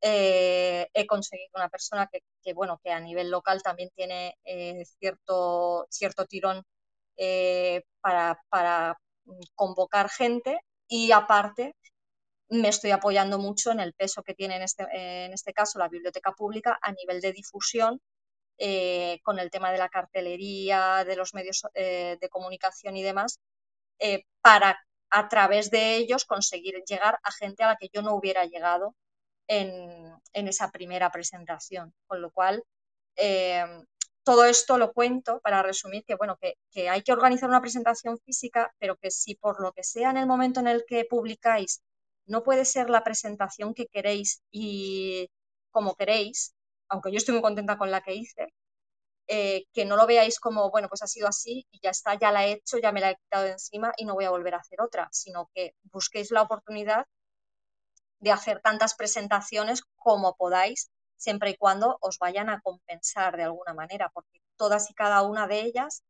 eh, 0.01 0.87
he 0.93 1.07
conseguido 1.07 1.49
una 1.55 1.69
persona 1.69 2.07
que, 2.07 2.53
bueno, 2.53 2.79
que 2.83 2.91
a 2.91 2.99
nivel 2.99 3.31
local 3.31 3.63
también 3.63 3.89
tiene 3.95 4.37
eh, 4.45 4.85
cierto, 4.99 5.87
cierto 5.89 6.25
tirón 6.25 6.63
para, 8.01 8.39
para, 8.49 8.97
convocar 9.55 10.09
gente 10.09 10.61
y 10.87 11.11
aparte 11.11 11.75
me 12.49 12.69
estoy 12.69 12.91
apoyando 12.91 13.39
mucho 13.39 13.71
en 13.71 13.79
el 13.79 13.93
peso 13.93 14.23
que 14.23 14.33
tiene 14.33 14.57
en 14.57 14.61
este, 14.63 14.83
en 14.91 15.33
este 15.33 15.53
caso 15.53 15.79
la 15.79 15.89
biblioteca 15.89 16.31
pública 16.31 16.79
a 16.81 16.91
nivel 16.93 17.21
de 17.21 17.33
difusión 17.33 17.99
con 19.23 19.39
el 19.39 19.51
tema 19.51 19.71
de 19.71 19.77
la 19.77 19.89
cartelería, 19.89 21.03
de 21.05 21.15
los 21.15 21.33
medios 21.33 21.67
de 21.75 22.29
comunicación 22.31 22.97
y 22.97 23.03
demás, 23.03 23.39
para 24.41 24.79
a 25.09 25.27
través 25.29 25.71
de 25.71 25.95
ellos 25.95 26.25
conseguir 26.25 26.83
llegar 26.87 27.19
a 27.23 27.31
gente 27.31 27.63
a 27.63 27.67
la 27.67 27.75
que 27.77 27.89
yo 27.93 28.01
no 28.01 28.15
hubiera 28.15 28.45
llegado 28.45 28.95
en, 29.47 30.13
esa 30.33 30.71
primera 30.71 31.11
presentación. 31.11 31.93
Con 32.07 32.21
lo 32.21 32.31
cual, 32.31 32.63
eh, 33.15 33.65
todo 34.27 34.43
esto 34.43 34.77
lo 34.77 34.91
cuento 34.91 35.39
para 35.39 35.63
resumir 35.63 36.03
que, 36.03 36.15
bueno, 36.15 36.37
que, 36.37 36.89
hay 36.89 37.01
que 37.01 37.13
organizar 37.13 37.47
una 37.47 37.61
presentación 37.61 38.19
física, 38.19 38.75
pero 38.77 38.97
que 38.97 39.09
si 39.09 39.35
por 39.35 39.61
lo 39.61 39.71
que 39.71 39.85
sea 39.85 40.09
en 40.09 40.17
el 40.17 40.27
momento 40.27 40.59
en 40.59 40.67
el 40.67 40.83
que 40.85 41.05
publicáis 41.05 41.81
no 42.25 42.43
puede 42.43 42.65
ser 42.65 42.89
la 42.89 43.05
presentación 43.05 43.73
que 43.73 43.87
queréis 43.87 44.41
y 44.51 45.29
como 45.71 45.95
queréis, 45.95 46.53
aunque 46.89 47.09
yo 47.09 47.17
estoy 47.19 47.35
muy 47.35 47.41
contenta 47.41 47.77
con 47.77 47.89
la 47.89 48.01
que 48.01 48.15
hice, 48.15 48.53
eh, 49.27 49.63
que 49.73 49.85
no 49.85 49.95
lo 49.95 50.05
veáis 50.05 50.41
como, 50.41 50.69
bueno, 50.71 50.89
pues 50.89 51.03
ha 51.03 51.07
sido 51.07 51.29
así 51.29 51.65
y 51.71 51.79
ya 51.81 51.91
está, 51.91 52.15
ya 52.15 52.33
la 52.33 52.45
he 52.47 52.51
hecho, 52.51 52.79
ya 52.79 52.91
me 52.91 52.99
la 52.99 53.11
he 53.11 53.15
quitado 53.15 53.45
de 53.45 53.51
encima 53.51 53.93
y 53.95 54.03
no 54.03 54.15
voy 54.15 54.25
a 54.25 54.29
volver 54.29 54.55
a 54.55 54.57
hacer 54.57 54.81
otra, 54.81 55.07
sino 55.13 55.49
que 55.53 55.71
busquéis 55.83 56.31
la 56.31 56.41
oportunidad 56.41 57.05
de 58.19 58.31
hacer 58.31 58.59
tantas 58.61 58.93
presentaciones 58.95 59.83
como 59.95 60.35
podáis, 60.35 60.89
siempre 61.17 61.51
y 61.51 61.57
cuando 61.57 61.97
os 62.01 62.19
vayan 62.19 62.49
a 62.49 62.61
compensar 62.61 63.37
de 63.37 63.43
alguna 63.43 63.73
manera, 63.73 64.09
porque 64.13 64.41
todas 64.55 64.89
y 64.89 64.93
cada 64.93 65.21
una 65.23 65.47
de 65.47 65.61
ellas 65.61 66.03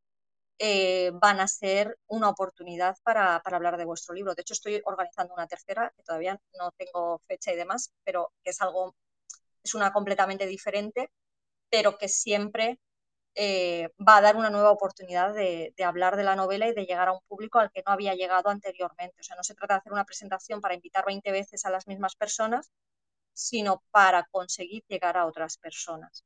eh, 0.60 1.12
van 1.14 1.39
a 1.39 1.47
ser 1.47 1.97
una 2.08 2.30
oportunidad 2.30 2.97
para, 3.03 3.36
hablar 3.38 3.78
de 3.78 3.86
vuestro 3.86 4.16
libro. 4.16 4.34
De 4.34 4.41
hecho, 4.41 4.53
estoy 4.53 4.82
organizando 4.86 5.34
una 5.34 5.47
tercera, 5.47 5.93
que 5.95 6.03
todavía 6.03 6.39
no 6.58 6.72
tengo 6.72 7.20
fecha 7.28 7.51
y 7.53 7.55
demás, 7.55 7.93
pero 8.03 8.34
que 8.43 8.49
es 8.51 8.62
algo, 8.62 8.95
es 9.64 9.76
una 9.76 9.93
completamente 9.93 10.47
diferente, 10.47 11.12
pero 11.70 11.97
que 11.97 12.10
siempre 12.10 12.80
eh, 13.36 13.89
va 14.08 14.18
a 14.18 14.22
dar 14.22 14.36
una 14.38 14.49
nueva 14.49 14.72
oportunidad 14.72 15.34
de, 15.36 15.74
hablar 15.86 16.18
de 16.18 16.24
la 16.24 16.36
novela 16.36 16.68
y 16.68 16.74
de 16.74 16.86
llegar 16.86 17.10
a 17.10 17.14
un 17.14 17.22
público 17.28 17.60
al 17.60 17.72
que 17.72 17.84
no 17.86 17.91
había 17.93 18.16
llegado 18.16 18.49
anteriormente. 18.49 19.18
O 19.22 19.24
sea, 19.24 19.36
no 19.36 19.43
se 19.43 19.55
trata 19.55 19.76
de 19.76 19.80
hacer 19.82 19.93
una 19.93 20.05
presentación 20.05 20.62
para 20.62 20.74
invitar 20.76 21.05
20 21.05 21.32
veces 21.32 21.66
a 21.66 21.70
las 21.70 21.88
mismas 21.88 22.16
personas, 22.16 22.72
sino 23.38 23.83
para 23.91 24.23
conseguir 24.31 24.83
llegar 24.88 25.15
a 25.15 25.27
otras 25.27 25.57
personas. 25.57 26.25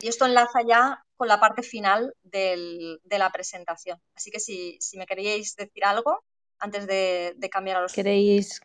Y 0.00 0.08
esto 0.08 0.26
enlaza 0.26 0.60
ya 0.66 1.04
con 1.16 1.28
la 1.28 1.38
parte 1.38 1.62
final 1.62 2.14
de 2.22 2.98
la 3.08 3.30
presentación. 3.30 4.00
Así 4.16 4.30
que 4.32 4.40
si, 4.40 4.78
me 4.96 5.06
queríais 5.06 5.54
decir 5.54 5.84
algo 5.84 6.24
antes 6.58 6.86
de, 6.88 7.34
de 7.36 7.50
cambiar 7.50 7.76
a 7.76 7.82
los... 7.82 7.92
¿Queréis 7.92 8.60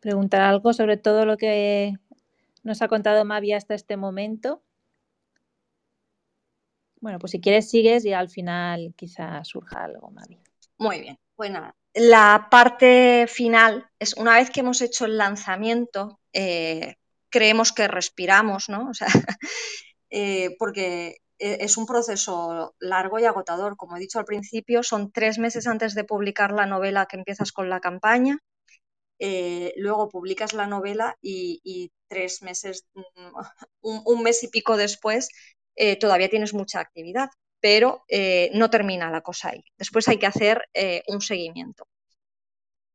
preguntar 0.00 0.40
algo 0.40 0.72
sobre 0.72 0.96
todo 0.96 1.24
lo 1.24 1.36
que 1.36 1.94
nos 2.64 2.82
ha 2.82 2.88
contado 2.88 3.24
Mavi 3.24 3.52
hasta 3.52 3.74
este 3.74 3.96
momento? 3.96 4.60
Bueno, 7.00 7.20
pues 7.20 7.30
si 7.30 7.40
quieres 7.40 7.70
sigues 7.70 8.04
y 8.04 8.12
al 8.12 8.28
final 8.28 8.92
quizás 8.96 9.46
surja 9.46 9.84
algo, 9.84 10.10
Mavi. 10.10 10.40
Muy 10.78 11.00
bien, 11.00 11.18
pues 11.36 11.50
nada. 11.50 11.76
La 11.94 12.48
parte 12.50 13.26
final 13.28 13.86
es 13.98 14.14
una 14.14 14.36
vez 14.36 14.50
que 14.50 14.60
hemos 14.60 14.80
hecho 14.80 15.04
el 15.04 15.18
lanzamiento, 15.18 16.20
eh, 16.32 16.96
creemos 17.28 17.72
que 17.72 17.88
respiramos, 17.88 18.68
¿no? 18.68 18.88
O 18.90 18.94
sea, 18.94 19.08
eh, 20.10 20.56
porque 20.58 21.18
e, 21.38 21.64
es 21.64 21.76
un 21.76 21.86
proceso 21.86 22.74
largo 22.80 23.18
y 23.18 23.24
agotador. 23.24 23.76
Como 23.76 23.96
he 23.96 24.00
dicho 24.00 24.18
al 24.18 24.24
principio, 24.24 24.82
son 24.82 25.12
tres 25.12 25.38
meses 25.38 25.66
antes 25.66 25.94
de 25.94 26.04
publicar 26.04 26.52
la 26.52 26.66
novela 26.66 27.06
que 27.06 27.16
empiezas 27.16 27.52
con 27.52 27.68
la 27.68 27.80
campaña. 27.80 28.38
Eh, 29.18 29.72
luego 29.76 30.08
publicas 30.08 30.52
la 30.54 30.66
novela 30.66 31.16
y, 31.22 31.92
tres 32.08 32.42
meses, 32.42 32.86
mm, 32.94 33.02
un, 33.82 34.22
mes 34.22 34.42
y 34.44 34.48
pico 34.48 34.76
después, 34.76 35.28
todavía 36.00 36.28
tienes 36.28 36.54
mucha 36.54 36.80
actividad, 36.80 37.30
pero 37.62 38.04
eh, 38.08 38.50
no 38.54 38.68
termina 38.70 39.08
la 39.08 39.20
cosa 39.22 39.50
ahí. 39.50 39.64
Después 39.78 40.08
hay 40.08 40.18
que 40.18 40.26
hacer 40.26 40.68
eh, 40.74 41.04
un 41.06 41.20
seguimiento. 41.20 41.86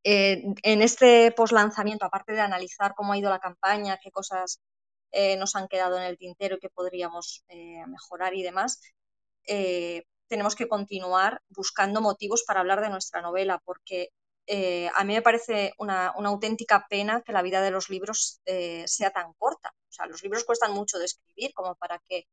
en 0.04 0.82
este 0.82 1.32
poslanzamiento, 1.32 2.04
aparte 2.04 2.32
de 2.32 2.40
analizar 2.40 2.94
cómo 2.94 3.12
ha 3.12 3.18
ido 3.18 3.30
la 3.30 3.40
campaña, 3.40 3.98
qué 4.02 4.10
cosas 4.10 4.60
nos 5.38 5.56
han 5.56 5.68
quedado 5.68 5.96
en 5.96 6.04
el 6.04 6.18
tintero 6.18 6.56
y 6.56 6.60
qué 6.60 6.68
podríamos 6.70 7.44
mejorar 7.86 8.34
y 8.34 8.42
demás, 8.42 8.80
tenemos 10.28 10.54
que 10.54 10.68
continuar 10.68 11.42
buscando 11.48 12.00
motivos 12.00 12.44
para 12.46 12.60
hablar 12.60 12.80
de 12.80 12.90
nuestra 12.90 13.20
novela, 13.22 13.60
porque 13.64 14.10
a 14.94 15.04
mí 15.04 15.14
me 15.14 15.22
parece 15.22 15.72
una, 15.78 16.12
una, 16.16 16.28
auténtica 16.30 16.86
pena 16.88 17.22
que 17.22 17.32
la 17.32 17.42
vida 17.42 17.60
de 17.62 17.70
los 17.70 17.90
libros 17.90 18.40
sea 18.86 19.10
tan 19.10 19.32
corta. 19.34 19.70
O 19.88 19.92
sea, 19.92 20.06
los 20.06 20.22
libros 20.22 20.44
cuestan 20.44 20.72
mucho 20.72 20.98
de 20.98 21.06
escribir 21.06 21.52
como 21.54 21.74
para 21.74 21.98
que 22.08 22.26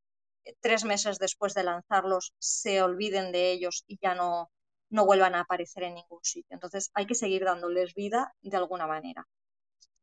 tres 0.59 0.83
meses 0.85 1.17
después 1.19 1.53
de 1.53 1.63
lanzarlos 1.63 2.33
se 2.39 2.81
olviden 2.81 3.31
de 3.31 3.51
ellos 3.51 3.83
y 3.87 3.97
ya 4.01 4.15
no, 4.15 4.49
no 4.89 5.05
vuelvan 5.05 5.35
a 5.35 5.41
aparecer 5.41 5.83
en 5.83 5.95
ningún 5.95 6.23
sitio. 6.23 6.53
Entonces 6.55 6.91
hay 6.93 7.05
que 7.07 7.15
seguir 7.15 7.43
dándoles 7.45 7.93
vida 7.93 8.33
de 8.41 8.57
alguna 8.57 8.87
manera. 8.87 9.27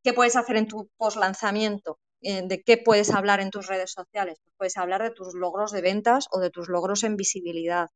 ¿Qué 0.03 0.13
puedes 0.13 0.37
hacer 0.37 0.57
en 0.57 0.69
tu 0.69 0.89
post 0.97 1.17
lanzamiento? 1.17 1.99
eh, 2.23 2.43
de 2.45 2.63
qué 2.63 2.79
puedes 2.79 3.11
hablar 3.11 3.41
en 3.41 3.51
tus 3.51 3.67
redes 3.67 3.93
sociales. 3.93 4.39
Pues 4.45 4.55
puedes 4.57 4.77
hablar 4.77 5.03
de 5.03 5.11
tus 5.11 5.35
logros 5.35 5.73
de 5.73 5.83
ventas 5.83 6.27
o 6.31 6.41
de 6.41 6.51
tus 6.51 6.69
logros 6.69 7.03
en 7.05 7.17
visibilidad. 7.17 7.89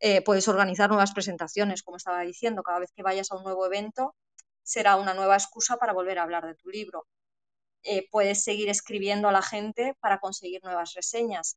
Eh, 0.00 0.22
puedes 0.22 0.48
organizar 0.48 0.88
nuevas 0.90 1.12
presentaciones, 1.12 1.82
como 1.82 1.96
estaba 1.96 2.22
diciendo, 2.22 2.62
cada 2.62 2.80
vez 2.80 2.92
que 2.94 3.02
vayas 3.02 3.32
a 3.32 3.36
un 3.36 3.44
nuevo 3.44 3.66
evento 3.66 4.14
será 4.62 4.96
una 4.96 5.14
nueva 5.14 5.36
excusa 5.36 5.76
para 5.78 5.92
volver 5.92 6.18
a 6.18 6.24
hablar 6.24 6.46
de 6.46 6.54
tu 6.56 6.68
libro. 6.68 7.06
Eh, 7.82 8.08
puedes 8.10 8.44
seguir 8.44 8.68
escribiendo 8.68 9.28
a 9.28 9.32
la 9.32 9.42
gente 9.42 9.94
para 10.00 10.18
conseguir 10.18 10.62
nuevas 10.64 10.94
reseñas, 10.94 11.56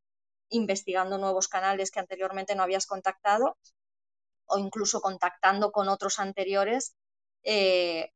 investigando 0.50 1.18
nuevos 1.18 1.48
canales 1.48 1.92
que 1.92 2.00
anteriormente 2.00 2.56
no 2.56 2.64
habías 2.64 2.86
contactado 2.86 3.58
o 4.46 4.58
incluso 4.58 5.02
contactando 5.02 5.72
con 5.72 5.90
otros 5.90 6.20
anteriores 6.20 6.96
eh, 7.44 8.12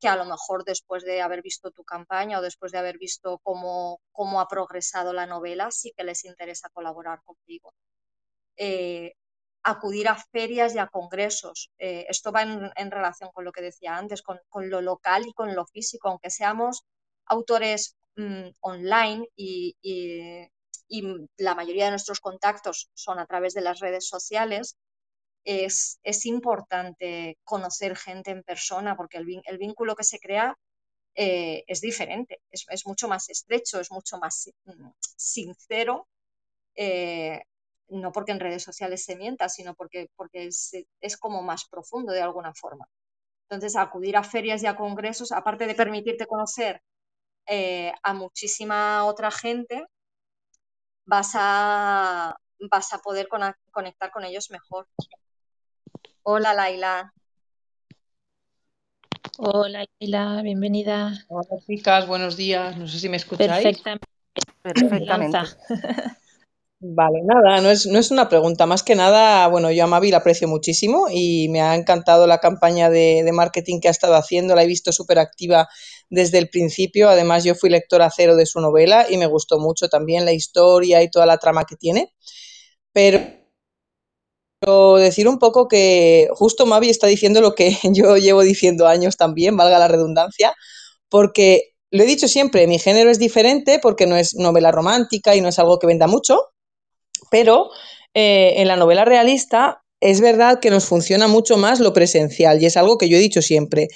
que 0.00 0.08
a 0.08 0.16
lo 0.16 0.24
mejor 0.24 0.64
después 0.64 1.04
de 1.04 1.22
haber 1.22 1.42
visto 1.42 1.70
tu 1.70 1.84
campaña 1.84 2.38
o 2.38 2.42
después 2.42 2.72
de 2.72 2.78
haber 2.78 2.98
visto 2.98 3.38
cómo, 3.42 4.00
cómo 4.12 4.40
ha 4.40 4.48
progresado 4.48 5.12
la 5.12 5.26
novela, 5.26 5.70
sí 5.70 5.92
que 5.96 6.04
les 6.04 6.24
interesa 6.24 6.68
colaborar 6.70 7.22
contigo. 7.24 7.72
Eh, 8.56 9.14
acudir 9.62 10.08
a 10.08 10.14
ferias 10.14 10.74
y 10.74 10.78
a 10.78 10.86
congresos. 10.86 11.70
Eh, 11.78 12.06
esto 12.08 12.30
va 12.30 12.42
en, 12.42 12.90
relación 12.90 13.30
con 13.32 13.44
lo 13.44 13.52
que 13.52 13.62
decía 13.62 13.96
antes, 13.96 14.22
con, 14.22 14.38
lo 14.70 14.80
local 14.80 15.26
y 15.26 15.32
con 15.32 15.56
lo 15.56 15.66
físico, 15.66 16.08
aunque 16.08 16.30
seamos 16.30 16.84
autores 17.26 17.96
mm, 18.16 18.50
online 18.60 19.28
y, 19.34 19.76
la 20.88 21.54
mayoría 21.54 21.86
de 21.86 21.90
nuestros 21.90 22.20
contactos 22.20 22.90
son 22.94 23.18
a 23.18 23.26
través 23.26 23.54
de 23.54 23.60
las 23.60 23.80
redes 23.80 24.06
sociales, 24.08 24.76
es, 25.46 26.26
importante 26.26 27.38
conocer 27.44 27.96
gente 27.96 28.30
en 28.32 28.42
persona 28.42 28.96
porque 28.96 29.18
el, 29.18 29.58
vínculo 29.58 29.94
que 29.94 30.04
se 30.04 30.18
crea 30.18 30.56
eh, 31.14 31.64
es 31.66 31.80
diferente, 31.80 32.40
es, 32.50 32.86
mucho 32.86 33.08
más 33.08 33.28
estrecho, 33.30 33.80
es 33.80 33.90
mucho 33.90 34.18
más 34.18 34.50
mm, 34.64 34.90
sincero, 35.16 36.08
eh, 36.74 37.42
no 37.88 38.12
porque 38.12 38.32
en 38.32 38.40
redes 38.40 38.64
sociales 38.64 39.04
se 39.04 39.16
mienta, 39.16 39.48
sino 39.48 39.74
porque, 39.74 40.08
porque 40.16 40.48
es, 40.48 41.16
como 41.18 41.42
más 41.42 41.66
profundo 41.68 42.12
de 42.12 42.22
alguna 42.22 42.52
forma. 42.54 42.86
Entonces, 43.48 43.76
acudir 43.76 44.16
a 44.16 44.24
ferias 44.24 44.62
y 44.62 44.66
a 44.66 44.76
congresos, 44.76 45.32
aparte 45.32 45.66
de 45.66 45.74
permitirte 45.76 46.26
conocer 46.26 46.82
eh, 47.46 47.92
a 48.02 48.12
muchísima 48.12 49.04
otra 49.04 49.30
gente, 49.30 49.84
vas 51.06 51.30
a, 51.34 52.36
vas 52.70 52.92
a 52.92 52.98
poder 52.98 53.28
conectar 53.70 54.10
con 54.10 54.24
ellos 54.24 54.50
mejor. 54.50 54.86
Hola, 56.22 56.52
Laila. 56.52 57.12
Hola, 59.38 59.86
Laila, 60.00 60.42
bienvenida. 60.42 61.12
Hola, 61.28 61.62
chicas, 61.66 62.06
buenos 62.06 62.36
días. 62.36 62.76
No 62.76 62.88
sé 62.88 62.98
si 62.98 63.08
me 63.08 63.16
escucháis. 63.16 63.64
Perfectamente. 63.64 64.06
Perfectamente. 64.62 65.38
Vale, 66.78 67.22
nada, 67.24 67.62
no 67.62 67.70
es, 67.70 67.86
no 67.86 67.98
es 67.98 68.10
una 68.10 68.28
pregunta. 68.28 68.66
Más 68.66 68.82
que 68.82 68.94
nada, 68.94 69.48
bueno, 69.48 69.70
yo 69.70 69.84
a 69.84 69.86
Mavi 69.86 70.10
la 70.10 70.18
aprecio 70.18 70.46
muchísimo 70.46 71.06
y 71.10 71.48
me 71.48 71.62
ha 71.62 71.74
encantado 71.74 72.26
la 72.26 72.38
campaña 72.38 72.90
de, 72.90 73.22
de 73.24 73.32
marketing 73.32 73.80
que 73.80 73.88
ha 73.88 73.92
estado 73.92 74.14
haciendo. 74.14 74.54
La 74.54 74.62
he 74.62 74.66
visto 74.66 74.92
súper 74.92 75.18
activa 75.18 75.68
desde 76.10 76.38
el 76.38 76.48
principio. 76.48 77.08
Además, 77.08 77.44
yo 77.44 77.54
fui 77.54 77.70
lectora 77.70 78.10
cero 78.14 78.36
de 78.36 78.46
su 78.46 78.60
novela 78.60 79.06
y 79.10 79.16
me 79.18 79.26
gustó 79.26 79.58
mucho 79.58 79.88
también 79.88 80.24
la 80.24 80.32
historia 80.32 81.02
y 81.02 81.10
toda 81.10 81.26
la 81.26 81.38
trama 81.38 81.64
que 81.64 81.76
tiene. 81.76 82.12
Pero 82.92 83.46
decir 84.98 85.28
un 85.28 85.38
poco 85.38 85.68
que 85.68 86.28
justo 86.32 86.66
Mavi 86.66 86.90
está 86.90 87.06
diciendo 87.06 87.40
lo 87.40 87.54
que 87.54 87.76
yo 87.92 88.16
llevo 88.16 88.42
diciendo 88.42 88.86
años 88.86 89.16
también, 89.16 89.56
valga 89.56 89.78
la 89.78 89.88
redundancia, 89.88 90.54
porque 91.08 91.74
lo 91.90 92.02
he 92.02 92.06
dicho 92.06 92.28
siempre, 92.28 92.66
mi 92.66 92.78
género 92.78 93.10
es 93.10 93.18
diferente 93.18 93.78
porque 93.80 94.06
no 94.06 94.16
es 94.16 94.34
novela 94.34 94.72
romántica 94.72 95.36
y 95.36 95.40
no 95.40 95.48
es 95.48 95.58
algo 95.58 95.78
que 95.78 95.86
venda 95.86 96.06
mucho, 96.06 96.40
pero 97.30 97.70
eh, 98.14 98.54
en 98.56 98.68
la 98.68 98.76
novela 98.76 99.04
realista 99.04 99.82
es 100.00 100.20
verdad 100.20 100.60
que 100.60 100.70
nos 100.70 100.84
funciona 100.84 101.28
mucho 101.28 101.56
más 101.56 101.80
lo 101.80 101.92
presencial 101.92 102.60
y 102.60 102.66
es 102.66 102.76
algo 102.76 102.98
que 102.98 103.08
yo 103.08 103.16
he 103.16 103.20
dicho 103.20 103.40
siempre. 103.40 103.88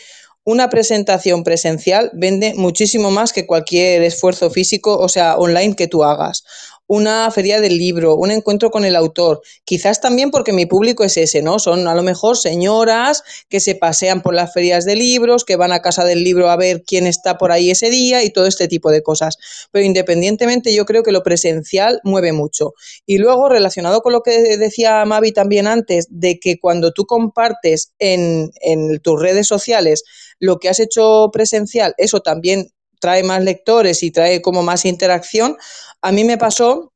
Una 0.45 0.70
presentación 0.70 1.45
presencial 1.45 2.11
vende 2.14 2.55
muchísimo 2.55 3.11
más 3.11 3.32
que 3.32 3.47
cualquier 3.47 4.03
esfuerzo 4.03 4.51
físico, 4.51 4.99
o 4.99 5.09
sea, 5.09 5.36
online 5.36 5.76
que 5.76 5.86
tú 5.86 6.03
hagas 6.03 6.45
una 6.91 7.30
feria 7.30 7.61
del 7.61 7.78
libro, 7.78 8.16
un 8.16 8.32
encuentro 8.32 8.72
con 8.72 8.84
el 8.84 8.97
autor. 8.97 9.43
Quizás 9.64 10.01
también 10.01 10.32
porque 10.32 10.53
mi 10.53 10.66
público 10.66 11.05
es 11.05 11.16
ese, 11.16 11.41
¿no? 11.41 11.61
Son 11.61 11.86
a 11.86 11.95
lo 11.95 12.03
mejor 12.03 12.36
señoras 12.36 13.22
que 13.49 13.61
se 13.61 13.76
pasean 13.76 14.22
por 14.22 14.34
las 14.34 14.53
ferias 14.53 14.84
de 14.84 14.97
libros, 14.97 15.45
que 15.45 15.55
van 15.55 15.70
a 15.70 15.82
casa 15.82 16.05
del 16.05 16.24
libro 16.24 16.51
a 16.51 16.57
ver 16.57 16.82
quién 16.84 17.07
está 17.07 17.38
por 17.38 17.53
ahí 17.53 17.70
ese 17.70 17.91
día 17.91 18.24
y 18.24 18.30
todo 18.30 18.49
este 18.49 18.66
tipo 18.66 18.91
de 18.91 19.05
cosas. 19.05 19.36
Pero 19.70 19.86
independientemente, 19.86 20.74
yo 20.74 20.84
creo 20.84 21.05
que 21.05 21.12
lo 21.12 21.22
presencial 21.22 22.01
mueve 22.03 22.32
mucho. 22.32 22.72
Y 23.07 23.18
luego, 23.18 23.49
relacionado 23.49 24.01
con 24.01 24.12
lo 24.12 24.22
que 24.22 24.57
decía 24.57 25.05
Mavi 25.05 25.30
también 25.30 25.68
antes, 25.68 26.09
de 26.11 26.41
que 26.41 26.59
cuando 26.59 26.91
tú 26.91 27.07
compartes 27.07 27.93
en, 28.01 28.51
en 28.62 28.99
tus 28.99 29.22
redes 29.22 29.47
sociales 29.47 30.03
lo 30.41 30.59
que 30.59 30.68
has 30.68 30.80
hecho 30.80 31.30
presencial, 31.32 31.95
eso 31.99 32.18
también 32.18 32.72
trae 33.01 33.22
más 33.24 33.43
lectores 33.43 34.03
y 34.03 34.12
trae 34.12 34.41
como 34.43 34.62
más 34.62 34.84
interacción. 34.84 35.57
A 36.03 36.12
mí 36.12 36.24
me 36.24 36.38
pasó 36.38 36.92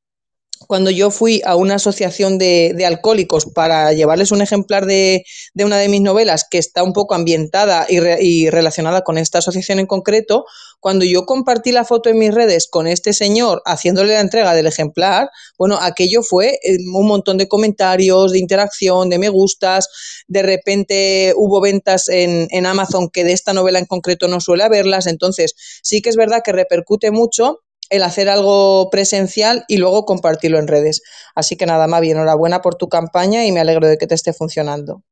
cuando 0.67 0.91
yo 0.91 1.11
fui 1.11 1.43
a 1.45 1.57
una 1.57 1.75
asociación 1.75 2.39
de, 2.39 2.85
alcohólicos 2.87 3.47
para 3.47 3.93
llevarles 3.93 4.33
un 4.33 4.43
ejemplar 4.43 4.87
de, 4.87 5.25
una 5.57 5.79
de 5.79 5.89
mis 5.89 6.01
novelas 6.01 6.47
que 6.51 6.59
está 6.59 6.83
un 6.83 6.93
poco 6.93 7.15
ambientada 7.15 7.87
y, 7.89 8.49
relacionada 8.51 9.03
con 9.03 9.19
esta 9.19 9.39
asociación 9.39 9.79
en 9.79 9.87
concreto, 9.87 10.47
cuando 10.81 11.05
yo 11.05 11.25
compartí 11.25 11.73
la 11.73 11.85
foto 11.85 12.11
en 12.11 12.19
mis 12.19 12.33
redes 12.33 12.69
con 12.69 12.87
este 12.87 13.13
señor 13.13 13.63
haciéndole 13.65 14.15
la 14.15 14.21
entrega 14.21 14.55
del 14.55 14.67
ejemplar, 14.67 15.31
bueno, 15.59 15.79
aquello 15.81 16.23
fue 16.23 16.59
eh, 16.63 16.77
un 16.95 17.07
montón 17.07 17.39
de 17.39 17.49
comentarios, 17.49 18.33
de 18.33 18.39
interacción, 18.39 19.09
de 19.09 19.19
me 19.19 19.29
gustas, 19.29 19.89
de 20.29 20.43
repente 20.43 21.33
hubo 21.37 21.61
ventas 21.61 22.09
en, 22.09 22.49
en 22.51 22.67
Amazon 22.67 23.09
que 23.11 23.25
de 23.25 23.33
esta 23.33 23.53
novela 23.53 23.79
en 23.79 23.87
concreto 23.87 24.29
no 24.29 24.41
suele 24.41 24.65
haberlas, 24.65 25.07
entonces 25.07 25.55
sí 25.83 26.03
que 26.03 26.11
es 26.11 26.17
verdad 26.17 26.43
que 26.45 26.53
repercute 26.53 27.11
mucho 27.11 27.64
el 27.91 28.03
hacer 28.03 28.29
algo 28.29 28.89
presencial 28.91 29.65
y 29.69 29.77
luego 29.79 30.05
compartirlo 30.05 30.59
en 30.59 30.69
redes. 30.69 31.03
Así 31.35 31.57
que 31.57 31.67
nada, 31.67 31.87
Mavi, 31.87 32.11
enhorabuena 32.11 32.63
por 32.63 32.77
tu 32.77 32.89
campaña 32.89 33.45
y 33.45 33.53
me 33.53 33.61
alegro 33.61 33.87
de 33.87 33.99
que 33.99 34.07
te 34.07 34.15
esté 34.15 34.33
funcionando. 34.33 35.03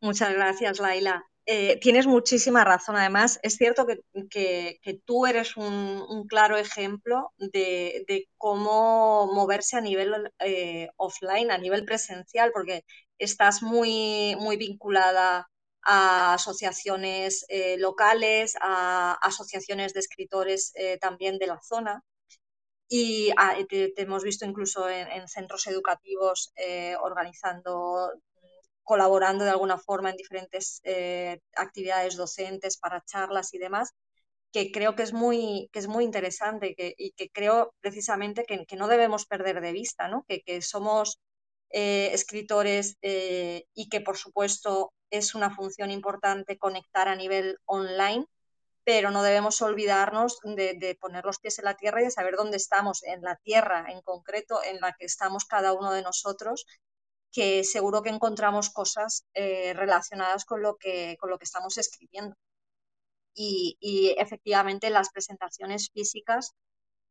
Muchas 0.00 0.32
gracias, 0.32 0.78
Laila. 0.78 1.24
Eh, 1.50 1.78
tienes 1.80 2.06
muchísima 2.06 2.62
razón. 2.62 2.96
Además, 2.96 3.40
es 3.42 3.56
cierto 3.56 3.86
que, 3.86 5.00
tú 5.06 5.26
eres 5.26 5.56
un, 5.56 6.26
claro 6.28 6.58
ejemplo 6.58 7.32
de, 7.38 8.28
cómo 8.36 9.32
moverse 9.32 9.76
a 9.76 9.80
nivel 9.80 10.30
eh, 10.40 10.90
offline, 10.96 11.50
a 11.50 11.58
nivel 11.58 11.84
presencial, 11.86 12.50
porque 12.52 12.84
estás 13.18 13.62
muy, 13.62 14.36
muy 14.38 14.56
vinculada 14.58 15.48
a 15.82 16.34
asociaciones 16.34 17.44
eh, 17.48 17.76
locales, 17.78 18.56
a 18.60 19.14
asociaciones 19.22 19.94
de 19.94 20.00
escritores 20.00 20.72
eh, 20.74 20.98
también 20.98 21.38
de 21.38 21.46
la 21.46 21.60
zona. 21.60 22.02
Y 22.88 23.30
ah, 23.36 23.56
te, 23.68 23.92
hemos 23.96 24.24
visto 24.24 24.46
incluso 24.46 24.88
en, 24.88 25.28
centros 25.28 25.66
educativos 25.66 26.52
eh, 26.56 26.96
organizando, 27.00 28.12
colaborando 28.82 29.44
de 29.44 29.50
alguna 29.50 29.78
forma 29.78 30.10
en 30.10 30.16
diferentes 30.16 30.80
actividades 31.56 32.16
docentes 32.16 32.78
para 32.78 33.04
charlas 33.04 33.52
y 33.52 33.58
demás, 33.58 33.92
que 34.52 34.72
creo 34.72 34.94
que 34.96 35.02
es 35.02 35.12
muy, 35.12 35.68
que 35.72 35.80
es 35.80 35.88
muy 35.88 36.04
interesante 36.04 36.74
y 36.96 37.12
que 37.12 37.28
creo 37.28 37.74
precisamente 37.80 38.44
que, 38.44 38.76
no 38.76 38.88
debemos 38.88 39.26
perder 39.26 39.60
de 39.60 39.72
vista, 39.72 40.08
¿no? 40.08 40.24
que, 40.26 40.40
que 40.40 40.62
somos 40.62 41.18
escritores 41.70 42.96
y 43.02 43.88
que 43.90 44.00
por 44.00 44.16
supuesto 44.16 44.92
es 45.10 45.34
una 45.34 45.54
función 45.54 45.90
importante 45.90 46.58
conectar 46.58 47.08
a 47.08 47.16
nivel 47.16 47.58
online, 47.66 48.26
pero 48.84 49.10
no 49.10 49.22
debemos 49.22 49.60
olvidarnos 49.62 50.38
de, 50.44 50.96
poner 51.00 51.24
los 51.24 51.38
pies 51.38 51.58
en 51.58 51.66
la 51.66 51.76
tierra 51.76 52.00
y 52.00 52.04
de 52.04 52.10
saber 52.10 52.36
dónde 52.36 52.56
estamos, 52.56 53.02
en 53.04 53.22
la 53.22 53.36
tierra 53.36 53.86
en 53.88 54.00
concreto, 54.02 54.62
en 54.64 54.80
la 54.80 54.94
que 54.94 55.04
estamos 55.06 55.44
cada 55.44 55.72
uno 55.74 55.92
de 55.92 56.02
nosotros, 56.02 56.64
que 57.30 57.64
seguro 57.64 58.02
que 58.02 58.08
encontramos 58.10 58.70
cosas 58.70 59.26
eh, 59.34 59.74
relacionadas 59.74 60.44
con 60.44 60.62
lo, 60.62 60.76
que, 60.76 61.16
con 61.20 61.30
lo 61.30 61.38
que 61.38 61.44
estamos 61.44 61.76
escribiendo. 61.76 62.34
Y, 63.34 64.14
efectivamente 64.18 64.90
las 64.90 65.10
presentaciones 65.10 65.90
físicas 65.92 66.52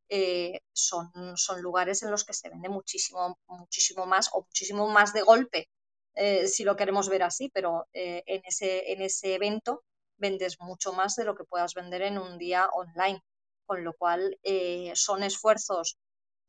eh, 0.10 0.62
son, 0.74 1.12
son 1.38 1.62
lugares 1.62 2.04
en 2.04 2.12
los 2.12 2.26
que 2.26 2.34
se 2.34 2.50
vende 2.50 2.70
muchísimo, 2.70 3.38
muchísimo 3.48 4.06
más 4.06 4.30
o 4.34 4.42
muchísimo 4.42 4.88
más 4.90 5.14
de 5.14 5.22
golpe 5.22 5.70
eh, 6.18 6.48
si 6.48 6.64
lo 6.64 6.76
queremos 6.76 7.10
ver 7.10 7.24
así, 7.24 7.50
pero 7.50 7.88
eh, 7.94 8.24
en, 8.26 8.42
ese, 8.46 8.92
en 8.92 9.02
ese 9.02 9.36
evento 9.36 9.84
vendes 10.18 10.60
mucho 10.60 10.94
más 10.94 11.16
de 11.16 11.26
lo 11.26 11.36
que 11.36 11.44
puedas 11.46 11.74
vender 11.74 12.02
en 12.02 12.18
un 12.18 12.38
día 12.38 12.68
online, 12.74 13.22
con 13.66 13.84
lo 13.84 13.94
cual 13.94 14.38
eh, 14.44 14.92
son 14.96 15.24
esfuerzos 15.24 15.98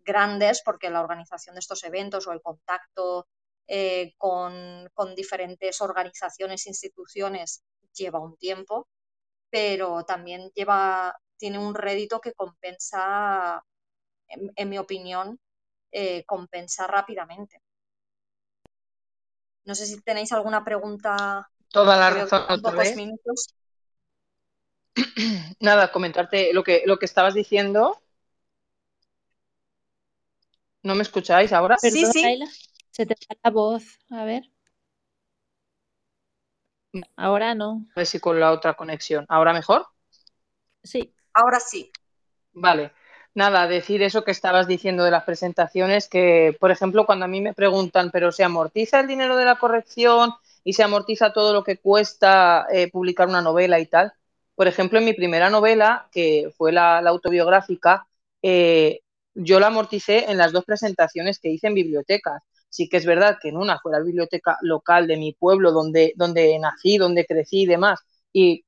grandes 0.01 0.63
porque 0.65 0.91
la 0.91 1.01
organización 1.03 1.55
de 1.55 1.61
estos 1.61 1.85
eventos 1.85 2.27
o 2.27 2.33
el 2.33 2.43
contacto 2.43 3.27
con, 4.17 4.89
con 4.95 5.15
diferentes 5.15 5.83
organizaciones, 5.83 6.67
instituciones, 6.67 7.63
lleva 7.93 8.19
un 8.19 8.35
tiempo, 8.39 8.89
pero 9.51 10.05
también 10.05 10.51
lleva 10.55 11.15
tiene 11.39 11.59
un 11.59 11.75
rédito 11.75 12.21
que 12.21 12.35
compensa, 12.35 13.65
en, 14.29 14.69
mi 14.69 14.79
opinión, 14.79 15.41
eh, 15.93 16.25
compensa 16.27 16.87
rápidamente. 16.87 17.63
No 19.69 19.75
sé 19.75 19.85
si 19.85 20.01
tenéis 20.01 20.33
alguna 20.33 20.65
pregunta. 20.65 21.51
Toda 21.71 21.99
la 21.99 22.09
razón 22.09 22.43
otra 22.49 22.71
vez. 22.71 22.97
Minutos. 22.97 23.55
Nada, 25.61 25.93
comentarte 25.93 26.55
lo 26.55 26.65
que, 26.65 26.85
lo 26.87 26.99
que 26.99 27.05
estabas 27.05 27.35
diciendo. 27.35 28.01
¿No 30.83 30.95
me 30.95 31.03
escucháis 31.03 31.53
ahora? 31.53 31.77
sí, 31.77 32.07
sí. 32.07 32.43
se 32.93 33.05
te 33.05 33.15
da 33.29 33.37
la 33.45 33.51
voz. 33.51 33.85
A 34.09 34.25
ver. 34.25 34.45
Ahora 37.15 37.55
no. 37.55 37.85
A 37.95 38.01
ver 38.01 38.07
si 38.07 38.21
con 38.21 38.41
la 38.41 38.53
otra 38.53 38.73
conexión. 38.73 39.27
¿Ahora 39.29 39.53
mejor? 39.53 39.87
Sí. 40.83 41.15
Ahora 41.35 41.61
sí. 41.61 41.93
Vale. 42.55 42.93
Nada, 43.35 43.69
decir 43.69 44.03
eso 44.03 44.25
que 44.25 44.33
estabas 44.33 44.67
diciendo 44.67 45.05
de 45.05 45.11
las 45.13 45.23
presentaciones, 45.25 46.09
que, 46.09 46.57
por 46.59 46.71
ejemplo, 46.71 47.07
cuando 47.07 47.25
a 47.27 47.29
mí 47.29 47.41
me 47.41 47.55
preguntan, 47.55 48.11
pero 48.11 48.33
¿se 48.33 48.43
amortiza 48.43 49.01
el 49.01 49.07
dinero 49.07 49.37
de 49.37 49.45
la 49.45 49.59
corrección 49.59 50.33
y 50.65 50.73
se 50.73 50.83
amortiza 50.83 51.33
todo 51.33 51.53
lo 51.53 51.63
que 51.63 51.79
cuesta 51.79 52.67
eh, 52.73 52.91
publicar 52.91 53.29
una 53.29 53.43
novela 53.43 53.79
y 53.79 53.87
tal? 53.87 54.13
Por 54.57 54.67
ejemplo, 54.67 54.99
en 54.99 55.05
mi 55.05 55.13
primera 55.15 55.51
novela, 55.51 56.09
que 56.11 56.51
fue 56.57 56.73
la, 56.73 56.99
autobiográfica, 56.99 58.09
eh, 58.43 59.01
yo 59.35 59.61
la 59.61 59.69
amorticé 59.69 60.31
en 60.31 60.37
las 60.39 60.53
dos 60.53 60.65
presentaciones 60.65 61.39
que 61.39 61.51
hice 61.51 61.69
en 61.69 61.75
bibliotecas. 61.75 62.43
Sí 62.69 62.89
que 62.89 62.97
es 62.97 63.07
verdad 63.07 63.39
que 63.41 63.51
en 63.51 63.57
una 63.57 63.79
fue 63.79 63.93
la 63.93 64.01
biblioteca 64.01 64.59
local 64.63 65.07
de 65.07 65.17
mi 65.17 65.33
pueblo, 65.33 65.71
donde, 65.73 66.13
donde 66.17 66.59
nací, 66.59 66.99
donde 66.99 67.25
crecí 67.25 67.63
y 67.63 67.67
demás, 67.67 68.01
y 68.33 68.65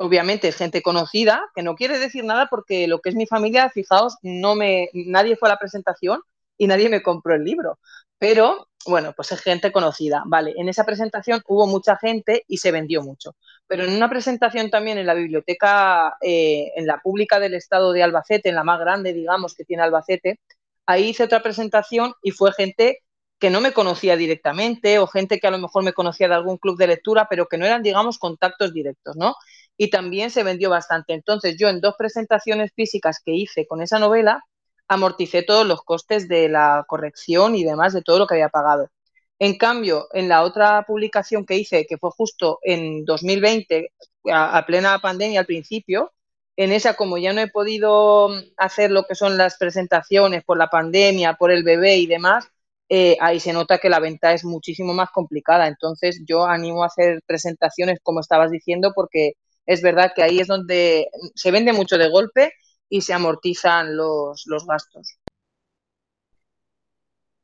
obviamente 0.00 0.50
gente 0.52 0.80
conocida, 0.80 1.42
que 1.54 1.62
no 1.62 1.74
quiere 1.74 1.98
decir 1.98 2.24
nada 2.24 2.46
porque 2.50 2.88
lo 2.88 3.00
que 3.00 3.10
es 3.10 3.14
mi 3.14 3.26
familia, 3.26 3.68
fijaos, 3.68 4.16
no 4.22 4.54
me, 4.54 4.88
nadie 4.94 5.36
fue 5.36 5.48
a 5.50 5.52
la 5.52 5.58
presentación 5.58 6.22
y 6.56 6.66
nadie 6.66 6.88
me 6.88 7.02
compró 7.02 7.34
el 7.34 7.44
libro. 7.44 7.78
Pero, 8.18 8.68
bueno, 8.86 9.12
pues 9.14 9.30
es 9.32 9.40
gente 9.42 9.72
conocida. 9.72 10.22
Vale, 10.26 10.54
en 10.56 10.70
esa 10.70 10.84
presentación 10.84 11.42
hubo 11.46 11.66
mucha 11.66 11.96
gente 11.98 12.44
y 12.48 12.56
se 12.56 12.70
vendió 12.70 13.02
mucho. 13.02 13.36
Pero 13.66 13.84
en 13.84 13.92
una 13.92 14.08
presentación 14.08 14.70
también 14.70 14.96
en 14.96 15.06
la 15.06 15.14
biblioteca, 15.14 16.16
eh, 16.22 16.72
en 16.76 16.86
la 16.86 16.98
pública 17.00 17.38
del 17.38 17.52
estado 17.52 17.92
de 17.92 18.02
Albacete, 18.02 18.48
en 18.48 18.54
la 18.54 18.64
más 18.64 18.80
grande, 18.80 19.12
digamos, 19.12 19.54
que 19.54 19.64
tiene 19.64 19.82
Albacete, 19.82 20.40
ahí 20.86 21.10
hice 21.10 21.24
otra 21.24 21.42
presentación 21.42 22.14
y 22.22 22.30
fue 22.30 22.52
gente 22.52 23.00
que 23.38 23.50
no 23.50 23.60
me 23.60 23.72
conocía 23.72 24.16
directamente 24.16 24.98
o 24.98 25.06
gente 25.06 25.40
que 25.40 25.46
a 25.46 25.50
lo 25.50 25.58
mejor 25.58 25.82
me 25.82 25.94
conocía 25.94 26.28
de 26.28 26.34
algún 26.34 26.58
club 26.58 26.78
de 26.78 26.86
lectura, 26.86 27.26
pero 27.28 27.46
que 27.46 27.58
no 27.58 27.66
eran, 27.66 27.82
digamos, 27.82 28.18
contactos 28.18 28.72
directos, 28.72 29.16
¿no? 29.16 29.34
Y 29.80 29.88
también 29.88 30.30
se 30.30 30.42
vendió 30.42 30.68
bastante. 30.68 31.14
Entonces 31.14 31.56
yo 31.58 31.70
en 31.70 31.80
dos 31.80 31.94
presentaciones 31.96 32.70
físicas 32.76 33.18
que 33.24 33.32
hice 33.32 33.66
con 33.66 33.80
esa 33.80 33.98
novela 33.98 34.44
amorticé 34.88 35.42
todos 35.42 35.66
los 35.66 35.82
costes 35.84 36.28
de 36.28 36.50
la 36.50 36.84
corrección 36.86 37.56
y 37.56 37.64
demás 37.64 37.94
de 37.94 38.02
todo 38.02 38.18
lo 38.18 38.26
que 38.26 38.34
había 38.34 38.50
pagado. 38.50 38.90
En 39.38 39.56
cambio, 39.56 40.08
en 40.12 40.28
la 40.28 40.42
otra 40.42 40.84
publicación 40.86 41.46
que 41.46 41.56
hice, 41.56 41.86
que 41.86 41.96
fue 41.96 42.10
justo 42.10 42.58
en 42.62 43.06
2020, 43.06 43.92
a, 44.30 44.66
plena 44.66 44.98
pandemia 44.98 45.40
al 45.40 45.46
principio, 45.46 46.12
en 46.56 46.72
esa, 46.72 46.94
como 46.94 47.16
ya 47.16 47.32
no 47.32 47.40
he 47.40 47.48
podido 47.48 48.28
hacer 48.58 48.90
lo 48.90 49.04
que 49.04 49.14
son 49.14 49.38
las 49.38 49.56
presentaciones 49.56 50.44
por 50.44 50.58
la 50.58 50.68
pandemia, 50.68 51.34
por 51.34 51.50
el 51.50 51.64
bebé 51.64 51.96
y 51.96 52.06
demás, 52.06 52.46
eh, 52.90 53.16
ahí 53.20 53.40
se 53.40 53.54
nota 53.54 53.78
que 53.78 53.88
la 53.88 54.00
venta 54.00 54.34
es 54.34 54.44
muchísimo 54.44 54.92
más 54.92 55.08
complicada. 55.10 55.68
Entonces, 55.68 56.22
yo 56.26 56.44
animo 56.44 56.82
a 56.82 56.88
hacer 56.88 57.22
presentaciones, 57.26 57.98
como 58.02 58.20
estabas 58.20 58.50
diciendo, 58.50 58.92
porque 58.94 59.34
es 59.66 59.82
verdad 59.82 60.12
que 60.14 60.22
ahí 60.22 60.40
es 60.40 60.48
donde 60.48 61.08
se 61.34 61.50
vende 61.50 61.72
mucho 61.72 61.96
de 61.96 62.08
golpe 62.08 62.52
y 62.88 63.00
se 63.02 63.14
amortizan 63.14 63.96
los, 63.96 64.44
gastos. 64.66 65.18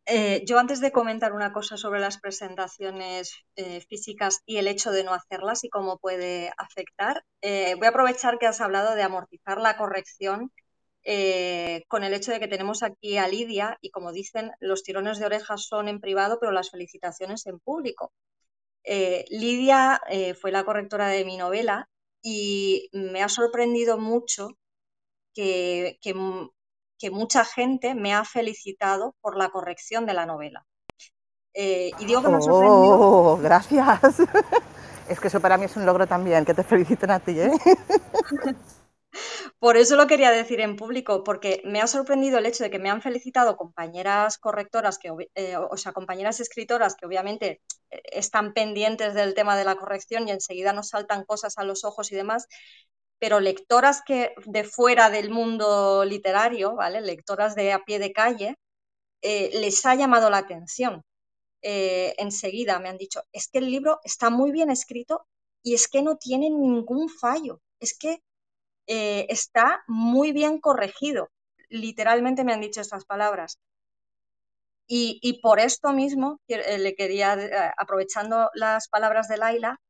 Eh, 0.06 0.44
yo 0.46 0.58
antes 0.58 0.80
de 0.80 0.92
comentar 0.92 1.32
una 1.32 1.52
cosa 1.52 1.76
sobre 1.76 1.98
las 1.98 2.18
presentaciones 2.18 3.32
eh, 3.56 3.80
físicas 3.80 4.40
y 4.46 4.58
el 4.58 4.68
hecho 4.68 4.92
de 4.92 5.02
no 5.02 5.12
hacerlas 5.14 5.64
y 5.64 5.68
cómo 5.68 5.98
puede 5.98 6.52
afectar, 6.58 7.24
eh, 7.40 7.74
voy 7.76 7.86
a 7.86 7.90
aprovechar 7.90 8.38
que 8.38 8.46
has 8.46 8.60
hablado 8.60 8.94
de 8.94 9.02
amortizar 9.02 9.60
la 9.60 9.76
corrección 9.76 10.52
con 11.86 12.02
el 12.02 12.14
hecho 12.14 12.32
de 12.32 12.40
que 12.40 12.48
tenemos 12.48 12.82
aquí 12.82 13.16
a 13.16 13.28
Lidia 13.28 13.78
y 13.80 13.90
como 13.90 14.10
dicen, 14.10 14.50
los 14.58 14.82
tirones 14.82 15.20
de 15.20 15.26
orejas 15.26 15.64
son 15.64 15.86
en 15.86 16.00
privado, 16.00 16.38
pero 16.40 16.50
las 16.50 16.72
felicitaciones 16.72 17.46
en 17.46 17.60
público. 17.60 18.12
Lidia 18.82 20.00
fue 20.40 20.50
la 20.50 20.64
correctora 20.64 21.06
de 21.06 21.24
mi 21.24 21.36
novela 21.36 21.88
y 22.28 22.90
me 22.92 23.22
ha 23.22 23.28
sorprendido 23.28 23.98
mucho 23.98 24.58
que, 25.32 25.96
mucha 27.12 27.44
gente 27.44 27.94
me 27.94 28.14
ha 28.14 28.24
felicitado 28.24 29.14
por 29.20 29.36
la 29.36 29.50
corrección 29.50 30.06
de 30.06 30.14
la 30.14 30.26
novela. 30.26 30.66
Eh, 31.54 31.92
y 32.00 32.04
digo 32.04 32.22
que 32.22 32.28
me 32.28 32.38
ha 32.38 32.40
sorprendido. 32.40 33.00
Oh, 33.00 33.38
gracias. 33.40 34.00
Es 35.08 35.20
que 35.20 35.28
eso 35.28 35.38
para 35.38 35.56
mí 35.56 35.66
es 35.66 35.76
un 35.76 35.86
logro 35.86 36.08
también, 36.08 36.44
que 36.44 36.52
te 36.52 36.64
feliciten 36.64 37.12
a 37.12 37.20
ti, 37.20 37.38
¿eh? 37.38 37.52
Por 39.58 39.76
eso 39.78 39.96
lo 39.96 40.06
quería 40.06 40.30
decir 40.30 40.60
en 40.60 40.76
público, 40.76 41.24
porque 41.24 41.62
me 41.64 41.80
ha 41.80 41.86
sorprendido 41.86 42.38
el 42.38 42.46
hecho 42.46 42.62
de 42.62 42.70
que 42.70 42.78
me 42.78 42.90
han 42.90 43.00
felicitado 43.00 43.56
compañeras 43.56 44.36
correctoras, 44.38 44.98
que, 44.98 45.10
eh, 45.34 45.56
o 45.56 45.76
sea, 45.78 45.92
compañeras 45.92 46.40
escritoras 46.40 46.94
que 46.94 47.06
obviamente 47.06 47.62
eh, 47.90 48.02
están 48.12 48.52
pendientes 48.52 49.14
del 49.14 49.34
tema 49.34 49.56
de 49.56 49.64
la 49.64 49.76
corrección 49.76 50.28
y 50.28 50.32
enseguida 50.32 50.74
nos 50.74 50.88
saltan 50.90 51.24
cosas 51.24 51.56
a 51.56 51.64
los 51.64 51.84
ojos 51.84 52.12
y 52.12 52.16
demás, 52.16 52.46
pero 53.18 53.40
lectoras 53.40 54.02
que 54.06 54.34
de 54.44 54.64
fuera 54.64 55.10
del 55.10 55.30
mundo 55.30 56.04
literario, 56.04 56.74
¿vale? 56.76 57.00
Lectoras 57.00 57.54
de 57.54 57.72
a 57.72 57.80
pie 57.84 57.98
de 57.98 58.12
calle, 58.12 58.56
eh, 59.22 59.50
les 59.60 59.86
ha 59.86 59.94
llamado 59.94 60.30
la 60.30 60.38
atención. 60.38 61.02
enseguida 61.62 62.78
me 62.80 62.88
han 62.88 62.98
dicho, 62.98 63.22
es 63.32 63.48
que 63.48 63.58
el 63.58 63.70
libro 63.70 64.00
está 64.04 64.30
muy 64.30 64.52
bien 64.52 64.70
escrito 64.70 65.26
y 65.62 65.74
es 65.74 65.88
que 65.88 66.02
no 66.02 66.16
tiene 66.16 66.50
ningún 66.50 67.08
fallo. 67.08 67.60
Es 67.80 67.96
que 67.98 68.20
eh, 68.86 69.26
está 69.28 69.82
muy 69.86 70.32
bien 70.32 70.60
corregido. 70.60 71.30
Literalmente 71.68 72.44
me 72.44 72.52
han 72.52 72.60
dicho 72.60 72.80
estas 72.80 73.04
palabras. 73.04 73.58
Y, 74.88 75.40
por 75.42 75.58
esto 75.58 75.92
mismo 75.92 76.40
eh, 76.46 76.78
le 76.78 76.94
quería, 76.94 77.34
eh, 77.34 77.72
aprovechando 77.76 78.50
las 78.54 78.88
palabras 78.88 79.28
de 79.28 79.36
Laila, 79.36 79.80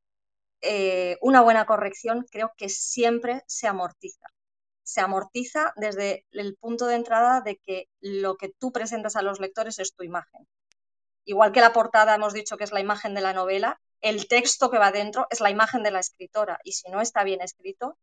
una 1.21 1.41
buena 1.41 1.65
corrección 1.65 2.25
creo 2.31 2.51
que 2.57 2.69
siempre 2.69 3.43
se 3.47 3.67
amortiza. 3.67 4.27
Se 4.83 5.01
amortiza 5.01 5.73
desde 5.75 6.25
el 6.31 6.55
punto 6.55 6.87
de 6.87 6.95
entrada 6.95 7.41
de 7.41 7.57
que 7.57 7.87
lo 7.99 8.37
que 8.37 8.49
tú 8.57 8.71
presentas 8.71 9.15
a 9.15 9.21
los 9.21 9.39
lectores 9.39 9.79
es 9.79 9.93
tu 9.93 10.03
imagen. 10.03 10.47
Igual 11.25 11.51
que 11.51 11.61
la 11.61 11.73
portada 11.73 12.15
hemos 12.15 12.33
dicho 12.33 12.57
que 12.57 12.63
es 12.63 12.71
la 12.71 12.79
imagen 12.79 13.13
de 13.13 13.21
la 13.21 13.33
novela, 13.33 13.79
el 14.01 14.27
texto 14.27 14.71
que 14.71 14.79
va 14.79 14.91
dentro 14.91 15.27
es 15.29 15.41
la 15.41 15.49
imagen 15.51 15.83
de 15.83 15.91
la 15.91 15.99
escritora 15.99 16.59
y 16.63 16.71
si 16.73 16.89
no 16.89 17.01
está 17.01 17.23
bien 17.23 17.41
escrito, 17.41 17.97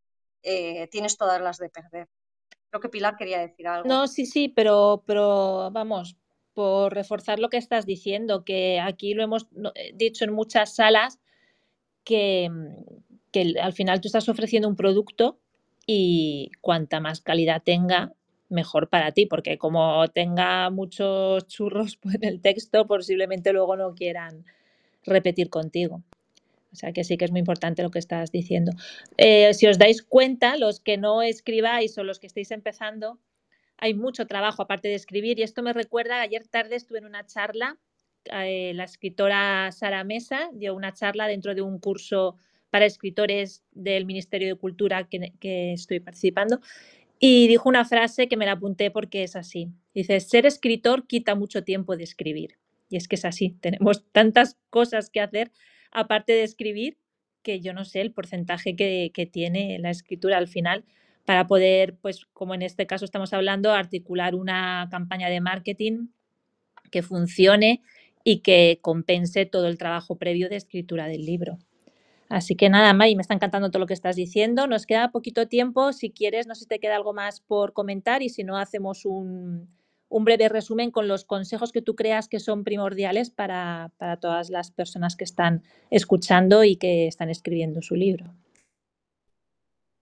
eh, 0.44 0.88
tienes 0.88 1.16
todas 1.16 1.40
las 1.40 1.58
de 1.58 1.70
perder. 1.70 2.08
Creo 2.70 2.80
que 2.80 2.88
Pilar 2.88 3.16
quería 3.16 3.38
decir 3.38 3.66
algo. 3.66 3.88
No, 3.88 4.06
sí, 4.06 4.26
sí, 4.26 4.48
pero, 4.48 5.02
pero 5.06 5.70
vamos, 5.72 6.16
por 6.52 6.92
reforzar 6.92 7.38
lo 7.38 7.48
que 7.48 7.56
estás 7.56 7.86
diciendo, 7.86 8.44
que 8.44 8.80
aquí 8.80 9.14
lo 9.14 9.22
hemos 9.22 9.48
eh, 9.74 9.92
dicho 9.94 10.24
en 10.24 10.32
muchas 10.32 10.74
salas, 10.76 11.18
que, 12.04 12.50
que 13.32 13.54
al 13.60 13.72
final 13.72 14.00
tú 14.00 14.08
estás 14.08 14.28
ofreciendo 14.28 14.68
un 14.68 14.76
producto 14.76 15.38
y 15.86 16.50
cuanta 16.60 17.00
más 17.00 17.20
calidad 17.20 17.62
tenga, 17.64 18.12
mejor 18.48 18.88
para 18.88 19.12
ti, 19.12 19.26
porque 19.26 19.58
como 19.58 20.06
tenga 20.08 20.70
muchos 20.70 21.46
churros 21.46 21.98
en 22.14 22.24
el 22.24 22.40
texto, 22.40 22.86
posiblemente 22.86 23.52
luego 23.52 23.76
no 23.76 23.94
quieran 23.94 24.44
repetir 25.04 25.50
contigo. 25.50 26.02
O 26.74 26.76
sea 26.76 26.92
que 26.92 27.04
sí 27.04 27.16
que 27.16 27.24
es 27.24 27.30
muy 27.30 27.38
importante 27.38 27.84
lo 27.84 27.90
que 27.92 28.00
estás 28.00 28.32
diciendo. 28.32 28.72
Eh, 29.16 29.54
si 29.54 29.68
os 29.68 29.78
dais 29.78 30.02
cuenta, 30.02 30.56
los 30.56 30.80
que 30.80 30.98
no 30.98 31.22
escribáis 31.22 31.96
o 31.98 32.02
los 32.02 32.18
que 32.18 32.26
estéis 32.26 32.50
empezando, 32.50 33.20
hay 33.78 33.94
mucho 33.94 34.26
trabajo 34.26 34.60
aparte 34.60 34.88
de 34.88 34.96
escribir. 34.96 35.38
Y 35.38 35.44
esto 35.44 35.62
me 35.62 35.72
recuerda, 35.72 36.20
ayer 36.20 36.48
tarde 36.48 36.74
estuve 36.74 36.98
en 36.98 37.06
una 37.06 37.24
charla, 37.26 37.78
eh, 38.24 38.72
la 38.74 38.84
escritora 38.84 39.70
Sara 39.70 40.02
Mesa 40.02 40.50
dio 40.52 40.74
una 40.74 40.92
charla 40.92 41.28
dentro 41.28 41.54
de 41.54 41.62
un 41.62 41.78
curso 41.78 42.36
para 42.70 42.86
escritores 42.86 43.62
del 43.70 44.04
Ministerio 44.04 44.48
de 44.48 44.56
Cultura 44.56 45.04
que, 45.04 45.32
que 45.38 45.74
estoy 45.74 46.00
participando. 46.00 46.60
Y 47.20 47.46
dijo 47.46 47.68
una 47.68 47.84
frase 47.84 48.26
que 48.26 48.36
me 48.36 48.46
la 48.46 48.52
apunté 48.52 48.90
porque 48.90 49.22
es 49.22 49.36
así. 49.36 49.68
Dice, 49.94 50.18
ser 50.18 50.44
escritor 50.44 51.06
quita 51.06 51.36
mucho 51.36 51.62
tiempo 51.62 51.96
de 51.96 52.02
escribir. 52.02 52.58
Y 52.90 52.96
es 52.96 53.06
que 53.06 53.14
es 53.14 53.24
así, 53.24 53.56
tenemos 53.60 54.04
tantas 54.10 54.58
cosas 54.70 55.08
que 55.08 55.20
hacer 55.20 55.52
aparte 55.94 56.32
de 56.32 56.42
escribir, 56.42 56.98
que 57.42 57.60
yo 57.60 57.72
no 57.72 57.84
sé 57.84 58.00
el 58.00 58.12
porcentaje 58.12 58.76
que, 58.76 59.28
tiene 59.32 59.78
la 59.78 59.90
escritura 59.90 60.36
al 60.36 60.48
final 60.48 60.84
para 61.24 61.46
poder, 61.46 61.96
pues 61.96 62.26
como 62.32 62.54
en 62.54 62.62
este 62.62 62.86
caso 62.86 63.04
estamos 63.04 63.32
hablando, 63.32 63.72
articular 63.72 64.34
una 64.34 64.88
campaña 64.90 65.30
de 65.30 65.40
marketing 65.40 66.08
que 66.90 67.02
funcione 67.02 67.82
y 68.24 68.40
que 68.40 68.78
compense 68.82 69.46
todo 69.46 69.68
el 69.68 69.78
trabajo 69.78 70.16
previo 70.16 70.48
de 70.48 70.56
escritura 70.56 71.06
del 71.06 71.24
libro. 71.24 71.58
Así 72.28 72.56
que 72.56 72.68
nada, 72.68 72.92
May, 72.94 73.14
me 73.14 73.22
está 73.22 73.34
encantando 73.34 73.70
todo 73.70 73.80
lo 73.80 73.86
que 73.86 73.94
estás 73.94 74.16
diciendo. 74.16 74.66
Nos 74.66 74.86
queda 74.86 75.10
poquito 75.10 75.46
tiempo. 75.46 75.92
Si 75.92 76.10
quieres, 76.10 76.46
no 76.46 76.54
sé 76.54 76.62
si 76.62 76.66
te 76.66 76.80
queda 76.80 76.96
algo 76.96 77.12
más 77.12 77.40
por 77.40 77.72
comentar 77.72 78.22
y 78.22 78.30
si 78.30 78.44
no, 78.44 78.56
hacemos 78.56 79.04
un, 79.04 79.68
un 80.14 80.24
breve 80.24 80.48
resumen 80.48 80.92
con 80.92 81.08
los 81.08 81.24
consejos 81.24 81.72
que 81.72 81.82
tú 81.82 81.96
creas 81.96 82.28
que 82.28 82.38
son 82.38 82.62
primordiales 82.62 83.30
para, 83.30 83.90
para 83.98 84.16
todas 84.16 84.48
las 84.48 84.70
personas 84.70 85.16
que 85.16 85.24
están 85.24 85.64
escuchando 85.90 86.62
y 86.62 86.76
que 86.76 87.08
están 87.08 87.30
escribiendo 87.30 87.82
su 87.82 87.96
libro. 87.96 88.32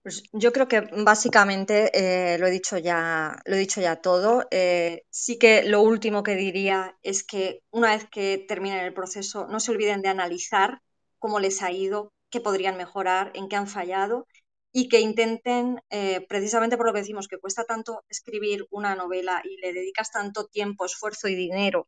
Pues 0.03 0.21
yo 0.31 0.53
creo 0.53 0.67
que 0.67 0.81
básicamente 1.03 1.89
eh, 1.95 2.37
lo 2.37 2.45
he 2.45 2.51
dicho 2.51 2.77
ya, 2.77 3.41
lo 3.45 3.55
he 3.55 3.57
dicho 3.57 3.81
ya 3.81 3.95
todo. 3.95 4.45
Eh, 4.51 5.03
sí 5.09 5.39
que 5.39 5.63
lo 5.63 5.81
último 5.81 6.21
que 6.21 6.35
diría 6.35 6.95
es 7.01 7.23
que 7.23 7.63
una 7.71 7.95
vez 7.95 8.07
que 8.07 8.37
terminen 8.47 8.85
el 8.85 8.93
proceso, 8.93 9.47
no 9.47 9.59
se 9.59 9.71
olviden 9.71 10.03
de 10.03 10.09
analizar 10.09 10.81
cómo 11.17 11.39
les 11.39 11.63
ha 11.63 11.71
ido, 11.71 12.13
qué 12.29 12.39
podrían 12.39 12.77
mejorar, 12.77 13.31
en 13.33 13.49
qué 13.49 13.55
han 13.55 13.67
fallado 13.67 14.27
y 14.73 14.89
que 14.89 14.99
intenten, 14.99 15.81
eh, 15.89 16.25
precisamente 16.27 16.75
por 16.75 16.85
lo 16.85 16.93
que 16.93 16.99
decimos, 16.99 17.29
que 17.29 17.39
cuesta 17.39 17.63
tanto 17.63 18.03
escribir 18.09 18.67
una 18.71 18.95
novela 18.95 19.41
y 19.45 19.55
le 19.61 19.71
dedicas 19.71 20.11
tanto 20.11 20.47
tiempo, 20.47 20.85
esfuerzo 20.85 21.29
y 21.29 21.35
dinero, 21.35 21.87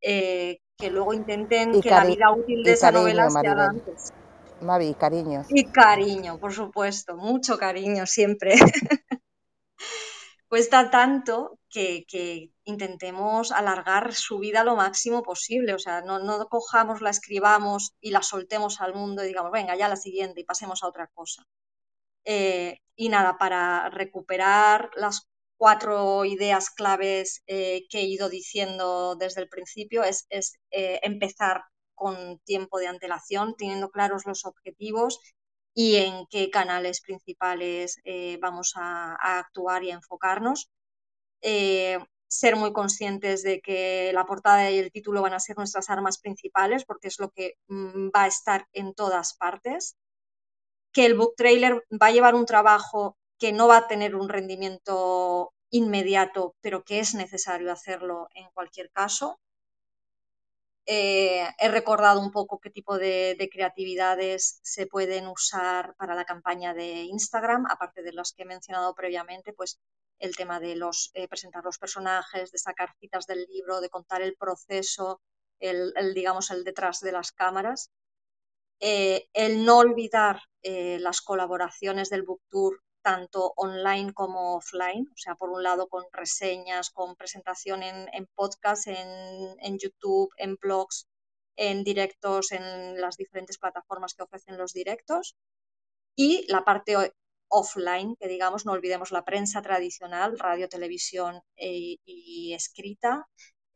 que 0.00 0.90
luego 0.90 1.12
intenten 1.12 1.80
que 1.80 1.90
la 1.90 2.04
vida 2.04 2.32
útil 2.32 2.62
de 2.62 2.72
esa 2.72 2.90
novela 2.90 3.30
sea 3.30 3.66
antes. 3.66 4.12
Mavi, 4.60 4.94
cariño. 4.94 5.44
Y 5.50 5.66
cariño, 5.66 6.38
por 6.38 6.52
supuesto, 6.52 7.16
mucho 7.16 7.58
cariño 7.58 8.06
siempre. 8.06 8.54
Cuesta 10.48 10.90
tanto 10.90 11.58
que, 11.68 12.50
intentemos 12.64 13.52
alargar 13.52 14.14
su 14.14 14.38
vida 14.38 14.64
lo 14.64 14.76
máximo 14.76 15.22
posible. 15.22 15.74
O 15.74 15.78
sea, 15.78 16.00
no, 16.00 16.18
no 16.18 16.46
cojamos, 16.48 17.00
la 17.00 17.10
escribamos 17.10 17.94
y 18.00 18.10
la 18.10 18.22
soltemos 18.22 18.80
al 18.80 18.94
mundo 18.94 19.22
y 19.24 19.28
digamos, 19.28 19.52
venga, 19.52 19.76
ya 19.76 19.88
la 19.88 19.96
siguiente 19.96 20.40
y 20.40 20.44
pasemos 20.44 20.82
a 20.82 20.88
otra 20.88 21.08
cosa. 21.08 21.44
Eh, 22.26 22.78
y 22.96 23.08
nada, 23.08 23.38
para 23.38 23.88
recuperar 23.90 24.90
las 24.96 25.28
cuatro 25.56 26.24
ideas 26.26 26.70
claves 26.70 27.42
eh, 27.46 27.86
que 27.90 28.00
he 28.00 28.04
ido 28.06 28.28
diciendo 28.28 29.16
desde 29.16 29.42
el 29.42 29.48
principio 29.48 30.04
es, 30.04 30.26
eh, 30.70 31.00
empezar 31.02 31.62
con 31.94 32.38
tiempo 32.40 32.78
de 32.78 32.88
antelación, 32.88 33.54
teniendo 33.56 33.90
claros 33.90 34.26
los 34.26 34.44
objetivos 34.44 35.20
y 35.74 35.96
en 35.96 36.26
qué 36.30 36.50
canales 36.50 37.00
principales 37.02 37.98
eh, 38.04 38.38
vamos 38.40 38.72
a, 38.76 39.14
actuar 39.38 39.84
y 39.84 39.90
a 39.90 39.94
enfocarnos. 39.94 40.70
Eh, 41.42 41.98
ser 42.28 42.56
muy 42.56 42.72
conscientes 42.72 43.42
de 43.42 43.60
que 43.60 44.10
la 44.14 44.26
portada 44.26 44.70
y 44.70 44.78
el 44.78 44.90
título 44.92 45.22
van 45.22 45.34
a 45.34 45.40
ser 45.40 45.56
nuestras 45.58 45.90
armas 45.90 46.18
principales 46.18 46.84
porque 46.84 47.08
es 47.08 47.18
lo 47.20 47.30
que 47.30 47.54
mm, 47.68 48.08
va 48.14 48.24
a 48.24 48.26
estar 48.28 48.66
en 48.72 48.94
todas 48.94 49.34
partes. 49.36 49.96
Que 50.96 51.04
el 51.04 51.14
book 51.14 51.34
trailer 51.36 51.74
va 52.02 52.06
a 52.06 52.10
llevar 52.10 52.34
un 52.34 52.46
trabajo 52.46 53.18
que 53.38 53.52
no 53.52 53.68
va 53.68 53.76
a 53.76 53.86
tener 53.86 54.16
un 54.16 54.30
rendimiento 54.30 55.52
inmediato, 55.68 56.54
pero 56.62 56.84
que 56.84 57.00
es 57.00 57.14
necesario 57.14 57.70
hacerlo 57.70 58.28
en 58.34 58.48
cualquier 58.54 58.90
caso. 58.90 59.38
Eh, 60.86 61.46
he 61.58 61.68
recordado 61.68 62.20
un 62.20 62.30
poco 62.30 62.60
qué 62.60 62.70
tipo 62.70 62.96
de, 62.96 63.36
creatividades 63.52 64.58
se 64.62 64.86
pueden 64.86 65.26
usar 65.26 65.94
para 65.96 66.14
la 66.14 66.24
campaña 66.24 66.72
de 66.72 67.02
Instagram, 67.02 67.66
aparte 67.68 68.02
de 68.02 68.14
las 68.14 68.32
que 68.32 68.44
he 68.44 68.46
mencionado 68.46 68.94
previamente, 68.94 69.52
pues 69.52 69.78
el 70.18 70.34
tema 70.34 70.60
de 70.60 70.76
los 70.76 71.10
eh, 71.12 71.28
presentar 71.28 71.62
los 71.62 71.78
personajes, 71.78 72.52
de 72.52 72.58
sacar 72.58 72.94
citas 73.00 73.26
del 73.26 73.44
libro, 73.44 73.82
de 73.82 73.90
contar 73.90 74.22
el 74.22 74.34
proceso, 74.34 75.20
el, 75.58 75.92
digamos 76.14 76.50
el 76.50 76.64
detrás 76.64 77.00
de 77.00 77.12
las 77.12 77.32
cámaras. 77.32 77.90
Eh, 78.80 79.28
el 79.32 79.64
no 79.64 79.78
olvidar 79.78 80.40
las 80.62 81.20
colaboraciones 81.20 82.10
del 82.10 82.24
book 82.24 82.42
tour 82.48 82.82
tanto 83.06 83.52
online 83.54 84.12
como 84.12 84.56
offline, 84.56 85.06
o 85.12 85.16
sea, 85.16 85.36
por 85.36 85.50
un 85.50 85.62
lado 85.62 85.86
con 85.88 86.02
reseñas, 86.10 86.90
con 86.90 87.14
presentación 87.14 87.84
en, 87.84 88.26
podcast, 88.34 88.88
en, 88.88 89.78
YouTube, 89.78 90.34
en 90.38 90.56
blogs, 90.56 91.06
en 91.54 91.84
directos, 91.84 92.50
en 92.50 93.00
las 93.00 93.16
diferentes 93.16 93.58
plataformas 93.58 94.14
que 94.14 94.24
ofrecen 94.24 94.58
los 94.58 94.72
directos. 94.72 95.36
Y 96.16 96.46
la 96.48 96.64
parte 96.64 97.12
offline, 97.46 98.16
que 98.16 98.26
digamos, 98.26 98.66
no 98.66 98.72
olvidemos 98.72 99.12
la 99.12 99.24
prensa 99.24 99.62
tradicional, 99.62 100.36
radio, 100.36 100.68
televisión 100.68 101.42
e, 101.54 101.98
y 102.04 102.54
escrita. 102.54 103.28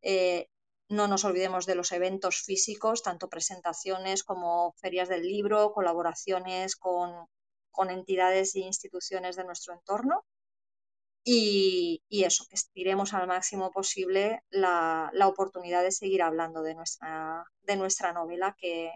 Eh, 0.03 0.48
no 0.91 1.07
nos 1.07 1.24
olvidemos 1.24 1.66
de 1.66 1.76
los 1.76 1.93
eventos 1.93 2.43
físicos, 2.43 3.03
tanto 3.03 3.28
presentaciones 3.28 4.24
como 4.24 4.74
ferias 4.80 5.09
del 5.09 5.22
libro, 5.22 5.72
colaboraciones 5.72 6.74
con, 6.74 7.28
con 7.70 7.91
entidades 7.91 8.57
e 8.57 8.61
instituciones 8.61 9.36
de 9.36 9.45
nuestro 9.45 9.72
entorno. 9.72 10.24
Y, 11.22 12.03
eso, 12.11 12.45
que 12.49 12.57
estiremos 12.57 13.14
al 13.14 13.28
máximo 13.28 13.70
posible 13.70 14.43
la, 14.51 15.12
oportunidad 15.26 15.82
de 15.84 15.93
seguir 15.93 16.22
hablando 16.22 16.62
de 16.62 16.74
nuestra, 16.74 17.45
de 17.62 17.76
nuestra 17.76 18.12
novela, 18.12 18.57
que, 18.59 18.91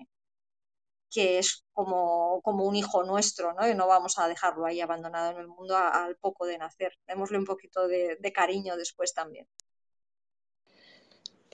que 1.10 1.38
es 1.38 1.64
como, 1.72 2.40
como, 2.42 2.64
un 2.64 2.74
hijo 2.74 3.04
nuestro, 3.04 3.52
¿no? 3.52 3.68
Y 3.68 3.74
no 3.74 3.86
vamos 3.86 4.18
a 4.18 4.26
dejarlo 4.26 4.66
ahí 4.66 4.80
abandonado 4.80 5.30
en 5.30 5.38
el 5.38 5.48
mundo 5.48 5.76
al 5.76 6.16
poco 6.16 6.44
de 6.46 6.58
nacer. 6.58 6.92
Démosle 7.06 7.38
un 7.38 7.44
poquito 7.44 7.86
de 7.86 8.32
cariño 8.34 8.76
después 8.76 9.14
también. 9.14 9.46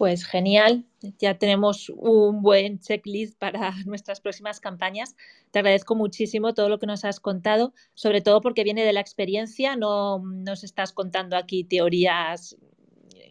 Pues 0.00 0.24
genial, 0.24 0.86
ya 1.18 1.36
tenemos 1.36 1.90
un 1.90 2.40
buen 2.40 2.80
checklist 2.80 3.38
para 3.38 3.70
nuestras 3.84 4.22
próximas 4.22 4.58
campañas. 4.58 5.14
Te 5.50 5.58
agradezco 5.58 5.94
muchísimo 5.94 6.54
todo 6.54 6.70
lo 6.70 6.78
que 6.78 6.86
nos 6.86 7.04
has 7.04 7.20
contado, 7.20 7.74
sobre 7.92 8.22
todo 8.22 8.40
porque 8.40 8.64
viene 8.64 8.82
de 8.82 8.94
la 8.94 9.02
experiencia, 9.02 9.76
no 9.76 10.20
nos 10.20 10.64
estás 10.64 10.94
contando 10.94 11.36
aquí 11.36 11.64
teorías 11.64 12.56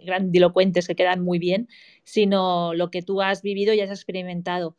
grandilocuentes 0.06 0.86
que 0.86 0.94
quedan 0.94 1.24
muy 1.24 1.40
bien, 1.40 1.70
sino 2.04 2.76
lo 2.76 2.92
que 2.92 3.02
tú 3.02 3.20
has 3.20 3.42
vivido 3.42 3.74
y 3.74 3.82
has 3.82 3.90
experimentado. 3.90 4.76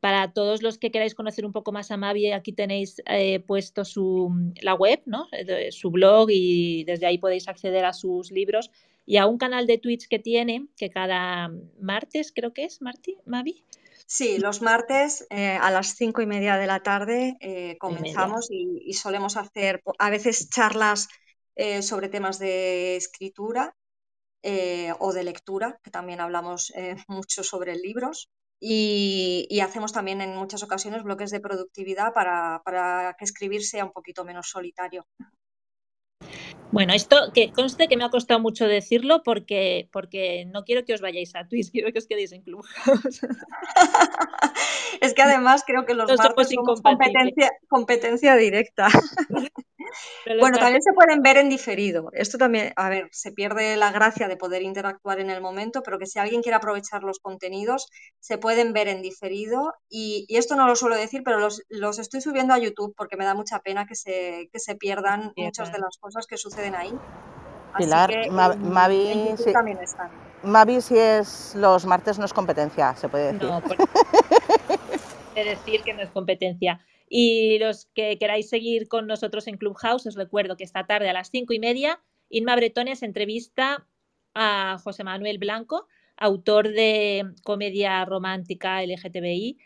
Para 0.00 0.32
todos 0.32 0.62
los 0.62 0.78
que 0.78 0.90
queráis 0.90 1.14
conocer 1.14 1.44
un 1.44 1.52
poco 1.52 1.72
más 1.72 1.90
a 1.90 1.98
Mavi, 1.98 2.32
aquí 2.32 2.54
tenéis 2.54 3.02
eh, 3.04 3.40
puesto 3.40 3.82
la 4.62 4.74
web, 4.74 5.02
¿no? 5.04 5.28
Eh, 5.32 5.72
su 5.72 5.90
blog 5.90 6.30
y 6.30 6.84
desde 6.84 7.04
ahí 7.04 7.18
podéis 7.18 7.48
acceder 7.48 7.84
a 7.84 7.92
sus 7.92 8.30
libros 8.30 8.70
y 9.06 9.18
a 9.18 9.26
un 9.26 9.38
canal 9.38 9.66
de 9.66 9.78
Twitch 9.78 10.08
que 10.08 10.18
tiene, 10.18 10.68
que 10.76 10.90
cada 10.90 11.50
martes 11.80 12.32
creo 12.34 12.52
que 12.52 12.64
es, 12.64 12.80
Marti, 12.80 13.16
Mavi. 13.26 13.64
Sí, 14.06 14.38
los 14.38 14.60
martes 14.60 15.26
eh, 15.30 15.58
a 15.60 15.70
las 15.70 15.94
cinco 15.96 16.20
y 16.20 16.26
media 16.26 16.56
de 16.56 16.66
la 16.66 16.82
tarde 16.82 17.36
eh, 17.40 17.76
comenzamos 17.78 18.48
y, 18.50 18.92
solemos 18.92 19.36
hacer 19.36 19.82
a 19.98 20.10
veces 20.10 20.50
charlas 20.50 21.08
eh, 21.56 21.82
sobre 21.82 22.08
temas 22.08 22.38
de 22.38 22.96
escritura 22.96 23.74
o 24.98 25.14
de 25.14 25.24
lectura, 25.24 25.80
que 25.82 25.90
también 25.90 26.20
hablamos 26.20 26.70
mucho 27.08 27.42
sobre 27.42 27.76
libros. 27.76 28.28
Y, 28.60 29.46
y, 29.50 29.60
hacemos 29.60 29.92
también 29.92 30.20
en 30.20 30.36
muchas 30.36 30.62
ocasiones 30.62 31.02
bloques 31.02 31.30
de 31.30 31.40
productividad 31.40 32.12
para, 32.12 32.62
para 32.64 33.14
que 33.18 33.24
escribir 33.24 33.64
sea 33.64 33.84
un 33.84 33.92
poquito 33.92 34.24
menos 34.24 34.48
solitario. 34.50 35.06
Bueno, 36.74 36.92
esto 36.92 37.30
que 37.32 37.52
conste 37.52 37.86
que 37.86 37.96
me 37.96 38.02
ha 38.02 38.10
costado 38.10 38.40
mucho 38.40 38.66
decirlo 38.66 39.22
porque, 39.22 39.88
porque 39.92 40.44
no 40.46 40.64
quiero 40.64 40.84
que 40.84 40.92
os 40.92 41.00
vayáis 41.00 41.32
a 41.36 41.46
Twitch, 41.46 41.70
quiero 41.72 41.92
que 41.92 42.00
os 42.00 42.06
quedéis 42.08 42.32
en 42.32 42.42
Clubhouse. 42.42 43.20
es 45.00 45.14
que 45.14 45.22
además 45.22 45.62
creo 45.64 45.86
que 45.86 45.94
los 45.94 46.08
no 46.08 46.16
somos 46.16 46.48
competencia, 46.82 47.52
competencia 47.68 48.34
directa. 48.34 48.88
bueno, 50.38 50.58
también 50.58 50.82
se 50.82 50.92
pueden 50.92 51.22
ver 51.22 51.36
en 51.36 51.48
diferido. 51.48 52.10
Esto 52.12 52.38
también, 52.38 52.72
a 52.76 52.88
ver, 52.88 53.08
se 53.12 53.32
pierde 53.32 53.76
la 53.76 53.90
gracia 53.92 54.28
de 54.28 54.36
poder 54.36 54.62
interactuar 54.62 55.20
en 55.20 55.30
el 55.30 55.40
momento, 55.40 55.82
pero 55.82 55.98
que 55.98 56.06
si 56.06 56.18
alguien 56.18 56.42
quiere 56.42 56.56
aprovechar 56.56 57.02
los 57.02 57.18
contenidos, 57.18 57.88
se 58.20 58.38
pueden 58.38 58.72
ver 58.72 58.88
en 58.88 59.02
diferido. 59.02 59.74
Y, 59.88 60.26
esto 60.28 60.56
no 60.56 60.66
lo 60.66 60.76
suelo 60.76 60.96
decir, 60.96 61.22
pero 61.24 61.38
los, 61.38 61.98
estoy 61.98 62.20
subiendo 62.20 62.54
a 62.54 62.58
YouTube 62.58 62.94
porque 62.96 63.16
me 63.16 63.24
da 63.24 63.34
mucha 63.34 63.60
pena 63.60 63.86
que 63.86 63.94
se, 63.94 64.48
que 64.52 64.58
se 64.58 64.74
pierdan 64.74 65.32
muchas 65.36 65.72
de 65.72 65.78
las 65.78 65.96
cosas 65.98 66.26
que 66.26 66.36
suceden 66.36 66.74
ahí. 66.74 66.92
Pilar, 67.76 68.30
Mavi, 68.30 69.34
sí. 69.36 69.52
Mavi, 70.42 70.80
si 70.80 70.98
es 70.98 71.54
los 71.54 71.86
martes 71.86 72.18
no 72.18 72.24
es 72.24 72.32
competencia, 72.32 72.94
se 72.94 73.08
puede 73.08 73.32
decir. 73.32 73.48
No, 73.48 73.60
decir 75.34 75.82
que 75.82 75.94
no 75.94 76.02
es 76.02 76.10
competencia. 76.10 76.80
Y 77.08 77.58
los 77.58 77.86
que 77.94 78.18
queráis 78.18 78.48
seguir 78.48 78.88
con 78.88 79.06
nosotros 79.06 79.46
en 79.46 79.56
Clubhouse, 79.56 80.06
os 80.06 80.14
recuerdo 80.14 80.56
que 80.56 80.64
esta 80.64 80.86
tarde 80.86 81.08
a 81.08 81.12
las 81.12 81.30
cinco 81.30 81.52
y 81.52 81.58
media, 81.58 82.00
Inma 82.28 82.56
Bretones 82.56 83.02
entrevista 83.02 83.86
a 84.34 84.78
José 84.82 85.04
Manuel 85.04 85.38
Blanco, 85.38 85.86
autor 86.16 86.68
de 86.68 87.32
comedia 87.42 88.04
romántica 88.04 88.82
LGTBI. 88.82 89.58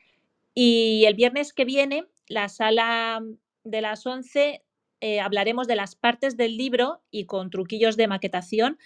Y 0.54 1.04
el 1.06 1.14
viernes 1.14 1.52
que 1.52 1.64
viene, 1.64 2.06
la 2.26 2.48
sala 2.48 3.22
de 3.64 3.80
las 3.80 4.06
11, 4.06 4.64
eh, 5.00 5.20
hablaremos 5.20 5.68
de 5.68 5.76
las 5.76 5.94
partes 5.94 6.36
del 6.36 6.56
libro 6.56 7.02
y 7.10 7.26
con 7.26 7.50
truquillos 7.50 7.96
de 7.96 8.08
maquetación 8.08 8.78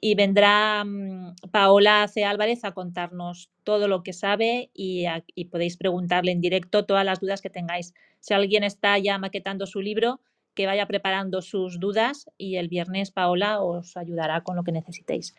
y 0.00 0.14
vendrá 0.14 0.82
mm, 0.84 1.34
Paola 1.50 2.08
C. 2.08 2.24
Álvarez 2.24 2.64
a 2.64 2.72
contarnos 2.72 3.50
todo 3.64 3.86
lo 3.86 4.02
que 4.02 4.12
sabe 4.12 4.70
y, 4.74 5.06
podéis 5.50 5.76
preguntarle 5.76 6.32
en 6.32 6.40
directo 6.40 6.86
todas 6.86 7.04
las 7.04 7.20
dudas 7.20 7.42
que 7.42 7.50
tengáis. 7.50 7.94
Si 8.18 8.32
alguien 8.32 8.64
está 8.64 8.98
ya 8.98 9.18
maquetando 9.18 9.66
su 9.66 9.80
libro, 9.80 10.20
que 10.54 10.66
vaya 10.66 10.86
preparando 10.86 11.42
sus 11.42 11.78
dudas 11.78 12.28
y 12.36 12.56
el 12.56 12.68
viernes 12.68 13.10
Paola 13.10 13.60
os 13.60 13.96
ayudará 13.96 14.42
con 14.42 14.56
lo 14.56 14.64
que 14.64 14.72
necesitéis. 14.72 15.34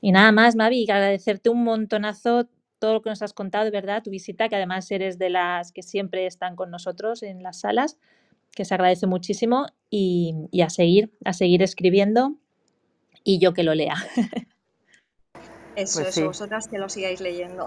Y 0.00 0.12
nada 0.12 0.30
más, 0.30 0.54
Mavi, 0.54 0.84
agradecerte 0.88 1.50
un 1.50 1.64
montonazo 1.64 2.48
todo 2.78 2.92
lo 2.92 3.02
que 3.02 3.10
nos 3.10 3.22
has 3.22 3.32
contado, 3.32 3.70
verdad, 3.70 4.02
tu 4.02 4.10
visita, 4.10 4.48
que 4.48 4.56
además 4.56 4.90
eres 4.90 5.18
de 5.18 5.30
las 5.30 5.72
que 5.72 5.82
siempre 5.82 6.26
están 6.26 6.54
con 6.54 6.70
nosotros 6.70 7.22
en 7.22 7.42
las 7.42 7.60
salas, 7.60 7.98
que 8.54 8.66
se 8.66 8.74
agradece 8.74 9.06
muchísimo 9.06 9.66
y, 9.88 10.34
y 10.50 10.60
a 10.60 10.68
seguir, 10.68 11.10
a 11.24 11.32
seguir 11.32 11.62
escribiendo 11.62 12.36
y 13.26 13.40
yo 13.40 13.52
que 13.52 13.64
lo 13.64 13.74
lea. 13.74 13.96
Eso, 15.74 16.00
pues 16.00 16.16
eso, 16.16 16.28
vosotras 16.28 16.68
que 16.68 16.78
lo 16.78 16.88
sigáis 16.88 17.20
leyendo. 17.20 17.66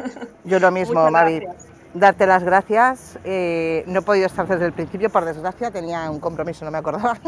Yo 0.44 0.58
lo 0.60 0.70
mismo, 0.70 1.10
Mavi. 1.10 1.42
Darte 1.92 2.26
las 2.26 2.42
gracias. 2.42 3.18
Eh, 3.22 3.84
no 3.86 3.98
he 3.98 4.02
podido 4.02 4.26
estar 4.26 4.48
desde 4.48 4.64
el 4.64 4.72
principio, 4.72 5.10
por 5.10 5.26
desgracia, 5.26 5.70
tenía 5.70 6.10
un 6.10 6.20
compromiso, 6.20 6.64
no 6.64 6.70
me 6.70 6.78
acordaba. 6.78 7.18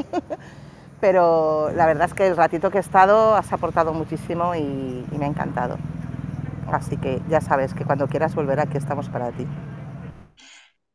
Pero 1.01 1.71
la 1.73 1.85
verdad 1.85 2.07
es 2.07 2.15
que 2.15 2.27
el 2.29 2.37
ratito 2.37 2.71
que 2.71 2.79
he 2.79 2.81
estado 2.81 3.35
has 3.35 3.53
aportado 3.53 3.93
muchísimo 3.93 4.55
y, 4.55 5.05
y 5.13 5.19
me 5.19 5.27
ha 5.27 5.29
encantado. 5.29 5.77
Así 6.69 6.97
que 6.97 7.21
ya 7.29 7.43
sabes 7.43 7.75
que 7.75 7.85
cuando 7.85 8.07
quieras 8.07 8.35
volver 8.35 8.61
aquí 8.61 8.79
estamos 8.79 9.11
para 9.11 9.33
ti. 9.33 9.47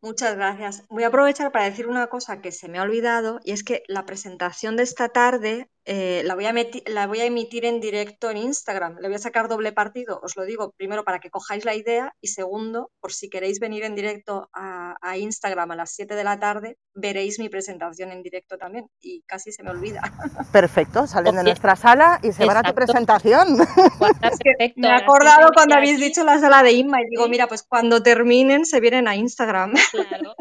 Muchas 0.01 0.35
gracias. 0.35 0.85
Voy 0.89 1.03
a 1.03 1.07
aprovechar 1.07 1.51
para 1.51 1.65
decir 1.65 1.87
una 1.87 2.07
cosa 2.07 2.39
que 2.41 2.51
se 2.51 2.69
me 2.69 2.79
ha 2.79 2.83
olvidado 2.83 3.39
y 3.43 3.51
es 3.51 3.63
que 3.63 3.83
la 3.87 4.05
presentación 4.05 4.77
de 4.77 4.83
esta 4.83 5.09
tarde 5.09 5.69
eh, 5.89 6.21
la, 6.25 6.35
voy 6.35 6.45
a 6.45 6.53
la, 6.87 7.07
voy 7.07 7.21
a 7.21 7.25
emitir 7.25 7.63
en 7.63 7.79
directo 7.79 8.29
en 8.29 8.35
Instagram. 8.35 8.97
Le 8.99 9.07
voy 9.07 9.15
a 9.15 9.19
sacar 9.19 9.47
doble 9.47 9.71
partido, 9.71 10.19
os 10.21 10.35
lo 10.35 10.43
digo, 10.43 10.73
primero 10.75 11.05
para 11.05 11.19
que 11.19 11.29
cojáis 11.29 11.63
la 11.63 11.75
idea 11.75 12.13
y 12.19 12.27
segundo, 12.27 12.91
por 12.99 13.13
si 13.13 13.29
queréis 13.29 13.61
venir 13.61 13.85
en 13.85 13.95
directo 13.95 14.49
a, 14.53 14.95
Instagram 15.17 15.71
a 15.71 15.75
las 15.77 15.91
7 15.91 16.15
de 16.15 16.23
la 16.25 16.37
tarde, 16.39 16.77
veréis 16.93 17.39
mi 17.39 17.47
presentación 17.47 18.11
en 18.11 18.21
directo 18.21 18.57
también 18.57 18.89
y 18.99 19.21
casi 19.21 19.53
se 19.53 19.63
me 19.63 19.71
olvida. 19.71 20.01
Perfecto, 20.51 21.07
salen 21.07 21.37
de 21.37 21.43
nuestra 21.43 21.77
sala 21.77 22.19
y 22.21 22.33
se 22.33 22.45
van 22.45 22.57
a 22.57 22.63
tu 22.63 22.75
presentación. 22.75 23.57
me 24.75 24.87
he 24.89 24.91
acordado 24.91 25.51
cuando 25.53 25.75
habéis 25.75 26.01
dicho 26.01 26.25
la 26.25 26.37
sala 26.39 26.63
de 26.63 26.73
Inma 26.73 27.01
y 27.01 27.09
digo, 27.11 27.29
mira, 27.29 27.47
pues 27.47 27.63
cuando 27.63 28.03
terminen 28.03 28.65
se 28.65 28.81
vienen 28.81 29.07
a 29.07 29.15
Instagram. 29.15 29.73
Claro, 29.91 30.35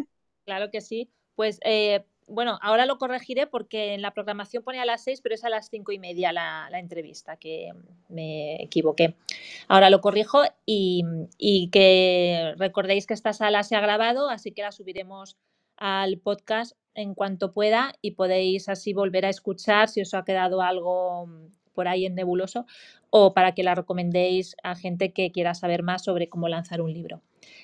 claro 0.44 0.70
que 0.72 0.80
sí. 0.80 1.12
Pues 1.36 1.60
eh, 1.64 2.04
bueno, 2.26 2.58
ahora 2.60 2.86
lo 2.86 2.98
corregiré 2.98 3.46
porque 3.46 3.94
en 3.94 4.02
la 4.02 4.12
programación 4.12 4.62
pone 4.62 4.80
a 4.80 4.84
las 4.84 5.04
seis, 5.04 5.20
pero 5.20 5.34
es 5.34 5.44
a 5.44 5.48
las 5.48 5.68
cinco 5.68 5.92
y 5.92 5.98
media 5.98 6.32
la, 6.32 6.68
entrevista, 6.72 7.36
que 7.36 7.72
me 8.08 8.62
equivoqué. 8.62 9.14
Ahora 9.68 9.90
lo 9.90 10.00
corrijo 10.00 10.42
y, 10.64 11.04
y, 11.38 11.70
que 11.70 12.54
recordéis 12.58 13.06
que 13.06 13.14
esta 13.14 13.32
sala 13.32 13.62
se 13.62 13.76
ha 13.76 13.80
grabado, 13.80 14.28
así 14.28 14.52
que 14.52 14.62
la 14.62 14.72
subiremos 14.72 15.36
al 15.76 16.18
podcast 16.18 16.76
en 16.94 17.14
cuanto 17.14 17.52
pueda 17.52 17.94
y 18.00 18.12
podéis 18.12 18.68
así 18.68 18.92
volver 18.92 19.26
a 19.26 19.30
escuchar 19.30 19.88
si 19.88 20.00
os 20.00 20.14
ha 20.14 20.24
quedado 20.24 20.62
algo 20.62 21.28
por 21.74 21.86
ahí 21.86 22.06
en 22.06 22.14
nebuloso 22.14 22.66
o 23.10 23.34
para 23.34 23.52
que 23.52 23.62
la 23.62 23.74
recomendéis 23.74 24.56
a 24.62 24.74
gente 24.74 25.12
que 25.12 25.30
quiera 25.30 25.54
saber 25.54 25.82
más 25.82 26.02
sobre 26.04 26.28
cómo 26.28 26.48
lanzar 26.48 26.80
un 26.80 26.92
libro. 26.92 27.22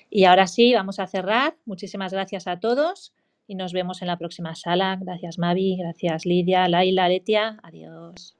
Y 0.09 0.25
ahora 0.25 0.47
sí, 0.47 0.73
vamos 0.73 0.99
a 0.99 1.07
cerrar. 1.07 1.57
Muchísimas 1.65 2.13
gracias 2.13 2.47
a 2.47 2.59
todos 2.59 3.13
y 3.47 3.55
nos 3.55 3.73
vemos 3.73 4.01
en 4.01 4.07
la 4.07 4.17
próxima 4.17 4.55
sala. 4.55 4.97
Gracias 4.99 5.37
Mavi, 5.37 5.77
gracias 5.77 6.25
Lidia, 6.25 6.67
Laila, 6.67 7.07
Letia. 7.09 7.59
Adiós. 7.63 8.35